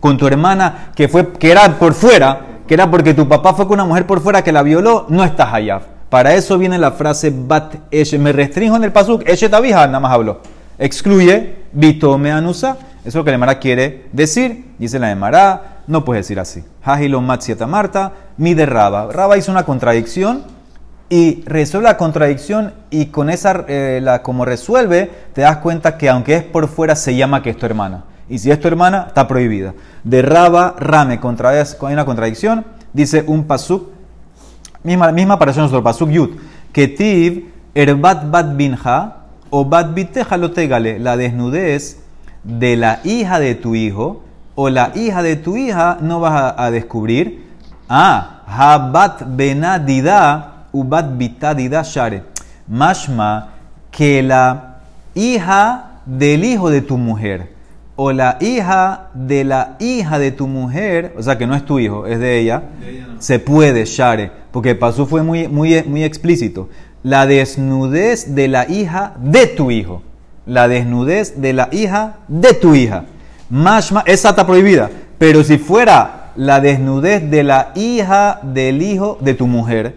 con 0.00 0.16
tu 0.16 0.26
hermana 0.26 0.90
que, 0.94 1.08
fue, 1.08 1.32
que 1.32 1.50
era 1.50 1.78
por 1.78 1.94
fuera, 1.94 2.40
que 2.66 2.74
era 2.74 2.90
porque 2.90 3.14
tu 3.14 3.28
papá 3.28 3.54
fue 3.54 3.66
con 3.66 3.74
una 3.74 3.84
mujer 3.84 4.06
por 4.06 4.20
fuera 4.20 4.42
que 4.42 4.52
la 4.52 4.62
violó, 4.62 5.06
no 5.08 5.24
estás 5.24 5.52
allá. 5.52 5.80
Para 6.08 6.34
eso 6.34 6.56
viene 6.56 6.78
la 6.78 6.92
frase 6.92 7.32
bat 7.34 7.74
eshe. 7.90 8.18
Me 8.18 8.32
restringo 8.32 8.76
en 8.76 8.84
el 8.84 8.92
pasuk, 8.92 9.28
eshe 9.28 9.48
tabija, 9.48 9.86
nada 9.86 10.00
más 10.00 10.12
hablo. 10.12 10.40
Excluye, 10.78 11.56
vito 11.72 12.16
me 12.16 12.32
anusa. 12.32 12.76
Eso 13.00 13.08
es 13.08 13.14
lo 13.14 13.24
que 13.24 13.30
la 13.30 13.36
Emara 13.36 13.58
quiere 13.58 14.06
decir. 14.12 14.72
Dice 14.78 14.98
la 14.98 15.10
Emara, 15.10 15.80
no 15.86 16.04
puedes 16.04 16.24
decir 16.24 16.40
así. 16.40 16.64
Hajilo 16.82 17.20
matsieta 17.20 17.66
marta, 17.66 18.12
mi 18.36 18.54
de 18.54 18.64
Raba. 18.66 19.08
Raba 19.12 19.36
hizo 19.36 19.52
una 19.52 19.64
contradicción 19.64 20.44
y 21.10 21.42
resuelve 21.46 21.88
la 21.88 21.96
contradicción 21.96 22.74
y 22.90 23.06
con 23.06 23.30
esa, 23.30 23.64
eh, 23.68 24.00
la, 24.02 24.22
como 24.22 24.44
resuelve, 24.44 25.10
te 25.32 25.42
das 25.42 25.58
cuenta 25.58 25.96
que 25.96 26.08
aunque 26.08 26.36
es 26.36 26.42
por 26.42 26.68
fuera, 26.68 26.96
se 26.96 27.16
llama 27.16 27.42
que 27.42 27.50
es 27.50 27.56
tu 27.56 27.66
hermana. 27.66 28.04
Y 28.28 28.38
si 28.38 28.50
es 28.50 28.60
tu 28.60 28.68
hermana, 28.68 29.06
está 29.08 29.26
prohibida. 29.26 29.74
De 30.04 30.22
Raba, 30.22 30.74
Rame, 30.78 31.18
contra, 31.20 31.50
hay 31.50 31.64
una 31.80 32.04
contradicción. 32.04 32.64
Dice 32.92 33.24
un 33.26 33.44
pasuk, 33.44 33.90
misma, 34.82 35.12
misma 35.12 35.38
para 35.38 35.52
nosotros, 35.52 35.82
pasuk 35.82 36.10
yud. 36.10 36.30
Ketiv, 36.72 37.50
erbat 37.74 38.30
bat 38.30 38.56
binja, 38.56 39.16
o 39.50 39.64
bat 39.64 39.94
biteja 39.94 40.36
lo. 40.36 40.50
La 40.98 41.16
desnudez 41.16 41.98
de 42.44 42.76
la 42.76 43.00
hija 43.04 43.40
de 43.40 43.54
tu 43.54 43.74
hijo 43.74 44.22
o 44.54 44.70
la 44.70 44.92
hija 44.94 45.22
de 45.22 45.36
tu 45.36 45.56
hija 45.56 45.98
no 46.00 46.20
vas 46.20 46.32
a, 46.32 46.64
a 46.64 46.70
descubrir. 46.70 47.46
Ah, 47.88 48.42
habat 48.46 49.22
benadida 49.24 50.66
ubat 50.72 51.16
bitadida 51.16 51.82
share. 51.82 52.24
Mashma, 52.66 53.48
que 53.90 54.22
la 54.22 54.80
hija 55.14 56.00
del 56.04 56.44
hijo 56.44 56.70
de 56.70 56.82
tu 56.82 56.98
mujer 56.98 57.57
o 58.00 58.12
la 58.12 58.38
hija 58.40 59.08
de 59.12 59.42
la 59.42 59.74
hija 59.80 60.20
de 60.20 60.30
tu 60.30 60.46
mujer, 60.46 61.12
o 61.18 61.22
sea 61.22 61.36
que 61.36 61.48
no 61.48 61.56
es 61.56 61.64
tu 61.64 61.80
hijo, 61.80 62.06
es 62.06 62.20
de 62.20 62.38
ella, 62.38 62.62
se 63.18 63.40
puede 63.40 63.84
share, 63.86 64.30
porque 64.52 64.76
Pasú 64.76 65.04
fue 65.04 65.24
muy, 65.24 65.48
muy, 65.48 65.82
muy 65.82 66.04
explícito. 66.04 66.68
La 67.02 67.26
desnudez 67.26 68.36
de 68.36 68.46
la 68.46 68.70
hija 68.70 69.14
de 69.18 69.48
tu 69.48 69.72
hijo. 69.72 70.02
La 70.46 70.68
desnudez 70.68 71.40
de 71.40 71.52
la 71.52 71.68
hija 71.72 72.18
de 72.28 72.54
tu 72.54 72.76
hija. 72.76 73.06
Mashma, 73.50 74.04
esa 74.06 74.28
está 74.28 74.46
prohibida. 74.46 74.90
Pero 75.18 75.42
si 75.42 75.58
fuera 75.58 76.30
la 76.36 76.60
desnudez 76.60 77.28
de 77.28 77.42
la 77.42 77.72
hija 77.74 78.38
del 78.44 78.80
hijo 78.80 79.18
de 79.20 79.34
tu 79.34 79.48
mujer, 79.48 79.96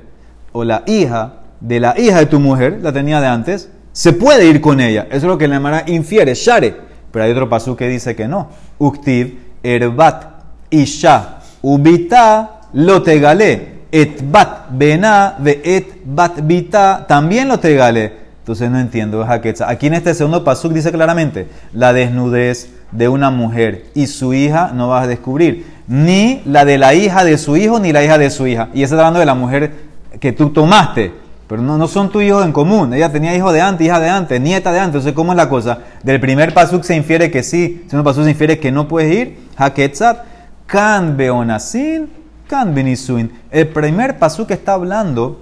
o 0.53 0.63
la 0.63 0.81
hija 0.87 1.33
de 1.59 1.79
la 1.79 1.93
hija 1.99 2.17
de 2.17 2.25
tu 2.25 2.39
mujer, 2.39 2.79
la 2.81 2.93
tenía 2.93 3.21
de 3.21 3.27
antes, 3.27 3.69
se 3.91 4.11
puede 4.11 4.47
ir 4.47 4.59
con 4.59 4.79
ella. 4.79 5.05
Eso 5.09 5.17
es 5.17 5.23
lo 5.25 5.37
que 5.37 5.47
la 5.47 5.59
Mara 5.59 5.83
infiere, 5.85 6.33
share. 6.33 6.89
Pero 7.11 7.25
hay 7.25 7.31
otro 7.31 7.49
pasú 7.49 7.75
que 7.75 7.87
dice 7.87 8.15
que 8.15 8.27
no. 8.27 8.49
Uktiv, 8.79 9.37
erbat, 9.63 10.25
isha, 10.69 11.39
ubita, 11.61 12.61
lo 12.73 13.01
tegale. 13.01 13.81
Etbat, 13.91 14.69
bena, 14.71 15.35
de 15.37 15.61
et 15.65 16.01
bat 16.05 16.39
bita, 16.41 17.05
también 17.07 17.49
lo 17.49 17.59
tegale. 17.59 18.21
Entonces 18.39 18.71
no 18.71 18.79
entiendo, 18.79 19.25
Aquí 19.27 19.87
en 19.87 19.93
este 19.93 20.13
segundo 20.13 20.43
pasuk 20.43 20.73
dice 20.73 20.91
claramente, 20.91 21.47
la 21.73 21.93
desnudez 21.93 22.69
de 22.91 23.07
una 23.07 23.29
mujer 23.29 23.85
y 23.93 24.07
su 24.07 24.33
hija 24.33 24.71
no 24.73 24.89
vas 24.89 25.03
a 25.03 25.07
descubrir. 25.07 25.65
Ni 25.87 26.41
la 26.45 26.65
de 26.65 26.77
la 26.77 26.93
hija 26.93 27.23
de 27.23 27.37
su 27.37 27.55
hijo, 27.55 27.79
ni 27.79 27.91
la 27.91 28.03
hija 28.03 28.17
de 28.17 28.29
su 28.29 28.47
hija. 28.47 28.69
Y 28.73 28.81
está 28.81 28.95
hablando 28.95 29.19
de 29.19 29.25
la 29.25 29.35
mujer 29.35 29.71
que 30.19 30.31
tú 30.31 30.49
tomaste, 30.49 31.11
pero 31.51 31.61
no, 31.61 31.77
no 31.77 31.89
son 31.89 32.09
tus 32.09 32.23
hijos 32.23 32.45
en 32.45 32.53
común. 32.53 32.93
Ella 32.93 33.11
tenía 33.11 33.35
hijo 33.35 33.51
de 33.51 33.59
antes, 33.59 33.85
hija 33.85 33.99
de 33.99 34.07
antes, 34.07 34.39
nieta 34.39 34.71
de 34.71 34.79
antes. 34.79 35.01
Entonces, 35.01 35.11
¿cómo 35.11 35.33
es 35.33 35.35
la 35.35 35.49
cosa? 35.49 35.79
Del 36.01 36.21
primer 36.21 36.53
pasuk 36.53 36.81
se 36.83 36.95
infiere 36.95 37.29
que 37.29 37.43
sí, 37.43 37.83
segundo 37.89 38.09
pasuk 38.09 38.23
se 38.23 38.29
infiere 38.29 38.57
que 38.57 38.71
no 38.71 38.87
puedes 38.87 39.13
ir. 39.13 39.37
Haketzat, 39.57 40.19
kan 40.65 41.17
beonasin, 41.17 42.09
kan 42.47 42.73
benisuin. 42.73 43.33
El 43.51 43.67
primer 43.67 44.17
pasuk 44.17 44.49
está 44.51 44.75
hablando 44.75 45.41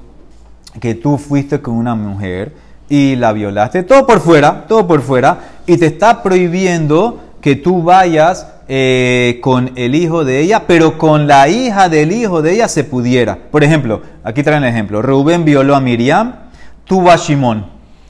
que 0.82 0.96
tú 0.96 1.20
fuiste 1.20 1.62
con 1.62 1.76
una 1.76 1.94
mujer 1.94 2.56
y 2.90 3.16
la 3.16 3.32
violaste, 3.32 3.84
todo 3.84 4.08
por 4.08 4.20
fuera, 4.20 4.66
todo 4.68 4.88
por 4.88 5.04
fuera, 5.04 5.38
y 5.68 5.78
te 5.78 5.86
está 5.86 6.24
prohibiendo 6.24 7.20
que 7.40 7.56
tú 7.56 7.84
vayas 7.84 8.48
eh, 8.72 9.40
con 9.42 9.72
el 9.78 9.96
hijo 9.96 10.24
de 10.24 10.42
ella, 10.42 10.68
pero 10.68 11.00
con 11.00 11.26
la 11.26 11.50
hija 11.50 11.90
del 11.90 12.12
hijo 12.12 12.44
de 12.44 12.54
ella 12.54 12.68
se 12.68 12.84
pudiera. 12.84 13.36
Por 13.50 13.64
ejemplo, 13.64 14.04
aquí 14.24 14.44
traen 14.44 14.64
el 14.64 14.70
ejemplo. 14.70 15.02
Reuben 15.02 15.44
violó 15.44 15.76
a 15.76 15.80
Miriam, 15.80 16.36
tuvo 16.86 17.10
a 17.10 17.16
Shimón. 17.16 17.66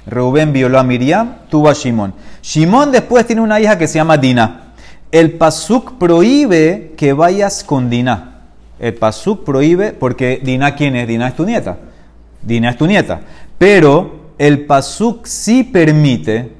Reuben 0.05 0.51
violó 0.51 0.77
a 0.77 0.83
Miriam, 0.83 1.35
tuvo 1.49 1.69
a 1.69 1.73
Shimón. 1.73 2.13
Shimón 2.41 2.91
después 2.91 3.25
tiene 3.25 3.41
una 3.41 3.61
hija 3.61 3.77
que 3.77 3.87
se 3.87 3.99
llama 3.99 4.17
Dina. 4.17 4.73
El 5.13 5.31
pasuk 5.31 5.97
prohíbe 5.97 6.93
que 6.97 7.13
vayas 7.13 7.63
con 7.63 7.89
Dina. 7.89 8.41
El 8.79 8.95
pasuk 8.95 9.45
prohíbe, 9.45 9.93
porque 9.93 10.41
Dina, 10.43 10.75
¿quién 10.75 10.97
es? 10.97 11.07
Dina 11.07 11.29
es 11.29 11.35
tu 11.37 11.45
nieta. 11.45 11.77
Dina 12.41 12.71
es 12.71 12.77
tu 12.77 12.85
nieta. 12.85 13.21
Pero 13.57 14.33
el 14.37 14.65
pasuk 14.65 15.25
sí 15.25 15.63
permite, 15.63 16.51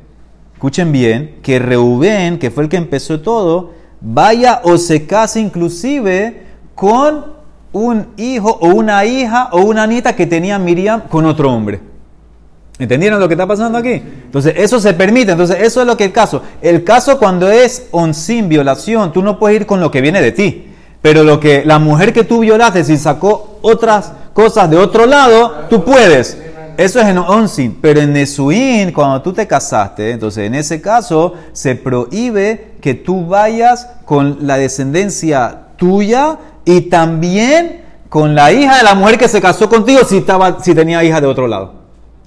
escuchen 0.53 0.93
bien, 0.93 1.39
que 1.43 1.59
Reuben, 1.59 2.39
que 2.39 2.49
fue 2.49 2.63
el 2.63 2.69
que 2.69 2.77
empezó 2.77 3.19
todo, 3.19 3.77
vaya 4.01 4.61
o 4.63 4.77
se 4.77 5.05
case 5.05 5.39
inclusive 5.39 6.43
con 6.75 7.25
un 7.71 8.07
hijo 8.17 8.57
o 8.61 8.67
una 8.67 9.05
hija 9.05 9.49
o 9.51 9.61
una 9.61 9.85
nieta 9.85 10.15
que 10.15 10.25
tenía 10.25 10.57
Miriam 10.57 11.01
con 11.09 11.25
otro 11.25 11.51
hombre. 11.51 11.81
¿Entendieron 12.79 13.19
lo 13.19 13.27
que 13.27 13.33
está 13.33 13.45
pasando 13.45 13.77
aquí? 13.77 13.91
Entonces, 13.91 14.53
eso 14.55 14.79
se 14.79 14.93
permite. 14.93 15.33
Entonces, 15.33 15.57
eso 15.59 15.81
es 15.81 15.87
lo 15.87 15.97
que 15.97 16.05
el 16.05 16.13
caso. 16.13 16.41
El 16.61 16.85
caso 16.85 17.19
cuando 17.19 17.49
es 17.49 17.89
sin 18.13 18.47
violación, 18.47 19.11
tú 19.11 19.21
no 19.21 19.37
puedes 19.37 19.59
ir 19.59 19.65
con 19.67 19.81
lo 19.81 19.91
que 19.91 19.99
viene 19.99 20.21
de 20.21 20.31
ti. 20.31 20.65
Pero 21.01 21.23
lo 21.23 21.41
que 21.41 21.63
la 21.65 21.77
mujer 21.77 22.13
que 22.13 22.23
tú 22.23 22.39
violaste, 22.39 22.85
si 22.85 22.97
sacó 22.97 23.59
otras 23.61 24.13
cosas 24.33 24.69
de 24.69 24.77
otro 24.77 25.05
lado, 25.05 25.65
tú 25.69 25.83
puedes. 25.83 26.37
Eso 26.77 27.01
es 27.01 27.07
en 27.07 27.17
Onsin, 27.17 27.77
pero 27.81 27.99
en 27.99 28.13
Nesuin, 28.13 28.93
cuando 28.93 29.21
tú 29.21 29.33
te 29.33 29.45
casaste, 29.45 30.11
entonces 30.11 30.47
en 30.47 30.55
ese 30.55 30.79
caso 30.79 31.33
se 31.51 31.75
prohíbe 31.75 32.68
que 32.81 32.93
tú 32.93 33.25
vayas 33.27 33.87
con 34.05 34.39
la 34.41 34.57
descendencia 34.57 35.67
tuya 35.75 36.37
y 36.65 36.81
también 36.81 37.81
con 38.09 38.35
la 38.35 38.51
hija 38.51 38.77
de 38.77 38.83
la 38.83 38.95
mujer 38.95 39.17
que 39.17 39.27
se 39.27 39.41
casó 39.41 39.69
contigo 39.69 40.01
si, 40.07 40.17
estaba, 40.17 40.61
si 40.63 40.73
tenía 40.73 41.03
hija 41.03 41.21
de 41.21 41.27
otro 41.27 41.47
lado. 41.47 41.79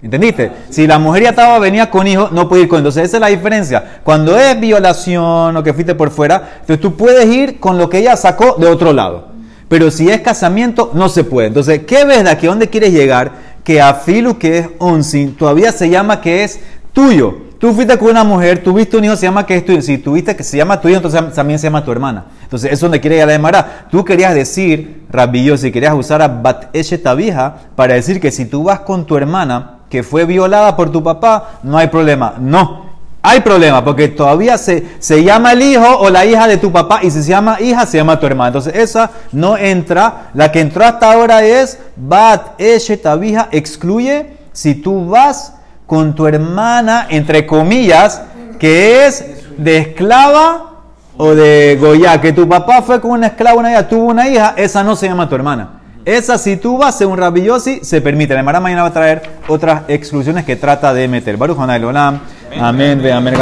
¿Entendiste? 0.02 0.50
Si 0.70 0.86
la 0.86 0.98
mujer 0.98 1.22
ya 1.22 1.30
estaba, 1.30 1.58
venía 1.60 1.88
con 1.88 2.06
hijos, 2.08 2.32
no 2.32 2.48
puede 2.48 2.62
ir 2.62 2.68
con. 2.68 2.78
Entonces, 2.78 3.04
esa 3.04 3.18
es 3.18 3.20
la 3.20 3.28
diferencia. 3.28 4.00
Cuando 4.02 4.36
es 4.36 4.58
violación 4.58 5.56
o 5.56 5.62
que 5.62 5.72
fuiste 5.72 5.94
por 5.94 6.10
fuera, 6.10 6.56
entonces 6.60 6.80
tú 6.80 6.96
puedes 6.96 7.26
ir 7.26 7.60
con 7.60 7.78
lo 7.78 7.88
que 7.88 7.98
ella 7.98 8.16
sacó 8.16 8.56
de 8.58 8.66
otro 8.66 8.92
lado. 8.92 9.28
Pero 9.68 9.92
si 9.92 10.10
es 10.10 10.20
casamiento, 10.20 10.90
no 10.92 11.08
se 11.08 11.22
puede. 11.22 11.48
Entonces, 11.48 11.82
¿qué 11.86 12.04
ves 12.04 12.24
de 12.24 12.30
aquí? 12.30 12.46
¿Dónde 12.46 12.68
quieres 12.68 12.92
llegar? 12.92 13.52
que 13.64 13.80
Afilu, 13.80 14.38
que 14.38 14.58
es 14.58 14.68
onsin, 14.78 15.36
todavía 15.36 15.72
se 15.72 15.88
llama 15.88 16.20
que 16.20 16.44
es 16.44 16.60
tuyo. 16.92 17.51
Tú 17.62 17.72
fuiste 17.72 17.96
con 17.96 18.08
una 18.08 18.24
mujer, 18.24 18.60
tuviste 18.60 18.96
un 18.96 19.04
hijo, 19.04 19.14
se 19.14 19.22
llama 19.22 19.46
que 19.46 19.54
es 19.54 19.64
tuyo. 19.64 19.80
Si 19.82 19.96
tuviste 19.96 20.34
que 20.34 20.42
se 20.42 20.56
llama 20.56 20.80
tuyo, 20.80 20.96
entonces 20.96 21.32
también 21.32 21.60
se 21.60 21.68
llama 21.68 21.84
tu 21.84 21.92
hermana. 21.92 22.24
Entonces, 22.42 22.66
eso 22.66 22.74
es 22.74 22.80
donde 22.80 23.00
quiere 23.00 23.18
ir 23.18 23.22
a 23.22 23.26
la 23.26 23.34
Emara. 23.34 23.86
Tú 23.88 24.04
querías 24.04 24.34
decir, 24.34 25.06
Rabillo, 25.08 25.56
si 25.56 25.70
querías 25.70 25.94
usar 25.94 26.22
a 26.22 26.26
Bat 26.26 26.74
Tabija 27.00 27.54
para 27.76 27.94
decir 27.94 28.20
que 28.20 28.32
si 28.32 28.46
tú 28.46 28.64
vas 28.64 28.80
con 28.80 29.06
tu 29.06 29.16
hermana, 29.16 29.78
que 29.88 30.02
fue 30.02 30.24
violada 30.24 30.74
por 30.74 30.90
tu 30.90 31.04
papá, 31.04 31.60
no 31.62 31.78
hay 31.78 31.86
problema. 31.86 32.34
No, 32.40 32.86
hay 33.22 33.42
problema, 33.42 33.84
porque 33.84 34.08
todavía 34.08 34.58
se, 34.58 34.84
se 34.98 35.22
llama 35.22 35.52
el 35.52 35.62
hijo 35.62 35.98
o 36.00 36.10
la 36.10 36.26
hija 36.26 36.48
de 36.48 36.56
tu 36.56 36.72
papá, 36.72 36.98
y 37.04 37.12
si 37.12 37.22
se 37.22 37.28
llama 37.28 37.60
hija, 37.60 37.86
se 37.86 37.96
llama 37.96 38.18
tu 38.18 38.26
hermana. 38.26 38.48
Entonces, 38.48 38.74
esa 38.74 39.08
no 39.30 39.56
entra. 39.56 40.30
La 40.34 40.50
que 40.50 40.58
entró 40.58 40.84
hasta 40.84 41.12
ahora 41.12 41.44
es 41.44 41.78
Bat 41.94 42.60
Eshe 42.60 42.96
Tabija, 42.96 43.46
excluye 43.52 44.36
si 44.52 44.74
tú 44.74 45.06
vas 45.06 45.61
con 45.92 46.14
tu 46.14 46.26
hermana, 46.26 47.06
entre 47.10 47.44
comillas, 47.44 48.22
que 48.58 49.04
es 49.04 49.44
de 49.58 49.76
esclava 49.76 50.70
o 51.18 51.34
de 51.34 51.76
Goya, 51.78 52.18
que 52.18 52.32
tu 52.32 52.48
papá 52.48 52.80
fue 52.80 52.98
con 52.98 53.10
una 53.10 53.26
esclava, 53.26 53.58
una 53.58 53.72
hija, 53.72 53.86
tuvo 53.86 54.04
una 54.04 54.26
hija, 54.26 54.54
esa 54.56 54.82
no 54.82 54.96
se 54.96 55.06
llama 55.06 55.28
tu 55.28 55.34
hermana. 55.34 55.82
Esa, 56.06 56.38
si 56.38 56.56
tú 56.56 56.78
vas, 56.78 56.96
según 56.96 57.18
Rabillosi, 57.18 57.80
se 57.82 58.00
permite. 58.00 58.32
La 58.32 58.42
mañana 58.42 58.80
va 58.80 58.88
a 58.88 58.92
traer 58.94 59.20
otras 59.48 59.82
exclusiones 59.88 60.46
que 60.46 60.56
trata 60.56 60.94
de 60.94 61.06
meter. 61.08 61.36
Baruch 61.36 61.58
Olam. 61.58 62.20
Amén, 62.58 63.06
amén. 63.12 63.24